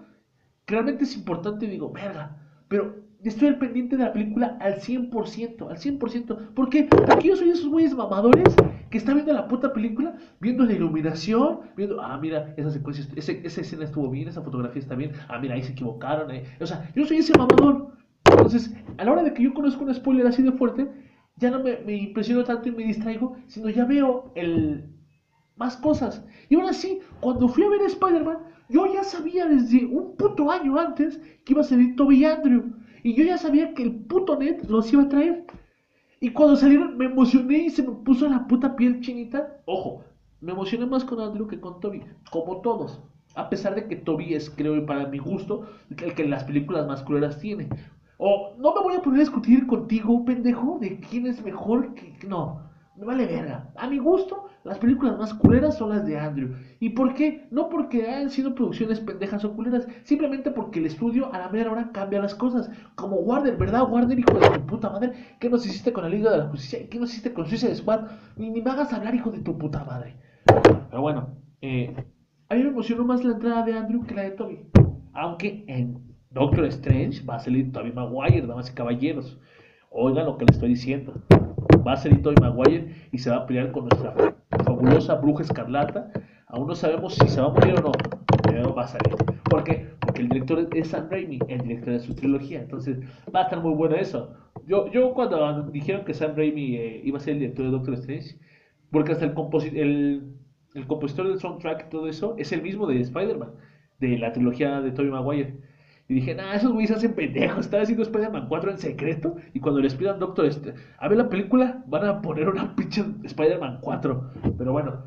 realmente 0.66 1.04
es 1.04 1.16
importante 1.16 1.66
y 1.66 1.70
digo, 1.70 1.90
verga. 1.90 2.36
Pero 2.68 2.94
estoy 3.22 3.48
al 3.48 3.58
pendiente 3.58 3.96
de 3.96 4.04
la 4.04 4.12
película 4.12 4.56
al 4.60 4.80
100%, 4.80 5.68
al 5.68 5.76
100%. 5.76 6.54
¿Por 6.54 6.70
qué? 6.70 6.84
Porque 6.84 7.28
yo 7.28 7.36
soy 7.36 7.50
esos 7.50 7.68
güeyes 7.68 7.94
mamadores 7.94 8.54
que 8.90 8.98
están 8.98 9.16
viendo 9.16 9.32
la 9.32 9.46
puta 9.46 9.72
película, 9.72 10.16
viendo 10.40 10.64
la 10.64 10.72
iluminación, 10.72 11.60
viendo, 11.76 12.00
ah, 12.00 12.18
mira, 12.18 12.54
esa 12.56 12.70
secuencia, 12.70 13.04
esa 13.16 13.60
escena 13.60 13.84
estuvo 13.84 14.08
bien, 14.10 14.28
esa 14.28 14.42
fotografía 14.42 14.80
está 14.80 14.94
bien, 14.94 15.12
ah, 15.28 15.38
mira, 15.38 15.54
ahí 15.54 15.62
se 15.62 15.72
equivocaron. 15.72 16.30
Eh. 16.30 16.44
O 16.60 16.66
sea, 16.66 16.90
yo 16.94 17.04
soy 17.06 17.18
ese 17.18 17.36
mamador. 17.36 17.92
Entonces, 18.24 18.74
a 18.96 19.04
la 19.04 19.12
hora 19.12 19.22
de 19.22 19.34
que 19.34 19.42
yo 19.42 19.52
conozco 19.54 19.84
un 19.84 19.94
spoiler 19.94 20.26
así 20.26 20.42
de 20.42 20.52
fuerte, 20.52 20.90
ya 21.36 21.50
no 21.50 21.62
me, 21.62 21.78
me 21.78 21.94
impresiono 21.94 22.44
tanto 22.44 22.68
y 22.68 22.72
me 22.72 22.84
distraigo, 22.84 23.36
sino 23.46 23.70
ya 23.70 23.84
veo 23.84 24.30
el, 24.34 24.84
más 25.60 25.76
cosas. 25.76 26.24
Y 26.48 26.56
ahora 26.56 26.72
sí, 26.72 26.98
cuando 27.20 27.46
fui 27.46 27.62
a 27.62 27.68
ver 27.68 27.82
Spider-Man, 27.82 28.38
yo 28.70 28.92
ya 28.92 29.04
sabía 29.04 29.46
desde 29.46 29.84
un 29.84 30.16
puto 30.16 30.50
año 30.50 30.78
antes 30.78 31.20
que 31.44 31.52
iba 31.52 31.60
a 31.60 31.64
salir 31.64 31.94
Toby 31.94 32.24
Andrew. 32.24 32.72
Y 33.02 33.14
yo 33.14 33.24
ya 33.24 33.38
sabía 33.38 33.74
que 33.74 33.82
el 33.82 33.94
puto 33.94 34.36
net 34.36 34.64
los 34.68 34.92
iba 34.92 35.02
a 35.02 35.08
traer. 35.08 35.44
Y 36.18 36.30
cuando 36.30 36.56
salieron 36.56 36.96
me 36.96 37.04
emocioné 37.04 37.58
y 37.58 37.70
se 37.70 37.82
me 37.82 37.92
puso 37.92 38.28
la 38.28 38.46
puta 38.46 38.74
piel 38.74 39.00
chinita. 39.00 39.60
Ojo, 39.66 40.02
me 40.40 40.52
emocioné 40.52 40.86
más 40.86 41.04
con 41.04 41.20
Andrew 41.20 41.46
que 41.46 41.60
con 41.60 41.78
Toby, 41.80 42.02
como 42.30 42.62
todos. 42.62 43.00
A 43.34 43.48
pesar 43.48 43.74
de 43.74 43.86
que 43.86 43.96
Toby 43.96 44.34
es, 44.34 44.50
creo, 44.50 44.84
para 44.86 45.06
mi 45.06 45.18
gusto, 45.18 45.66
el 45.90 46.14
que 46.14 46.26
las 46.26 46.44
películas 46.44 46.86
más 46.86 47.02
culeras 47.02 47.38
tiene. 47.38 47.68
O 48.16 48.54
no 48.58 48.74
me 48.74 48.82
voy 48.82 48.94
a 48.94 49.02
poner 49.02 49.20
a 49.20 49.24
discutir 49.24 49.66
contigo, 49.66 50.24
pendejo, 50.24 50.78
de 50.80 50.98
quién 51.00 51.26
es 51.26 51.42
mejor 51.44 51.94
que... 51.94 52.14
No, 52.26 52.69
me 52.96 53.06
vale 53.06 53.26
verga. 53.26 53.70
A 53.76 53.88
mi 53.88 53.98
gusto, 53.98 54.48
las 54.64 54.78
películas 54.78 55.16
más 55.16 55.32
culeras 55.34 55.78
son 55.78 55.90
las 55.90 56.04
de 56.04 56.18
Andrew. 56.18 56.54
¿Y 56.80 56.90
por 56.90 57.14
qué? 57.14 57.46
No 57.50 57.68
porque 57.68 58.06
hayan 58.06 58.30
sido 58.30 58.54
producciones 58.54 59.00
pendejas 59.00 59.44
o 59.44 59.54
culeras, 59.54 59.86
simplemente 60.02 60.50
porque 60.50 60.80
el 60.80 60.86
estudio 60.86 61.32
a 61.32 61.38
la 61.38 61.48
mera 61.48 61.70
hora 61.70 61.90
cambia 61.92 62.20
las 62.20 62.34
cosas. 62.34 62.70
Como 62.96 63.16
Warner, 63.16 63.56
¿verdad? 63.56 63.90
Warner, 63.90 64.18
hijo 64.18 64.38
de 64.38 64.50
tu 64.50 64.66
puta 64.66 64.90
madre. 64.90 65.12
¿Qué 65.38 65.48
nos 65.48 65.64
hiciste 65.64 65.92
con 65.92 66.04
la 66.04 66.10
Liga 66.10 66.30
de 66.30 66.38
la 66.38 66.48
Justicia? 66.48 66.88
¿Qué 66.90 66.98
nos 66.98 67.10
hiciste 67.10 67.32
con 67.32 67.46
Suicide 67.46 67.74
Squad? 67.74 68.08
Ni, 68.36 68.50
ni 68.50 68.60
me 68.60 68.70
hagas 68.70 68.92
hablar, 68.92 69.14
hijo 69.14 69.30
de 69.30 69.40
tu 69.40 69.56
puta 69.56 69.84
madre. 69.84 70.16
Pero 70.90 71.00
bueno, 71.00 71.36
eh, 71.62 71.94
a 72.48 72.54
mí 72.54 72.62
me 72.62 72.68
emocionó 72.68 73.04
más 73.04 73.24
la 73.24 73.32
entrada 73.32 73.62
de 73.62 73.78
Andrew 73.78 74.04
que 74.04 74.14
la 74.14 74.22
de 74.22 74.32
Toby. 74.32 74.60
Aunque 75.14 75.64
en 75.68 76.02
Doctor 76.30 76.66
Strange 76.66 77.24
va 77.24 77.36
a 77.36 77.40
salir 77.40 77.72
Toby 77.72 77.92
Maguire, 77.92 78.46
damas 78.46 78.70
y 78.70 78.74
caballeros. 78.74 79.38
Oigan 79.90 80.26
lo 80.26 80.36
que 80.36 80.44
le 80.44 80.52
estoy 80.52 80.68
diciendo 80.70 81.14
va 81.86 81.92
a 81.94 81.96
salir 81.96 82.22
Tobey 82.22 82.36
Maguire 82.40 83.08
y 83.12 83.18
se 83.18 83.30
va 83.30 83.36
a 83.38 83.46
pelear 83.46 83.72
con 83.72 83.84
nuestra 83.84 84.14
fabulosa 84.64 85.14
bruja 85.16 85.42
escarlata. 85.42 86.10
Aún 86.48 86.66
no 86.66 86.74
sabemos 86.74 87.14
si 87.14 87.28
se 87.28 87.40
va 87.40 87.48
a 87.48 87.50
morir 87.50 87.74
o 87.78 87.82
no, 87.82 87.92
pero 88.42 88.74
va 88.74 88.84
a 88.84 88.88
salir. 88.88 89.14
¿Por 89.48 89.64
qué? 89.64 89.88
Porque 90.00 90.22
el 90.22 90.28
director 90.28 90.68
es 90.74 90.88
Sam 90.88 91.08
Raimi, 91.10 91.38
el 91.48 91.62
director 91.62 91.92
de 91.94 92.00
su 92.00 92.14
trilogía. 92.14 92.60
Entonces 92.60 92.98
va 93.34 93.40
a 93.40 93.42
estar 93.44 93.60
muy 93.62 93.74
bueno 93.74 93.96
eso. 93.96 94.34
Yo, 94.66 94.90
yo 94.90 95.14
cuando 95.14 95.62
dijeron 95.70 96.04
que 96.04 96.14
Sam 96.14 96.34
Raimi 96.36 96.76
eh, 96.76 97.00
iba 97.04 97.18
a 97.18 97.20
ser 97.20 97.34
el 97.34 97.40
director 97.40 97.64
de 97.66 97.70
Doctor 97.72 97.94
Strange, 97.94 98.38
porque 98.90 99.12
hasta 99.12 99.24
el, 99.26 99.32
el, 99.76 100.36
el 100.74 100.86
compositor 100.86 101.28
del 101.28 101.38
soundtrack 101.38 101.86
y 101.86 101.90
todo 101.90 102.08
eso 102.08 102.34
es 102.38 102.52
el 102.52 102.62
mismo 102.62 102.86
de 102.86 103.00
Spider-Man. 103.00 103.50
de 104.00 104.18
la 104.18 104.32
trilogía 104.32 104.80
de 104.80 104.92
Tobey 104.92 105.10
Maguire. 105.10 105.56
Y 106.10 106.14
dije, 106.14 106.34
nah, 106.34 106.54
esos 106.54 106.72
güeyes 106.72 106.90
hacen 106.90 107.14
pendejos. 107.14 107.66
Están 107.66 107.82
haciendo 107.82 108.02
Spider-Man 108.02 108.48
4 108.48 108.72
en 108.72 108.78
secreto. 108.78 109.36
Y 109.54 109.60
cuando 109.60 109.80
les 109.80 109.94
pidan 109.94 110.18
Doctor 110.18 110.44
este, 110.44 110.74
a 110.98 111.06
ver 111.06 111.16
la 111.16 111.28
película, 111.28 111.84
van 111.86 112.04
a 112.04 112.20
poner 112.20 112.48
una 112.48 112.74
pinche 112.76 113.04
Spider-Man 113.22 113.78
4. 113.80 114.30
Pero 114.58 114.72
bueno. 114.72 115.04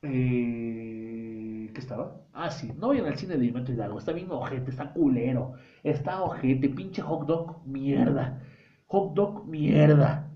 Eh, 0.00 1.70
¿Qué 1.74 1.78
estaba? 1.78 2.22
Ah, 2.32 2.50
sí. 2.50 2.72
No 2.78 2.88
vayan 2.88 3.04
al 3.04 3.18
cine 3.18 3.36
de 3.36 3.52
Metro 3.52 3.74
Hidalgo. 3.74 3.98
Está 3.98 4.12
bien 4.12 4.28
ojete, 4.30 4.70
está 4.70 4.94
culero. 4.94 5.52
Está 5.84 6.22
ojete. 6.22 6.70
Pinche 6.70 7.02
hot 7.02 7.26
dog, 7.26 7.66
mierda. 7.66 8.40
Hot 8.86 9.12
dog, 9.12 9.46
mierda. 9.46 10.30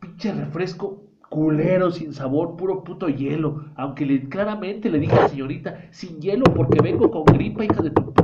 Pinche 0.00 0.32
refresco, 0.32 1.02
culero, 1.28 1.90
sin 1.90 2.14
sabor, 2.14 2.56
puro 2.56 2.82
puto 2.82 3.10
hielo. 3.10 3.66
Aunque 3.76 4.30
claramente 4.30 4.88
le 4.88 4.98
dije 4.98 5.14
a 5.14 5.24
la 5.24 5.28
señorita, 5.28 5.88
sin 5.90 6.22
hielo 6.22 6.44
porque 6.44 6.80
vengo 6.80 7.10
con 7.10 7.24
gripa, 7.24 7.66
hija 7.66 7.82
de 7.82 7.90
tu 7.90 8.14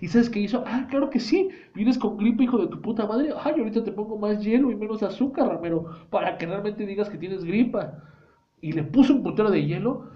¿Y 0.00 0.08
sabes 0.08 0.30
qué 0.30 0.40
hizo? 0.40 0.64
Ah, 0.66 0.86
claro 0.88 1.10
que 1.10 1.20
sí. 1.20 1.48
Vienes 1.74 1.98
con 1.98 2.16
gripa, 2.16 2.42
hijo 2.42 2.58
de 2.58 2.68
tu 2.68 2.80
puta 2.80 3.06
madre. 3.06 3.30
Ay, 3.42 3.54
ahorita 3.58 3.84
te 3.84 3.92
pongo 3.92 4.18
más 4.18 4.42
hielo 4.42 4.70
y 4.70 4.76
menos 4.76 5.02
azúcar, 5.02 5.48
Ramero, 5.48 5.86
para 6.10 6.38
que 6.38 6.46
realmente 6.46 6.86
digas 6.86 7.08
que 7.08 7.18
tienes 7.18 7.44
gripa. 7.44 8.02
Y 8.60 8.72
le 8.72 8.82
puso 8.82 9.14
un 9.14 9.22
putero 9.22 9.50
de 9.50 9.64
hielo. 9.64 10.10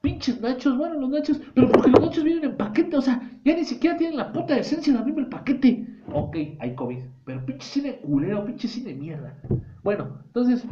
Pinches 0.00 0.40
nachos, 0.40 0.76
bueno, 0.76 0.98
los 0.98 1.10
nachos, 1.10 1.40
pero 1.54 1.70
porque 1.70 1.90
los 1.90 2.00
nachos 2.00 2.24
vienen 2.24 2.42
en 2.42 2.56
paquete, 2.56 2.96
o 2.96 3.00
sea, 3.00 3.22
ya 3.44 3.54
ni 3.54 3.64
siquiera 3.64 3.96
tienen 3.96 4.16
la 4.16 4.32
puta 4.32 4.58
esencia 4.58 4.92
de 4.92 4.98
abrirme 4.98 5.20
el 5.22 5.28
paquete. 5.28 5.86
Ok, 6.12 6.36
hay 6.58 6.74
COVID, 6.74 6.98
pero 7.24 7.46
pinche 7.46 7.68
cine 7.68 8.00
culero, 8.00 8.44
pinche 8.44 8.66
cine 8.66 8.94
mierda. 8.94 9.40
Bueno, 9.84 10.18
entonces, 10.26 10.66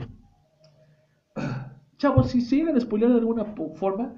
Chavos, 1.99 2.31
si 2.31 2.41
se 2.41 2.57
llegan 2.57 2.77
a 2.77 2.81
spoiler 2.81 3.11
de 3.11 3.19
alguna 3.19 3.45
forma, 3.45 4.15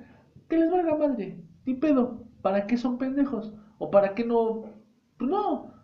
que 0.48 0.56
les 0.56 0.70
valga 0.70 0.96
madre, 0.96 1.44
ni 1.66 1.74
pedo. 1.74 2.24
¿Para 2.42 2.66
qué 2.66 2.76
son 2.76 2.98
pendejos? 2.98 3.52
¿O 3.82 3.90
para 3.90 4.14
qué 4.14 4.24
no? 4.24 4.62
Pues 5.18 5.28
no, 5.28 5.74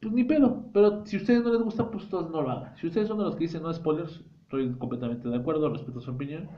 pues 0.00 0.12
ni 0.12 0.22
pedo. 0.22 0.66
Pero 0.74 1.06
si 1.06 1.16
a 1.16 1.20
ustedes 1.20 1.42
no 1.42 1.50
les 1.50 1.62
gusta, 1.62 1.90
pues 1.90 2.06
todos 2.10 2.30
no 2.30 2.42
lo 2.42 2.50
hagan. 2.50 2.76
Si 2.76 2.86
ustedes 2.86 3.08
son 3.08 3.16
de 3.16 3.24
los 3.24 3.36
que 3.36 3.44
dicen 3.44 3.62
no 3.62 3.72
spoilers, 3.72 4.22
estoy 4.42 4.70
completamente 4.74 5.30
de 5.30 5.36
acuerdo, 5.36 5.70
respeto 5.70 6.02
su 6.02 6.10
opinión. 6.10 6.50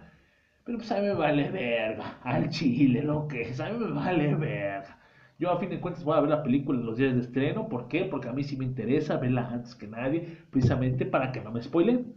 Pero 0.64 0.78
pues 0.78 0.90
a 0.90 0.96
mí 0.96 1.06
me 1.06 1.14
vale 1.14 1.48
verga, 1.52 2.18
al 2.24 2.48
chile, 2.48 3.04
lo 3.04 3.28
que 3.28 3.42
es, 3.42 3.60
a 3.60 3.70
mí 3.70 3.78
me 3.78 3.92
vale 3.92 4.34
verga. 4.34 4.98
Yo 5.38 5.52
a 5.52 5.60
fin 5.60 5.70
de 5.70 5.80
cuentas 5.80 6.02
voy 6.02 6.16
a 6.16 6.20
ver 6.22 6.30
la 6.30 6.42
película 6.42 6.80
en 6.80 6.86
los 6.86 6.96
días 6.96 7.14
de 7.14 7.20
estreno, 7.20 7.68
¿por 7.68 7.86
qué? 7.86 8.06
Porque 8.06 8.28
a 8.28 8.32
mí 8.32 8.42
sí 8.42 8.56
me 8.56 8.64
interesa 8.64 9.16
verla 9.18 9.48
antes 9.52 9.76
que 9.76 9.86
nadie, 9.86 10.38
precisamente 10.50 11.06
para 11.06 11.30
que 11.30 11.40
no 11.40 11.52
me 11.52 11.62
spoilen. 11.62 12.16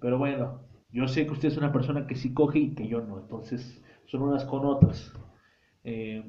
Pero 0.00 0.16
bueno, 0.16 0.62
yo 0.90 1.06
sé 1.06 1.26
que 1.26 1.32
usted 1.32 1.48
es 1.48 1.58
una 1.58 1.72
persona 1.72 2.06
que 2.06 2.14
sí 2.14 2.32
coge 2.32 2.60
y 2.60 2.74
que 2.74 2.88
yo 2.88 3.02
no, 3.02 3.18
entonces 3.18 3.84
son 4.06 4.22
unas 4.22 4.46
con 4.46 4.64
otras. 4.64 5.12
Eh, 5.82 6.24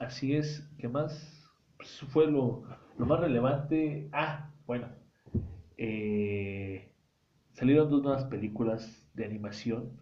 así 0.00 0.34
es, 0.34 0.68
¿qué 0.78 0.88
más? 0.88 1.48
Pues 1.76 2.00
fue 2.08 2.26
lo, 2.26 2.64
más 2.98 3.20
relevante. 3.20 4.08
Ah, 4.12 4.50
bueno, 4.66 4.88
eh, 5.76 6.92
salieron 7.52 7.88
dos 7.88 8.02
nuevas 8.02 8.24
películas 8.24 9.08
de 9.14 9.24
animación 9.24 10.00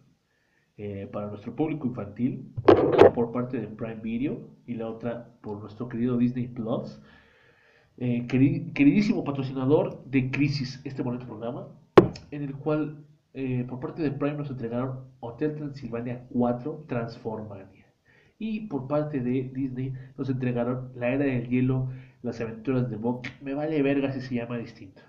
eh, 0.77 1.07
para 1.11 1.27
nuestro 1.27 1.55
público 1.55 1.85
infantil, 1.85 2.51
una 2.65 3.13
por 3.13 3.31
parte 3.31 3.59
de 3.59 3.67
Prime 3.67 4.01
Video 4.01 4.49
y 4.65 4.73
la 4.75 4.87
otra 4.87 5.29
por 5.41 5.59
nuestro 5.59 5.87
querido 5.87 6.17
Disney 6.17 6.47
Plus. 6.47 6.99
queridísimo 7.97 9.23
patrocinador 9.23 10.03
de 10.05 10.31
Crisis, 10.31 10.81
este 10.85 11.03
bonito 11.03 11.27
programa, 11.27 11.67
en 12.31 12.43
el 12.43 12.55
cual 12.55 13.05
eh, 13.33 13.65
por 13.69 13.79
parte 13.79 14.01
de 14.01 14.11
Prime 14.11 14.37
nos 14.37 14.49
entregaron 14.49 15.05
Hotel 15.19 15.55
Transilvania 15.55 16.25
4 16.31 16.85
Transformania. 16.87 17.78
Y 18.39 18.61
por 18.61 18.87
parte 18.87 19.19
de 19.19 19.51
Disney 19.53 19.93
nos 20.17 20.29
entregaron 20.29 20.93
La 20.95 21.09
Era 21.09 21.25
del 21.25 21.49
Hielo, 21.49 21.89
Las 22.23 22.39
Aventuras 22.39 22.89
de 22.89 22.95
Bob. 22.95 23.21
Me 23.41 23.53
vale 23.53 23.81
verga 23.81 24.13
si 24.13 24.21
se 24.21 24.35
llama 24.35 24.57
distinto. 24.57 25.01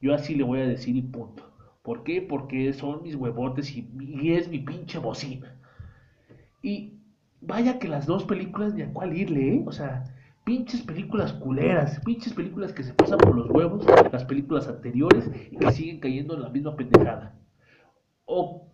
Yo 0.00 0.14
así 0.14 0.34
le 0.34 0.42
voy 0.42 0.60
a 0.60 0.66
decir 0.66 0.96
y 0.96 1.02
punto. 1.02 1.48
¿Por 1.82 2.02
qué? 2.02 2.22
Porque 2.22 2.72
son 2.72 3.02
mis 3.02 3.14
huevotes 3.14 3.74
y, 3.76 4.32
es 4.32 4.48
mi 4.48 4.60
pinche 4.60 4.98
bocina. 4.98 5.54
Y 6.62 6.94
vaya 7.40 7.78
que 7.78 7.88
las 7.88 8.06
dos 8.06 8.24
películas 8.24 8.74
ni 8.74 8.82
a 8.82 8.92
cuál 8.92 9.16
irle, 9.16 9.56
¿eh? 9.56 9.64
O 9.66 9.72
sea, 9.72 10.04
pinches 10.44 10.82
películas 10.82 11.34
culeras, 11.34 12.00
pinches 12.04 12.32
películas 12.32 12.72
que 12.72 12.82
se 12.82 12.94
pasan 12.94 13.18
por 13.18 13.34
los 13.34 13.50
huevos, 13.50 13.84
las 14.12 14.24
películas 14.24 14.66
anteriores 14.66 15.30
y 15.50 15.56
que 15.56 15.72
siguen 15.72 16.00
cayendo 16.00 16.34
en 16.34 16.42
la 16.42 16.48
misma 16.48 16.74
pendejada. 16.74 17.34
O, 18.24 18.66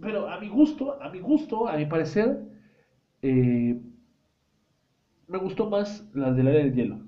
pero 0.00 0.28
a 0.28 0.40
mi 0.40 0.48
gusto, 0.48 1.00
a 1.00 1.08
mi 1.08 1.20
gusto, 1.20 1.68
a 1.68 1.76
mi 1.76 1.86
parecer, 1.86 2.52
eh, 3.22 3.80
me 5.26 5.38
gustó 5.38 5.68
más 5.68 6.04
las 6.14 6.36
del 6.36 6.46
área 6.48 6.60
del 6.64 6.74
hielo. 6.74 7.00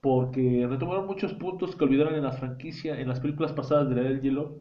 Porque 0.00 0.66
retomaron 0.68 1.06
muchos 1.06 1.34
puntos 1.34 1.76
que 1.76 1.84
olvidaron 1.84 2.14
en 2.14 2.22
la 2.24 2.32
franquicia, 2.32 2.98
en 3.00 3.08
las 3.08 3.20
películas 3.20 3.52
pasadas 3.52 3.88
del 3.88 3.98
área 3.98 4.10
del 4.12 4.22
hielo. 4.22 4.60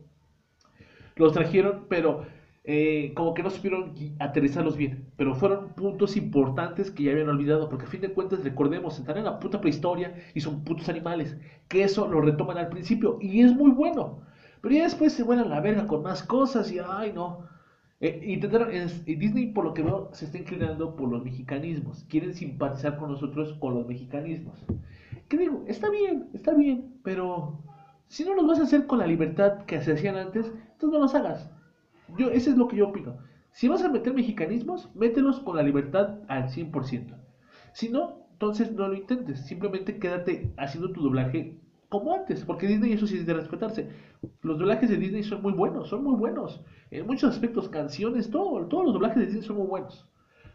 Los 1.16 1.34
trajeron, 1.34 1.86
pero 1.90 2.26
eh, 2.64 3.14
como 3.16 3.34
que 3.34 3.44
no 3.44 3.50
supieron 3.50 3.94
aterrizarlos 4.20 4.76
bien. 4.78 5.12
Pero 5.18 5.36
fueron 5.36 5.70
puntos 5.76 6.18
importantes 6.18 6.92
que 6.92 7.04
ya 7.04 7.12
habían 7.12 7.30
olvidado. 7.30 7.70
Porque 7.70 7.86
a 7.86 7.88
fin 7.90 8.02
de 8.02 8.14
cuentas, 8.14 8.44
recordemos, 8.44 9.00
están 9.00 9.18
en 9.18 9.26
la 9.26 9.40
puta 9.40 9.62
prehistoria 9.62 10.16
y 10.34 10.42
son 10.42 10.64
putos 10.64 10.90
animales. 10.90 11.38
Que 11.68 11.84
eso 11.84 12.08
lo 12.08 12.22
retoman 12.22 12.58
al 12.58 12.70
principio. 12.70 13.18
Y 13.22 13.42
es 13.42 13.54
muy 13.54 13.72
bueno. 13.72 14.22
Pero 14.62 14.76
ya 14.76 14.84
después 14.84 15.14
se 15.14 15.24
vuelan 15.24 15.50
la 15.50 15.62
verga 15.62 15.88
con 15.88 16.04
más 16.04 16.24
cosas 16.24 16.72
y 16.72 16.80
ay 16.80 17.14
no. 17.14 17.48
Eh, 18.02 18.22
y 19.06 19.16
Disney 19.16 19.48
por 19.54 19.64
lo 19.64 19.74
que 19.74 19.82
veo 19.82 20.10
se 20.14 20.26
está 20.26 20.38
inclinando 20.38 20.96
por 20.96 21.10
los 21.10 21.24
mexicanismos. 21.24 22.06
Quieren 22.10 22.34
simpatizar 22.34 22.98
con 22.98 23.12
nosotros 23.12 23.54
con 23.60 23.76
los 23.76 23.88
mexicanismos. 23.88 24.66
¿Qué 25.30 25.38
digo? 25.38 25.64
Está 25.68 25.90
bien, 25.90 26.30
está 26.34 26.54
bien, 26.54 27.00
pero 27.04 27.64
si 28.08 28.26
no 28.26 28.36
los 28.36 28.48
vas 28.48 28.60
a 28.60 28.64
hacer 28.64 28.86
con 28.86 29.00
la 29.00 29.08
libertad 29.08 29.66
que 29.66 29.82
se 29.82 29.94
hacían 29.94 30.18
antes, 30.18 30.48
entonces 30.48 30.92
no 30.92 31.00
los 31.00 31.16
hagas. 31.16 31.50
Yo, 32.18 32.30
ese 32.30 32.52
es 32.52 32.58
lo 32.58 32.68
que 32.68 32.78
yo 32.78 32.90
opino. 32.90 33.18
Si 33.52 33.68
vas 33.68 33.82
a 33.84 33.90
meter 33.90 34.14
mexicanismos, 34.14 34.94
mételos 34.96 35.40
con 35.40 35.56
la 35.56 35.64
libertad 35.64 36.20
al 36.28 36.50
100%. 36.50 37.16
Si 37.74 37.90
no, 37.90 38.28
entonces 38.34 38.72
no 38.74 38.88
lo 38.88 38.96
intentes. 38.96 39.46
Simplemente 39.48 39.98
quédate 39.98 40.54
haciendo 40.58 40.92
tu 40.92 41.02
doblaje 41.02 41.58
como 42.00 42.14
antes, 42.14 42.44
porque 42.44 42.68
Disney 42.68 42.94
eso 42.94 43.08
sí 43.08 43.18
es 43.18 43.26
de 43.26 43.34
respetarse. 43.34 43.90
Los 44.42 44.60
doblajes 44.60 44.90
de 44.90 44.98
Disney 44.98 45.24
son 45.24 45.42
muy 45.42 45.54
buenos, 45.54 45.90
son 45.90 46.04
muy 46.04 46.16
buenos. 46.16 46.62
En 46.92 47.08
muchos 47.08 47.34
aspectos, 47.34 47.70
canciones, 47.70 48.30
todo, 48.30 48.66
todos 48.68 48.86
los 48.86 48.94
doblajes 48.94 49.18
de 49.18 49.26
Disney 49.26 49.44
son 49.44 49.58
muy 49.58 49.68
buenos. 49.68 50.08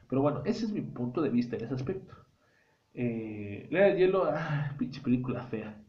Pero 0.09 0.23
bueno, 0.23 0.43
ese 0.45 0.67
es 0.67 0.73
mi 0.73 0.81
punto 0.81 1.23
de 1.23 1.31
vista 1.31 1.57
en 1.57 1.65
ese 1.65 1.75
aspecto. 1.75 2.15
Eh, 2.95 3.69
del 3.71 3.97
Hielo, 3.97 4.25
ah, 4.25 4.75
pinche 4.79 5.01
película 5.01 5.45
fea. 5.45 5.81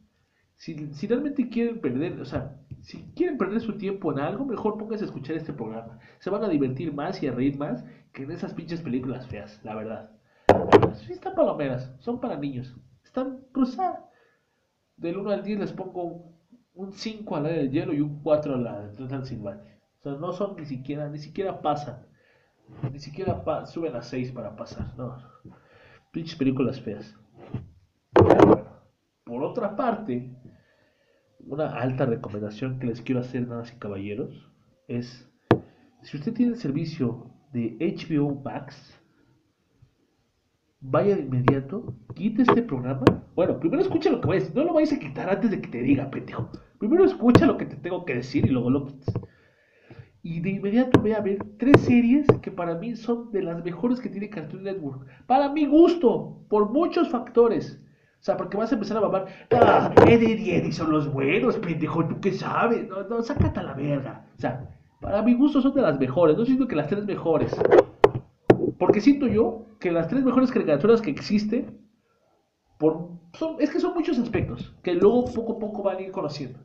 Si, 0.56 0.94
si, 0.94 1.08
realmente 1.08 1.50
quieren 1.50 1.82
perder, 1.82 2.22
o 2.22 2.26
sea, 2.26 2.56
si 2.82 3.00
quieren 3.16 3.38
perder 3.38 3.62
su 3.62 3.78
tiempo 3.78 4.12
en 4.12 4.20
algo, 4.20 4.46
mejor 4.46 4.78
pónganse 4.78 5.06
a 5.06 5.08
escuchar 5.08 5.36
este 5.36 5.54
programa. 5.54 5.98
Se 6.20 6.30
van 6.30 6.44
a 6.44 6.50
divertir 6.50 6.94
más 6.94 7.22
y 7.24 7.28
a 7.28 7.32
reír 7.32 7.58
más 7.58 7.84
que 8.14 8.24
en 8.24 8.32
esas 8.32 8.54
pinches 8.54 8.82
películas 8.82 9.28
feas, 9.28 9.60
la 9.64 9.74
verdad. 9.74 10.12
Sí 10.94 11.14
están 11.14 11.34
palomeras, 11.34 11.92
son 12.00 12.20
para 12.20 12.38
niños. 12.38 12.76
Están, 13.04 13.40
pues, 13.54 13.78
ah, 13.80 14.06
del 15.02 15.18
1 15.18 15.32
al 15.32 15.44
10 15.44 15.60
les 15.60 15.74
pongo 15.74 16.32
un 16.76 16.94
5 16.94 17.36
a 17.36 17.42
la 17.42 17.50
del 17.50 17.72
hielo 17.72 17.94
y 17.94 18.02
un 18.02 18.22
4 18.22 18.56
a 18.56 18.58
la 18.58 18.88
de 18.88 19.08
Transilvania. 19.08 19.80
O 20.00 20.04
sea, 20.04 20.14
no 20.14 20.32
son 20.32 20.56
ni 20.56 20.66
siquiera, 20.66 21.10
ni 21.10 21.18
siquiera 21.18 21.62
pasan. 21.62 22.06
Ni 22.92 23.00
siquiera 23.00 23.44
suben 23.66 23.96
a 23.96 24.02
6 24.02 24.32
para 24.32 24.56
pasar. 24.56 24.94
No. 24.98 25.18
Pinches 26.12 26.36
películas 26.38 26.80
feas. 26.80 27.16
por 29.24 29.44
otra 29.44 29.76
parte, 29.76 30.30
una 31.40 31.68
alta 31.80 32.06
recomendación 32.06 32.80
que 32.80 32.88
les 32.88 33.02
quiero 33.02 33.22
hacer, 33.22 33.48
damas 33.48 33.74
y 33.74 33.80
caballeros, 33.80 34.50
es 34.88 35.28
si 36.04 36.18
usted 36.18 36.34
tiene 36.34 36.54
el 36.54 36.58
servicio 36.58 37.32
de 37.54 37.78
HBO 37.80 38.42
Max, 38.44 39.01
vaya 40.82 41.16
de 41.16 41.22
inmediato, 41.22 41.94
quite 42.16 42.42
este 42.42 42.64
programa. 42.64 43.06
Bueno, 43.36 43.60
primero 43.60 43.82
escucha 43.82 44.10
lo 44.10 44.20
que 44.20 44.28
voy 44.28 44.38
a 44.38 44.40
decir. 44.40 44.56
No 44.56 44.64
lo 44.64 44.74
vayas 44.74 44.94
a 44.94 45.00
quitar 45.00 45.30
antes 45.30 45.52
de 45.52 45.62
que 45.62 45.70
te 45.70 45.82
diga, 45.82 46.10
pendejo. 46.10 46.50
Primero 46.80 47.06
escucha 47.06 47.46
lo 47.46 47.58
que 47.58 47.66
te 47.66 47.76
tengo 47.78 48.04
que 48.06 48.16
decir 48.16 48.46
y 48.46 48.50
luego 48.50 48.70
lo 48.70 48.88
quites. 48.88 49.14
Y 50.24 50.40
de 50.42 50.52
inmediato 50.52 51.00
voy 51.00 51.14
a 51.14 51.22
ver 51.22 51.44
tres 51.58 51.82
series 51.82 52.28
que 52.42 52.52
para 52.52 52.76
mí 52.76 52.96
son 52.96 53.32
de 53.32 53.42
las 53.42 53.64
mejores 53.64 54.00
que 54.00 54.10
tiene 54.10 54.30
Cartoon 54.30 54.64
Network. 54.64 55.08
Para 55.26 55.50
mi 55.50 55.66
gusto, 55.66 56.44
por 56.48 56.72
muchos 56.72 57.10
factores. 57.10 57.80
O 58.20 58.24
sea, 58.24 58.38
porque 58.38 58.56
vas 58.56 58.72
a 58.72 58.76
empezar 58.76 58.98
a 58.98 59.02
babar. 59.02 59.26
Ah, 59.52 59.92
Eddie 60.06 60.36
y 60.36 60.52
Eddie 60.52 60.72
son 60.72 60.92
los 60.92 61.12
buenos, 61.12 61.58
pendejo, 61.58 62.06
¿tú 62.06 62.20
qué 62.22 62.32
sabes? 62.34 62.88
No, 62.88 63.04
no, 63.04 63.24
sácate 63.24 63.60
a 63.60 63.64
la 63.64 63.74
verga. 63.74 64.28
O 64.38 64.40
sea, 64.40 64.70
para 65.00 65.24
mi 65.24 65.34
gusto 65.34 65.60
son 65.60 65.74
de 65.74 65.82
las 65.82 66.00
mejores. 66.00 66.38
No 66.38 66.46
siento 66.46 66.68
que 66.68 66.76
las 66.76 66.88
tres 66.88 67.04
mejores. 67.06 67.60
Porque 68.82 69.00
siento 69.00 69.28
yo 69.28 69.68
que 69.80 69.92
las 69.92 70.08
tres 70.08 70.24
mejores 70.24 70.52
caricaturas 70.52 71.04
que 71.04 71.12
existen, 71.12 71.88
son, 73.34 73.58
es 73.60 73.70
que 73.70 73.80
son 73.80 73.94
muchos 73.94 74.18
aspectos, 74.18 74.74
que 74.82 74.96
luego 74.96 75.26
poco 75.26 75.54
a 75.54 75.60
poco 75.60 75.84
van 75.84 75.98
a 75.98 76.02
ir 76.02 76.12
conociendo. 76.12 76.58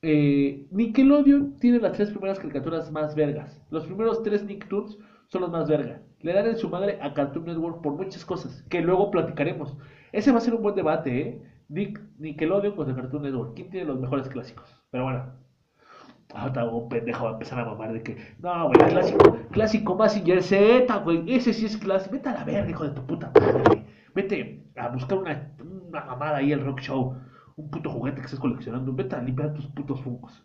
Eh, 0.00 0.68
Nickelodeon 0.70 1.56
tiene 1.58 1.80
las 1.80 1.94
tres 1.94 2.10
primeras 2.10 2.38
caricaturas 2.38 2.92
más 2.92 3.16
vergas. 3.16 3.60
Los 3.70 3.84
primeros 3.84 4.22
tres 4.22 4.44
Nicktoons 4.44 4.96
son 5.26 5.40
los 5.40 5.50
más 5.50 5.68
vergas. 5.68 6.02
Le 6.20 6.34
dan 6.34 6.46
en 6.46 6.56
su 6.56 6.68
madre 6.68 7.00
a 7.02 7.12
Cartoon 7.14 7.46
Network 7.46 7.82
por 7.82 7.94
muchas 7.94 8.24
cosas, 8.24 8.62
que 8.70 8.80
luego 8.80 9.10
platicaremos. 9.10 9.76
Ese 10.12 10.30
va 10.30 10.38
a 10.38 10.40
ser 10.40 10.54
un 10.54 10.62
buen 10.62 10.76
debate, 10.76 11.20
¿eh? 11.20 11.42
Nick, 11.68 12.00
Nickelodeon 12.18 12.76
contra 12.76 12.94
Cartoon 12.94 13.24
Network. 13.24 13.54
¿Quién 13.56 13.70
tiene 13.70 13.86
los 13.86 13.98
mejores 13.98 14.28
clásicos? 14.28 14.72
Pero 14.92 15.02
bueno. 15.02 15.32
Ahora 16.34 16.64
un 16.64 16.88
pendejo 16.88 17.24
va 17.24 17.30
a 17.30 17.32
empezar 17.34 17.60
a 17.60 17.64
mamar 17.64 17.92
de 17.92 18.02
que, 18.02 18.16
no, 18.40 18.68
güey, 18.68 18.90
clásico, 18.90 19.38
clásico 19.50 19.94
Massinger 19.94 20.42
Z, 20.42 20.96
güey, 20.98 21.24
ese 21.34 21.52
sí 21.52 21.66
es 21.66 21.76
clásico. 21.76 22.14
Vete 22.14 22.28
a 22.28 22.34
la 22.34 22.44
verga, 22.44 22.70
hijo 22.70 22.84
de 22.84 22.90
tu 22.90 23.06
puta 23.06 23.30
madre, 23.34 23.62
güey. 23.66 23.84
Vete 24.14 24.64
a 24.76 24.88
buscar 24.88 25.18
una, 25.18 25.52
una 25.88 26.04
mamada 26.04 26.38
ahí 26.38 26.52
el 26.52 26.64
rock 26.64 26.80
show, 26.80 27.16
un 27.56 27.70
puto 27.70 27.90
juguete 27.90 28.20
que 28.20 28.26
estés 28.26 28.40
coleccionando. 28.40 28.92
Vete 28.92 29.16
a 29.16 29.22
limpiar 29.22 29.54
tus 29.54 29.66
putos 29.66 30.00
fungos. 30.00 30.44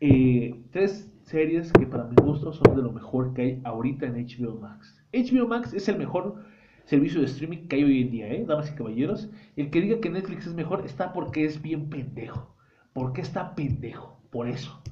Eh, 0.00 0.64
tres 0.70 1.12
series 1.24 1.72
que 1.72 1.86
para 1.86 2.04
mi 2.04 2.16
gusto 2.16 2.52
son 2.52 2.74
de 2.74 2.82
lo 2.82 2.90
mejor 2.90 3.34
que 3.34 3.42
hay 3.42 3.60
ahorita 3.64 4.06
en 4.06 4.14
HBO 4.14 4.58
Max. 4.58 4.98
HBO 5.12 5.46
Max 5.46 5.74
es 5.74 5.88
el 5.88 5.98
mejor 5.98 6.42
servicio 6.84 7.20
de 7.20 7.26
streaming 7.26 7.68
que 7.68 7.76
hay 7.76 7.84
hoy 7.84 8.02
en 8.02 8.10
día, 8.10 8.28
¿eh? 8.32 8.44
damas 8.46 8.70
y 8.70 8.74
caballeros. 8.74 9.30
El 9.56 9.70
que 9.70 9.80
diga 9.80 10.00
que 10.00 10.10
Netflix 10.10 10.46
es 10.46 10.54
mejor 10.54 10.84
está 10.84 11.12
porque 11.12 11.44
es 11.44 11.60
bien 11.60 11.90
pendejo. 11.90 12.56
¿Por 12.94 13.12
qué 13.12 13.20
está 13.20 13.54
pendejo? 13.54 14.19
Por 14.30 14.48
eso. 14.48 14.82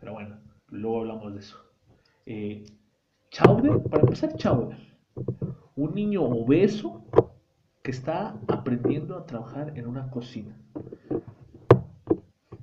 Pero 0.00 0.12
bueno, 0.12 0.36
luego 0.68 1.00
hablamos 1.00 1.32
de 1.34 1.40
eso. 1.40 1.56
Eh, 2.26 2.64
para 3.90 4.02
empezar, 4.02 4.36
Chowder. 4.36 4.78
Un 5.76 5.94
niño 5.94 6.22
obeso 6.22 7.04
que 7.82 7.90
está 7.90 8.36
aprendiendo 8.48 9.16
a 9.16 9.26
trabajar 9.26 9.72
en 9.76 9.86
una 9.86 10.10
cocina. 10.10 10.56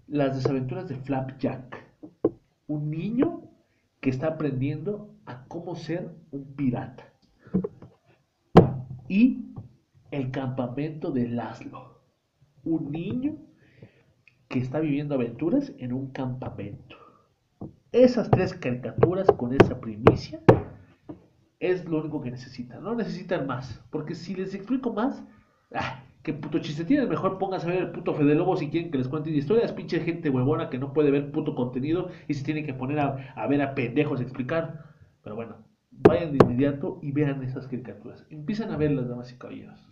Las 0.07 0.35
desaventuras 0.35 0.87
de 0.87 0.95
Flapjack. 0.95 1.83
Un 2.67 2.89
niño 2.89 3.41
que 4.01 4.09
está 4.09 4.27
aprendiendo 4.27 5.15
a 5.25 5.45
cómo 5.45 5.75
ser 5.75 6.15
un 6.31 6.55
pirata 6.55 7.15
y 9.07 9.53
el 10.11 10.31
campamento 10.31 11.11
de 11.11 11.27
Laszlo, 11.27 12.01
un 12.63 12.91
niño 12.91 13.37
que 14.55 14.61
está 14.61 14.79
viviendo 14.79 15.15
aventuras 15.15 15.73
en 15.79 15.91
un 15.91 16.11
campamento. 16.11 16.95
Esas 17.91 18.31
tres 18.31 18.53
caricaturas 18.53 19.27
con 19.27 19.53
esa 19.53 19.81
primicia 19.81 20.39
es 21.59 21.83
lo 21.83 21.99
único 21.99 22.21
que 22.21 22.31
necesitan. 22.31 22.81
No 22.81 22.95
necesitan 22.95 23.47
más. 23.47 23.83
Porque 23.89 24.15
si 24.15 24.33
les 24.33 24.55
explico 24.55 24.93
más, 24.93 25.21
ah, 25.73 26.05
qué 26.23 26.31
puto 26.31 26.59
chiste 26.59 26.85
tienen. 26.85 27.09
Mejor 27.09 27.37
pónganse 27.37 27.67
a 27.67 27.71
ver 27.71 27.81
el 27.81 27.91
puto 27.91 28.13
Fede 28.13 28.33
Lobo 28.33 28.55
si 28.55 28.69
quieren 28.69 28.91
que 28.91 28.97
les 28.97 29.09
cuente 29.09 29.29
historias. 29.29 29.73
Pinche 29.73 29.99
gente 29.99 30.29
huevona 30.29 30.69
que 30.69 30.77
no 30.77 30.93
puede 30.93 31.11
ver 31.11 31.33
puto 31.33 31.53
contenido 31.53 32.07
y 32.29 32.33
se 32.33 32.45
tiene 32.45 32.63
que 32.63 32.73
poner 32.73 32.99
a, 32.99 33.33
a 33.35 33.47
ver 33.47 33.61
a 33.61 33.75
pendejos 33.75 34.21
explicar. 34.21 34.85
Pero 35.21 35.35
bueno, 35.35 35.57
vayan 35.91 36.31
de 36.31 36.37
inmediato 36.45 36.99
y 37.01 37.11
vean 37.11 37.43
esas 37.43 37.67
caricaturas. 37.67 38.25
Empiezan 38.29 38.71
a 38.71 38.77
verlas, 38.77 39.09
damas 39.09 39.33
y 39.33 39.37
caballeros. 39.37 39.85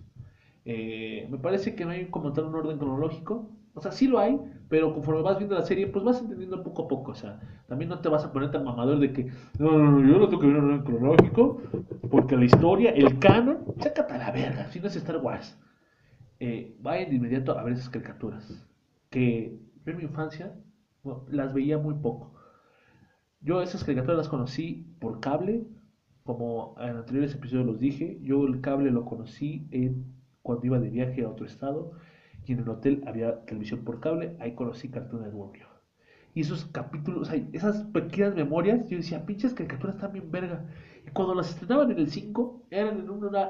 Eh, 0.63 1.27
me 1.29 1.37
parece 1.37 1.75
que 1.75 1.83
no 1.83 1.91
hay 1.91 2.05
como 2.05 2.31
tal 2.31 2.45
un 2.45 2.55
orden 2.55 2.77
cronológico. 2.77 3.51
O 3.75 3.81
sea, 3.81 3.91
sí 3.91 4.07
lo 4.07 4.19
hay, 4.19 4.39
pero 4.69 4.93
conforme 4.93 5.23
vas 5.23 5.37
viendo 5.37 5.55
la 5.55 5.63
serie, 5.63 5.87
pues 5.87 6.05
vas 6.05 6.21
entendiendo 6.21 6.61
poco 6.61 6.83
a 6.83 6.87
poco. 6.87 7.11
O 7.11 7.15
sea, 7.15 7.39
también 7.67 7.89
no 7.89 7.99
te 7.99 8.09
vas 8.09 8.23
a 8.23 8.31
poner 8.31 8.51
tan 8.51 8.63
mamador 8.63 8.99
de 8.99 9.11
que, 9.11 9.31
no, 9.57 9.77
no, 9.77 9.91
no, 9.91 10.07
yo 10.07 10.19
no 10.19 10.27
tengo 10.27 10.41
que 10.41 10.47
ver 10.47 10.57
un 10.57 10.65
orden 10.65 10.83
cronológico, 10.83 11.61
porque 12.11 12.37
la 12.37 12.45
historia, 12.45 12.91
el 12.91 13.17
canon, 13.17 13.65
sácate 13.79 14.13
a 14.13 14.17
la 14.17 14.31
verga, 14.31 14.67
si 14.67 14.79
no 14.79 14.87
es 14.87 14.95
Star 14.95 15.17
Wars. 15.17 15.59
Eh, 16.39 16.75
vayan 16.81 17.09
de 17.09 17.15
inmediato 17.15 17.57
a 17.57 17.63
ver 17.63 17.73
esas 17.73 17.89
caricaturas. 17.89 18.63
Que 19.09 19.59
yo 19.85 19.91
en 19.91 19.97
mi 19.97 20.03
infancia 20.03 20.53
las 21.29 21.53
veía 21.53 21.77
muy 21.79 21.95
poco. 21.95 22.33
Yo 23.41 23.61
esas 23.61 23.83
caricaturas 23.83 24.17
las 24.17 24.29
conocí 24.29 24.87
por 24.99 25.19
cable, 25.19 25.65
como 26.23 26.75
en 26.79 26.97
anteriores 26.97 27.33
episodios 27.33 27.65
los 27.65 27.79
dije, 27.79 28.19
yo 28.21 28.45
el 28.45 28.61
cable 28.61 28.91
lo 28.91 29.03
conocí 29.03 29.67
cuando 30.41 30.65
iba 30.65 30.79
de 30.79 30.89
viaje 30.89 31.23
a 31.23 31.29
otro 31.29 31.45
estado 31.45 31.93
y 32.45 32.53
en 32.53 32.59
el 32.59 32.69
hotel 32.69 33.03
había 33.07 33.45
televisión 33.45 33.83
por 33.83 33.99
cable, 33.99 34.35
ahí 34.39 34.53
conocí 34.53 34.89
Cartoon 34.89 35.23
Network. 35.23 35.59
Y 36.35 36.41
esos 36.41 36.65
capítulos, 36.65 37.29
esas 37.51 37.83
pequeñas 37.85 38.35
memorias, 38.35 38.87
yo 38.89 38.97
decía, 38.97 39.25
pinches 39.25 39.53
caricaturas 39.53 39.95
están 39.95 40.13
bien 40.13 40.31
verga. 40.31 40.65
Y 41.05 41.11
cuando 41.11 41.35
las 41.35 41.49
estrenaban 41.51 41.91
en 41.91 41.99
el 41.99 42.09
5, 42.09 42.67
eran 42.71 43.01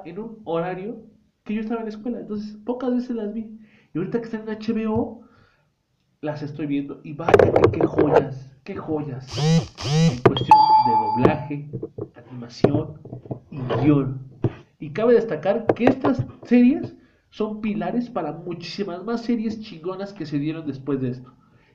en 0.06 0.20
un, 0.20 0.42
horario 0.44 0.98
que 1.44 1.54
yo 1.54 1.62
estaba 1.62 1.80
en 1.80 1.86
la 1.86 1.92
escuela, 1.92 2.20
entonces 2.20 2.58
pocas 2.66 2.94
veces 2.94 3.16
las 3.16 3.34
vi. 3.34 3.58
Y 3.94 3.98
ahorita 3.98 4.20
que 4.20 4.26
están 4.26 4.48
en 4.48 4.58
HBO, 4.60 5.22
las 6.22 6.42
estoy 6.42 6.66
viendo 6.66 7.00
y 7.04 7.14
vaya 7.14 7.34
qué 7.72 7.86
joyas, 7.86 8.52
qué 8.64 8.76
joyas. 8.76 9.28
En 9.38 10.22
cuestión 10.22 10.58
de 10.86 11.24
doblaje, 11.24 11.70
animación 12.16 13.00
y 13.50 13.60
guion. 13.82 14.20
Y 14.80 14.90
cabe 14.92 15.14
destacar 15.14 15.66
que 15.68 15.86
estas 15.86 16.26
series 16.44 16.96
son 17.34 17.62
pilares 17.62 18.12
para 18.12 18.32
muchísimas 18.32 19.04
más 19.04 19.24
series 19.24 19.60
chingonas 19.60 20.14
que 20.14 20.28
se 20.28 20.38
dieron 20.38 20.68
después 20.68 21.02
de 21.02 21.10
esto. 21.10 21.34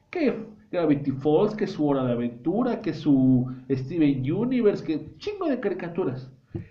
Que 0.08 0.46
Gravity 0.70 1.10
Falls, 1.10 1.56
que 1.56 1.66
su 1.66 1.84
Hora 1.84 2.04
de 2.04 2.12
Aventura, 2.12 2.80
que 2.80 2.94
su 2.94 3.52
Steven 3.68 4.30
Universe, 4.30 4.84
que 4.84 5.16
chingo 5.18 5.48
de 5.48 5.58
caricaturas. 5.58 6.30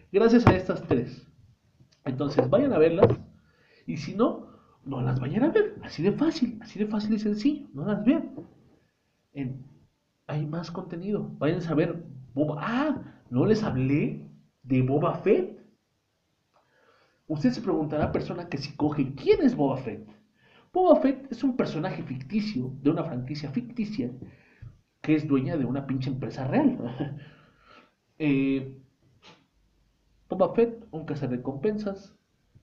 Gracias 0.09 0.47
a 0.47 0.55
estas 0.55 0.81
tres. 0.83 1.27
Entonces 2.05 2.49
vayan 2.49 2.71
a 2.71 2.77
verlas. 2.77 3.07
Y 3.85 3.97
si 3.97 4.15
no, 4.15 4.47
no 4.85 5.01
las 5.01 5.19
vayan 5.19 5.43
a 5.43 5.49
ver. 5.49 5.75
Así 5.83 6.01
de 6.01 6.13
fácil, 6.13 6.57
así 6.61 6.79
de 6.79 6.85
fácil 6.85 7.13
y 7.13 7.19
sencillo. 7.19 7.67
No 7.73 7.85
las 7.85 8.05
vean. 8.05 8.35
hay 10.27 10.45
más 10.45 10.71
contenido. 10.71 11.29
Vayan 11.39 11.61
a 11.67 11.73
ver. 11.73 12.05
Ah, 12.57 13.01
no 13.29 13.45
les 13.45 13.63
hablé 13.63 14.29
de 14.63 14.81
Boba 14.81 15.15
Fett. 15.15 15.57
Usted 17.28 17.51
se 17.51 17.61
preguntará, 17.61 18.11
persona 18.11 18.47
que 18.47 18.57
si 18.57 18.75
coge, 18.75 19.13
¿quién 19.13 19.41
es 19.41 19.55
Boba 19.55 19.78
Fett? 19.78 20.07
Boba 20.71 21.01
Fett 21.01 21.30
es 21.32 21.43
un 21.43 21.57
personaje 21.57 22.01
ficticio 22.03 22.71
de 22.82 22.89
una 22.89 23.03
franquicia 23.03 23.51
ficticia 23.51 24.11
que 25.01 25.15
es 25.15 25.28
dueña 25.28 25.57
de 25.57 25.65
una 25.65 25.86
pinche 25.86 26.09
empresa 26.09 26.47
real. 26.47 27.19
eh, 28.19 28.78
Boba 30.30 30.53
Fett, 30.53 30.86
un 30.91 31.05
cazarrecompensas, 31.05 32.15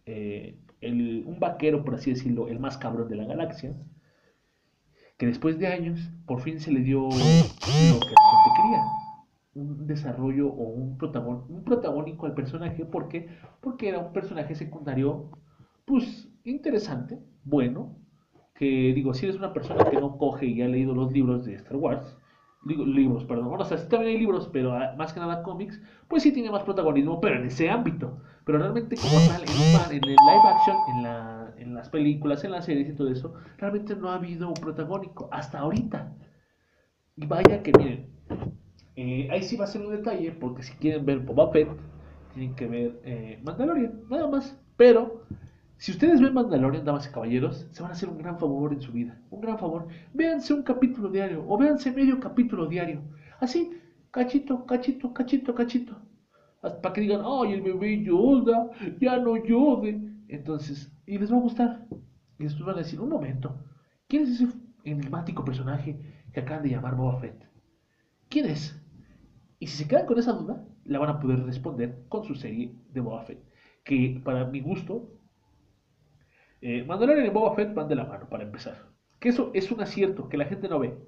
eh, 0.06 0.58
un 0.82 1.36
vaquero, 1.38 1.84
por 1.84 1.94
así 1.94 2.10
decirlo, 2.10 2.48
el 2.48 2.58
más 2.58 2.76
cabrón 2.78 3.08
de 3.08 3.16
la 3.16 3.24
galaxia, 3.24 3.74
que 5.18 5.26
después 5.26 5.58
de 5.58 5.68
años 5.68 6.10
por 6.26 6.40
fin 6.40 6.60
se 6.60 6.72
le 6.72 6.80
dio 6.80 7.02
lo 7.02 7.10
que 7.10 7.16
la 7.16 7.94
gente 7.94 8.50
quería, 8.56 8.82
un 9.54 9.86
desarrollo 9.86 10.48
o 10.48 10.62
un, 10.68 10.98
un 11.48 11.64
protagónico 11.64 12.26
al 12.26 12.34
personaje, 12.34 12.84
¿por 12.84 13.08
qué? 13.08 13.28
Porque 13.60 13.88
era 13.88 13.98
un 13.98 14.12
personaje 14.12 14.54
secundario, 14.54 15.30
pues 15.84 16.28
interesante, 16.44 17.18
bueno, 17.44 17.96
que 18.54 18.92
digo, 18.94 19.14
si 19.14 19.26
eres 19.26 19.36
una 19.36 19.52
persona 19.52 19.84
que 19.84 20.00
no 20.00 20.16
coge 20.18 20.46
y 20.46 20.62
ha 20.62 20.68
leído 20.68 20.94
los 20.94 21.12
libros 21.12 21.44
de 21.44 21.54
Star 21.54 21.76
Wars, 21.76 22.16
libros, 22.66 23.24
perdón, 23.24 23.48
bueno, 23.48 23.62
o 23.62 23.66
sea, 23.66 23.78
sí 23.78 23.88
también 23.88 24.12
hay 24.12 24.18
libros, 24.18 24.48
pero 24.52 24.72
ah, 24.72 24.94
más 24.96 25.12
que 25.12 25.20
nada 25.20 25.42
cómics, 25.42 25.80
pues 26.08 26.22
sí 26.22 26.32
tiene 26.32 26.50
más 26.50 26.62
protagonismo, 26.62 27.20
pero 27.20 27.36
en 27.36 27.46
ese 27.46 27.68
ámbito. 27.68 28.18
Pero 28.44 28.58
realmente 28.58 28.96
como 28.96 29.14
tal, 29.26 29.42
en, 29.42 29.96
en 29.96 30.04
el 30.04 30.16
live 30.16 30.48
action, 30.48 30.76
en, 30.94 31.02
la, 31.02 31.54
en 31.58 31.74
las 31.74 31.88
películas, 31.88 32.44
en 32.44 32.52
las 32.52 32.64
series 32.64 32.88
y 32.88 32.94
todo 32.94 33.08
eso, 33.10 33.34
realmente 33.58 33.96
no 33.96 34.10
ha 34.10 34.16
habido 34.16 34.48
un 34.48 34.54
protagónico 34.54 35.28
hasta 35.32 35.58
ahorita. 35.58 36.14
Y 37.16 37.26
vaya 37.26 37.62
que 37.62 37.72
miren, 37.78 38.14
eh, 38.96 39.28
ahí 39.30 39.42
sí 39.42 39.56
va 39.56 39.64
a 39.64 39.68
ser 39.68 39.82
un 39.82 39.90
detalle, 39.90 40.32
porque 40.32 40.62
si 40.62 40.72
quieren 40.74 41.04
ver 41.04 41.20
Boba 41.20 41.50
Fett, 41.50 41.68
tienen 42.32 42.54
que 42.54 42.66
ver 42.66 43.00
eh, 43.04 43.40
Mandalorian, 43.42 44.02
nada 44.08 44.28
más. 44.28 44.58
Pero 44.76 45.24
si 45.76 45.92
ustedes 45.92 46.20
ven 46.20 46.34
Mandalorian, 46.34 46.84
damas 46.84 47.08
y 47.08 47.12
caballeros, 47.12 47.66
se 47.70 47.82
van 47.82 47.90
a 47.90 47.94
hacer 47.94 48.08
un 48.08 48.18
gran 48.18 48.38
favor 48.38 48.72
en 48.72 48.80
su 48.80 48.92
vida. 48.92 49.20
Un 49.30 49.40
gran 49.40 49.58
favor. 49.58 49.88
Véanse 50.12 50.54
un 50.54 50.62
capítulo 50.62 51.08
diario 51.10 51.44
o 51.46 51.58
véanse 51.58 51.92
medio 51.92 52.20
capítulo 52.20 52.66
diario. 52.66 53.02
Así, 53.40 53.70
cachito, 54.10 54.64
cachito, 54.66 55.12
cachito, 55.12 55.54
cachito. 55.54 55.96
Para 56.60 56.92
que 56.92 57.00
digan, 57.02 57.22
ay, 57.24 57.52
el 57.52 57.62
bebé 57.62 58.02
Yoda, 58.02 58.70
ya 59.00 59.18
no 59.18 59.36
Yode. 59.36 60.00
Entonces, 60.28 60.90
y 61.06 61.18
les 61.18 61.32
va 61.32 61.36
a 61.36 61.40
gustar. 61.40 61.86
Y 62.38 62.44
después 62.44 62.64
van 62.64 62.76
a 62.76 62.78
decir, 62.78 63.00
un 63.00 63.10
momento, 63.10 63.58
¿quién 64.08 64.22
es 64.22 64.40
ese 64.40 64.48
enigmático 64.84 65.44
personaje 65.44 65.98
que 66.32 66.40
acaban 66.40 66.62
de 66.62 66.70
llamar 66.70 66.96
Boba 66.96 67.20
Fett? 67.20 67.46
¿Quién 68.28 68.46
es? 68.46 68.80
Y 69.64 69.66
si 69.66 69.78
se 69.78 69.88
quedan 69.88 70.04
con 70.04 70.18
esa 70.18 70.32
duda, 70.32 70.62
la 70.84 70.98
van 70.98 71.08
a 71.08 71.20
poder 71.20 71.42
responder 71.42 72.04
con 72.10 72.22
su 72.22 72.34
serie 72.34 72.74
de 72.92 73.00
Boba 73.00 73.22
Fett. 73.22 73.42
Que 73.82 74.20
para 74.22 74.44
mi 74.44 74.60
gusto 74.60 75.08
eh, 76.60 76.84
Mandalorian 76.84 77.24
y 77.24 77.30
Boba 77.30 77.54
Fett 77.54 77.72
van 77.72 77.88
de 77.88 77.94
la 77.94 78.04
mano, 78.04 78.28
para 78.28 78.42
empezar. 78.42 78.76
Que 79.20 79.30
eso 79.30 79.50
es 79.54 79.72
un 79.72 79.80
acierto 79.80 80.28
que 80.28 80.36
la 80.36 80.44
gente 80.44 80.68
no 80.68 80.80
ve. 80.80 80.98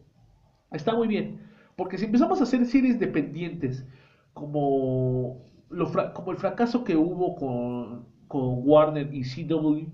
Está 0.72 0.94
muy 0.94 1.06
bien. 1.06 1.42
Porque 1.76 1.98
si 1.98 2.06
empezamos 2.06 2.40
a 2.40 2.44
hacer 2.44 2.64
series 2.64 2.98
dependientes, 2.98 3.86
como, 4.32 5.44
como 6.14 6.32
el 6.32 6.38
fracaso 6.38 6.82
que 6.82 6.96
hubo 6.96 7.36
con, 7.36 8.06
con 8.26 8.66
Warner 8.66 9.12
y 9.12 9.22
CW, 9.22 9.86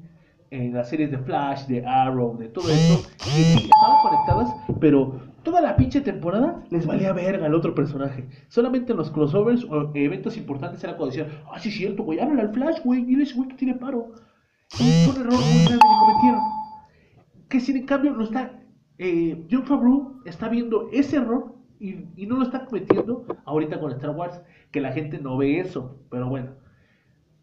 en 0.51 0.73
las 0.73 0.89
series 0.89 1.11
de 1.11 1.19
Flash, 1.19 1.67
de 1.67 1.85
Arrow, 1.85 2.37
de 2.39 2.49
todo 2.49 2.71
y 2.71 2.77
sí, 2.77 3.59
estaban 3.65 4.03
conectadas, 4.05 4.55
pero 4.79 5.32
toda 5.43 5.61
la 5.61 5.77
pinche 5.77 6.01
temporada 6.01 6.63
les 6.71 6.87
valía 6.87 7.13
verga 7.13 7.47
al 7.47 7.55
otro 7.55 7.75
personaje. 7.75 8.29
Solamente 8.49 8.93
en 8.93 8.99
los 8.99 9.11
crossovers 9.11 9.65
o 9.65 9.91
eventos 9.95 10.37
importantes 10.37 10.83
era 10.85 10.97
cuando 10.97 11.17
decían, 11.17 11.43
ah, 11.51 11.59
sí 11.59 11.69
es 11.69 11.77
cierto, 11.77 12.03
güey, 12.03 12.21
háblale 12.21 12.43
al 12.43 12.53
Flash, 12.53 12.83
güey, 12.85 13.05
dile 13.05 13.25
ese 13.25 13.35
güey 13.35 13.49
que 13.49 13.57
tiene 13.57 13.75
paro. 13.75 14.13
Y 14.79 15.05
fue 15.05 15.15
un 15.15 15.21
error 15.21 15.41
muy 15.41 15.65
grande 15.65 15.79
que 15.79 16.07
cometieron. 16.07 16.41
Que 17.49 17.61
sin 17.61 17.77
en 17.77 17.87
cambio 17.87 18.13
lo 18.13 18.25
está, 18.25 18.61
eh, 18.99 19.47
John 19.51 19.65
Favreau 19.65 20.21
está 20.25 20.49
viendo 20.49 20.89
ese 20.93 21.17
error 21.17 21.55
y, 21.79 22.07
y 22.17 22.27
no 22.27 22.37
lo 22.37 22.45
está 22.45 22.65
cometiendo 22.65 23.27
ahorita 23.45 23.81
con 23.81 23.91
Star 23.93 24.11
Wars, 24.11 24.41
que 24.71 24.81
la 24.81 24.93
gente 24.93 25.19
no 25.19 25.37
ve 25.37 25.61
eso, 25.61 25.99
pero 26.11 26.29
bueno. 26.29 26.51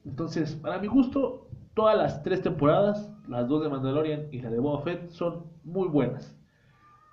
Entonces, 0.05 0.55
para 0.55 0.79
mi 0.79 0.87
gusto, 0.87 1.49
todas 1.75 1.97
las 1.97 2.23
tres 2.23 2.41
temporadas, 2.41 3.11
las 3.27 3.47
dos 3.47 3.61
de 3.61 3.69
Mandalorian 3.69 4.27
y 4.31 4.41
la 4.41 4.49
de 4.49 4.59
Boba 4.59 4.81
Fett, 4.81 5.09
son 5.09 5.43
muy 5.63 5.87
buenas. 5.87 6.38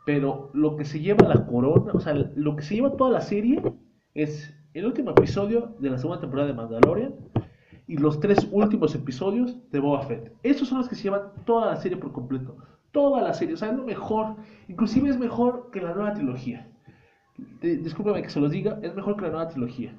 Pero 0.06 0.50
lo 0.54 0.76
que 0.76 0.84
se 0.84 1.00
lleva 1.00 1.26
la 1.26 1.46
corona, 1.46 1.90
o 1.92 1.98
sea, 1.98 2.14
lo 2.14 2.54
que 2.54 2.62
se 2.62 2.76
lleva 2.76 2.96
toda 2.96 3.10
la 3.10 3.20
serie 3.20 3.60
es 4.14 4.56
el 4.72 4.86
último 4.86 5.10
episodio 5.10 5.74
de 5.80 5.90
la 5.90 5.98
segunda 5.98 6.20
temporada 6.20 6.46
de 6.46 6.54
Mandalorian 6.54 7.16
y 7.88 7.96
los 7.96 8.20
tres 8.20 8.46
últimos 8.52 8.94
episodios 8.94 9.58
de 9.72 9.80
Boba 9.80 10.02
Fett. 10.02 10.32
Esos 10.44 10.68
son 10.68 10.78
los 10.78 10.88
que 10.88 10.94
se 10.94 11.02
llevan 11.02 11.32
toda 11.44 11.66
la 11.66 11.76
serie 11.76 11.98
por 11.98 12.12
completo. 12.12 12.56
Toda 12.92 13.20
la 13.20 13.34
serie, 13.34 13.54
o 13.54 13.56
sea, 13.56 13.70
es 13.70 13.76
lo 13.76 13.82
mejor. 13.82 14.36
Inclusive 14.68 15.10
es 15.10 15.18
mejor 15.18 15.72
que 15.72 15.80
la 15.80 15.92
nueva 15.92 16.14
trilogía. 16.14 16.70
Discúlpame 17.60 18.22
que 18.22 18.30
se 18.30 18.38
los 18.38 18.52
diga, 18.52 18.78
es 18.82 18.94
mejor 18.94 19.16
que 19.16 19.22
la 19.22 19.30
nueva 19.30 19.48
trilogía. 19.48 19.92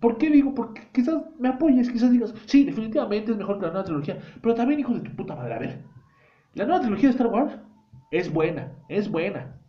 ¿Por 0.00 0.16
qué 0.16 0.30
digo? 0.30 0.54
Porque 0.54 0.88
quizás 0.90 1.22
me 1.38 1.48
apoyes, 1.48 1.90
quizás 1.90 2.10
digas, 2.10 2.34
sí, 2.46 2.64
definitivamente 2.64 3.32
es 3.32 3.36
mejor 3.36 3.58
que 3.58 3.66
la 3.66 3.72
nueva 3.72 3.84
trilogía. 3.84 4.18
Pero 4.40 4.54
también, 4.54 4.80
hijo 4.80 4.94
de 4.94 5.00
tu 5.00 5.14
puta 5.14 5.36
madre, 5.36 5.52
a 5.52 5.58
ver. 5.58 5.82
La 6.54 6.64
nueva 6.64 6.80
trilogía 6.80 7.10
de 7.10 7.14
Star 7.14 7.26
Wars 7.26 7.58
es 8.12 8.32
buena, 8.32 8.72
es 8.88 9.10
buena. 9.10 9.60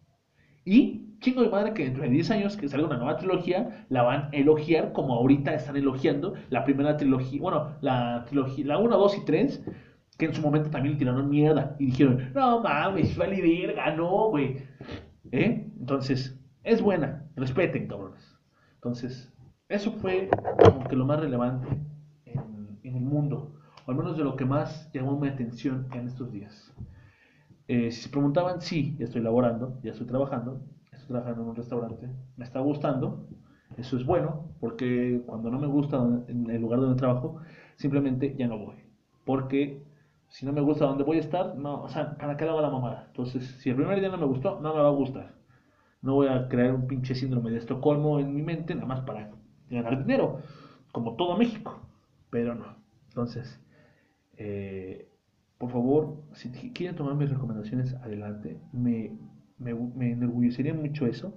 Y 0.64 1.18
chingo 1.20 1.42
de 1.42 1.50
madre 1.50 1.74
que 1.74 1.86
dentro 1.86 2.04
de 2.04 2.10
10 2.10 2.32
años 2.32 2.58
que 2.58 2.68
salga 2.68 2.86
una 2.86 2.98
nueva 2.98 3.18
trilogía, 3.18 3.86
la 3.90 4.04
van 4.04 4.26
a 4.26 4.30
elogiar 4.34 4.92
como 4.92 5.16
ahorita 5.16 5.54
están 5.56 5.78
elogiando 5.78 6.36
la 6.50 6.64
primera 6.66 6.98
trilogía, 6.98 7.42
bueno, 7.42 7.72
la 7.82 8.26
trilogía, 8.26 8.66
la 8.68 8.78
1, 8.78 8.98
2 8.98 9.18
y 9.18 9.26
3, 9.26 9.66
que 10.18 10.26
en 10.26 10.34
su 10.34 10.42
momento 10.42 10.70
también 10.70 10.94
le 10.94 11.00
tiraron 11.00 11.30
mierda 11.30 11.76
y 11.80 11.88
dijeron, 11.88 12.32
no 12.36 12.62
mames, 12.62 13.18
vale 13.18 13.42
verga, 13.42 13.96
no, 13.96 14.30
güey. 14.30 14.58
¿Eh? 15.32 15.72
Entonces, 15.80 16.40
es 16.64 16.82
buena, 16.82 17.26
respeten, 17.36 17.88
cabrones. 17.88 18.38
Entonces, 18.76 19.34
eso 19.70 19.92
fue 19.94 20.30
como 20.64 20.84
que 20.88 20.96
lo 20.96 21.06
más 21.06 21.20
relevante 21.20 21.68
en, 22.26 22.96
el 22.96 23.02
mundo, 23.02 23.56
o 23.86 23.92
al 23.92 23.98
menos 23.98 24.18
de 24.18 24.24
lo 24.24 24.36
que 24.36 24.46
más 24.46 24.92
llamó 24.94 25.18
mi 25.20 25.30
atención 25.30 25.88
en 25.94 26.08
estos 26.08 26.32
días. 26.32 26.74
Eh, 27.68 27.92
si 27.92 28.04
se 28.04 28.10
preguntaban, 28.10 28.62
sí, 28.62 28.96
ya 28.98 29.06
estoy 29.06 29.22
laborando, 29.22 29.80
ya 29.84 29.92
estoy 29.92 30.08
trabajando, 30.08 30.62
estoy 30.92 31.08
trabajando 31.08 31.44
en 31.44 31.50
un 31.50 31.56
restaurante, 31.56 32.10
me 32.36 32.44
está 32.44 32.60
gustando, 32.60 33.26
eso 33.78 33.98
es 33.98 34.06
bueno, 34.06 34.50
porque 34.60 35.22
cuando 35.26 35.50
no 35.50 35.60
me 35.60 35.68
gusta 35.68 35.98
en 36.28 36.50
el 36.50 36.62
lugar 36.62 36.80
donde 36.80 36.98
trabajo, 36.98 37.38
simplemente 37.76 38.36
ya 38.38 38.48
no 38.48 38.58
voy. 38.58 38.76
Porque 39.26 39.82
si 40.28 40.46
no 40.46 40.54
me 40.54 40.62
gusta 40.62 40.86
donde 40.86 41.04
voy 41.04 41.18
a 41.18 41.22
estar, 41.22 41.56
no, 41.56 41.84
o 41.84 41.90
sea, 41.90 42.18
¿para 42.18 42.38
qué 42.38 42.44
hago 42.46 42.62
la 42.62 42.70
mamada? 42.70 43.06
Entonces, 43.08 43.46
si 43.60 43.70
el 43.70 43.76
primer 43.76 44.00
día 44.00 44.10
no 44.10 44.18
me 44.18 44.26
gustó, 44.26 44.60
no 44.60 44.74
me 44.74 44.82
va 44.82 44.88
a 44.88 44.92
gustar. 44.92 45.34
No 46.02 46.16
voy 46.16 46.28
a 46.28 46.50
crear 46.50 46.74
un 46.74 46.88
pinche 46.88 47.16
síndrome 47.16 47.52
de 47.52 47.58
Estocolmo 47.58 48.20
en 48.20 48.36
mi 48.36 48.42
mente, 48.42 48.76
nada 48.76 48.88
más 48.88 49.02
para 49.02 49.32
ganar 49.70 49.98
dinero, 50.00 50.40
como 50.92 51.16
todo 51.16 51.38
México, 51.38 51.80
pero 52.30 52.56
no. 52.56 52.76
Entonces, 53.10 53.60
eh, 54.38 55.08
por 55.58 55.72
favor, 55.72 56.24
si 56.34 56.52
quieren 56.72 56.96
tomar 56.96 57.16
mis 57.16 57.30
recomendaciones, 57.30 57.94
adelante. 57.96 58.60
Me, 58.72 59.18
me, 59.58 59.74
me 59.74 60.12
enorgullecería 60.12 60.74
mucho 60.74 61.06
eso. 61.06 61.34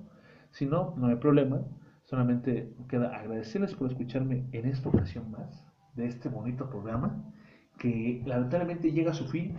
Si 0.50 0.66
no, 0.66 0.94
no 0.96 1.08
hay 1.08 1.16
problema. 1.16 1.62
Solamente 2.04 2.74
queda 2.88 3.16
agradecerles 3.16 3.74
por 3.74 3.90
escucharme 3.90 4.48
en 4.52 4.66
esta 4.66 4.88
ocasión 4.88 5.30
más 5.30 5.64
de 5.94 6.06
este 6.06 6.28
bonito 6.28 6.68
programa 6.68 7.32
que 7.78 8.22
lamentablemente 8.24 8.92
llega 8.92 9.10
a 9.10 9.14
su 9.14 9.26
fin 9.26 9.56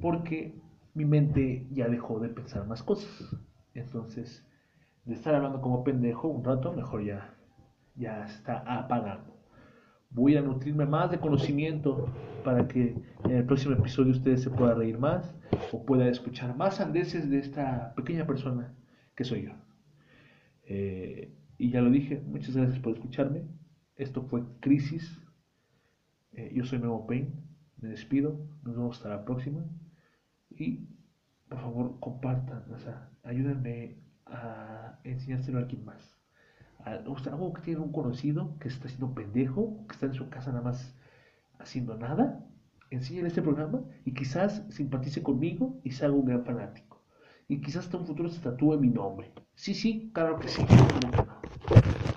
porque 0.00 0.58
mi 0.94 1.04
mente 1.04 1.66
ya 1.70 1.88
dejó 1.88 2.18
de 2.18 2.30
pensar 2.30 2.66
más 2.66 2.82
cosas. 2.82 3.36
Entonces, 3.74 4.46
de 5.04 5.14
estar 5.14 5.34
hablando 5.34 5.60
como 5.60 5.84
pendejo 5.84 6.28
un 6.28 6.44
rato, 6.44 6.72
mejor 6.72 7.04
ya 7.04 7.36
ya 7.96 8.24
está 8.24 8.58
apagando. 8.66 9.35
Voy 10.16 10.34
a 10.34 10.40
nutrirme 10.40 10.86
más 10.86 11.10
de 11.10 11.20
conocimiento 11.20 12.08
para 12.42 12.66
que 12.66 12.96
en 13.24 13.30
el 13.32 13.44
próximo 13.44 13.74
episodio 13.74 14.12
ustedes 14.12 14.42
se 14.42 14.48
puedan 14.48 14.78
reír 14.78 14.98
más 14.98 15.34
o 15.72 15.84
puedan 15.84 16.08
escuchar 16.08 16.56
más 16.56 16.80
andeses 16.80 17.28
de 17.28 17.38
esta 17.38 17.92
pequeña 17.94 18.26
persona 18.26 18.74
que 19.14 19.24
soy 19.24 19.42
yo. 19.42 19.52
Eh, 20.64 21.34
y 21.58 21.68
ya 21.68 21.82
lo 21.82 21.90
dije, 21.90 22.22
muchas 22.26 22.56
gracias 22.56 22.78
por 22.78 22.94
escucharme. 22.94 23.42
Esto 23.94 24.22
fue 24.22 24.42
Crisis. 24.60 25.20
Eh, 26.32 26.50
yo 26.54 26.64
soy 26.64 26.78
Memo 26.78 27.06
Pain. 27.06 27.34
Me 27.76 27.90
despido. 27.90 28.40
Nos 28.62 28.74
vemos 28.74 28.96
hasta 28.96 29.10
la 29.10 29.22
próxima. 29.26 29.66
Y 30.48 30.88
por 31.46 31.60
favor 31.60 32.00
compartan, 32.00 32.64
o 32.72 32.78
sea, 32.78 33.10
ayúdenme 33.22 33.98
a 34.24 34.98
enseñárselo 35.04 35.58
a 35.58 35.60
alguien 35.60 35.84
más 35.84 36.15
algo 36.86 37.52
que 37.52 37.62
tiene 37.62 37.80
un 37.80 37.92
conocido 37.92 38.56
que 38.60 38.68
está 38.68 38.86
haciendo 38.86 39.12
pendejo, 39.12 39.84
que 39.88 39.94
está 39.94 40.06
en 40.06 40.14
su 40.14 40.28
casa 40.28 40.50
nada 40.52 40.62
más 40.62 40.94
haciendo 41.58 41.96
nada, 41.96 42.46
enséñale 42.90 43.28
este 43.28 43.42
programa 43.42 43.82
y 44.04 44.12
quizás 44.12 44.62
simpatice 44.68 45.22
conmigo 45.22 45.80
y 45.82 45.90
se 45.90 46.04
haga 46.04 46.14
un 46.14 46.26
gran 46.26 46.44
fanático. 46.44 47.02
Y 47.48 47.60
quizás 47.60 47.86
hasta 47.86 47.98
un 47.98 48.06
futuro 48.06 48.28
se 48.28 48.40
tatúe 48.40 48.78
mi 48.78 48.88
nombre. 48.88 49.32
Sí, 49.54 49.74
sí, 49.74 50.10
claro 50.12 50.38
que 50.38 50.48
sí. 50.48 50.64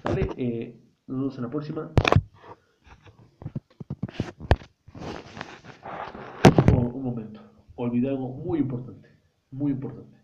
Vale, 0.04 0.30
eh, 0.38 0.80
nos 1.08 1.18
vemos 1.18 1.38
en 1.38 1.44
la 1.44 1.50
próxima. 1.50 1.92
Oh, 6.74 6.80
un 6.80 7.04
momento, 7.04 7.42
olvidé 7.76 8.10
algo 8.10 8.30
muy 8.30 8.60
importante, 8.60 9.10
muy 9.52 9.72
importante. 9.72 10.19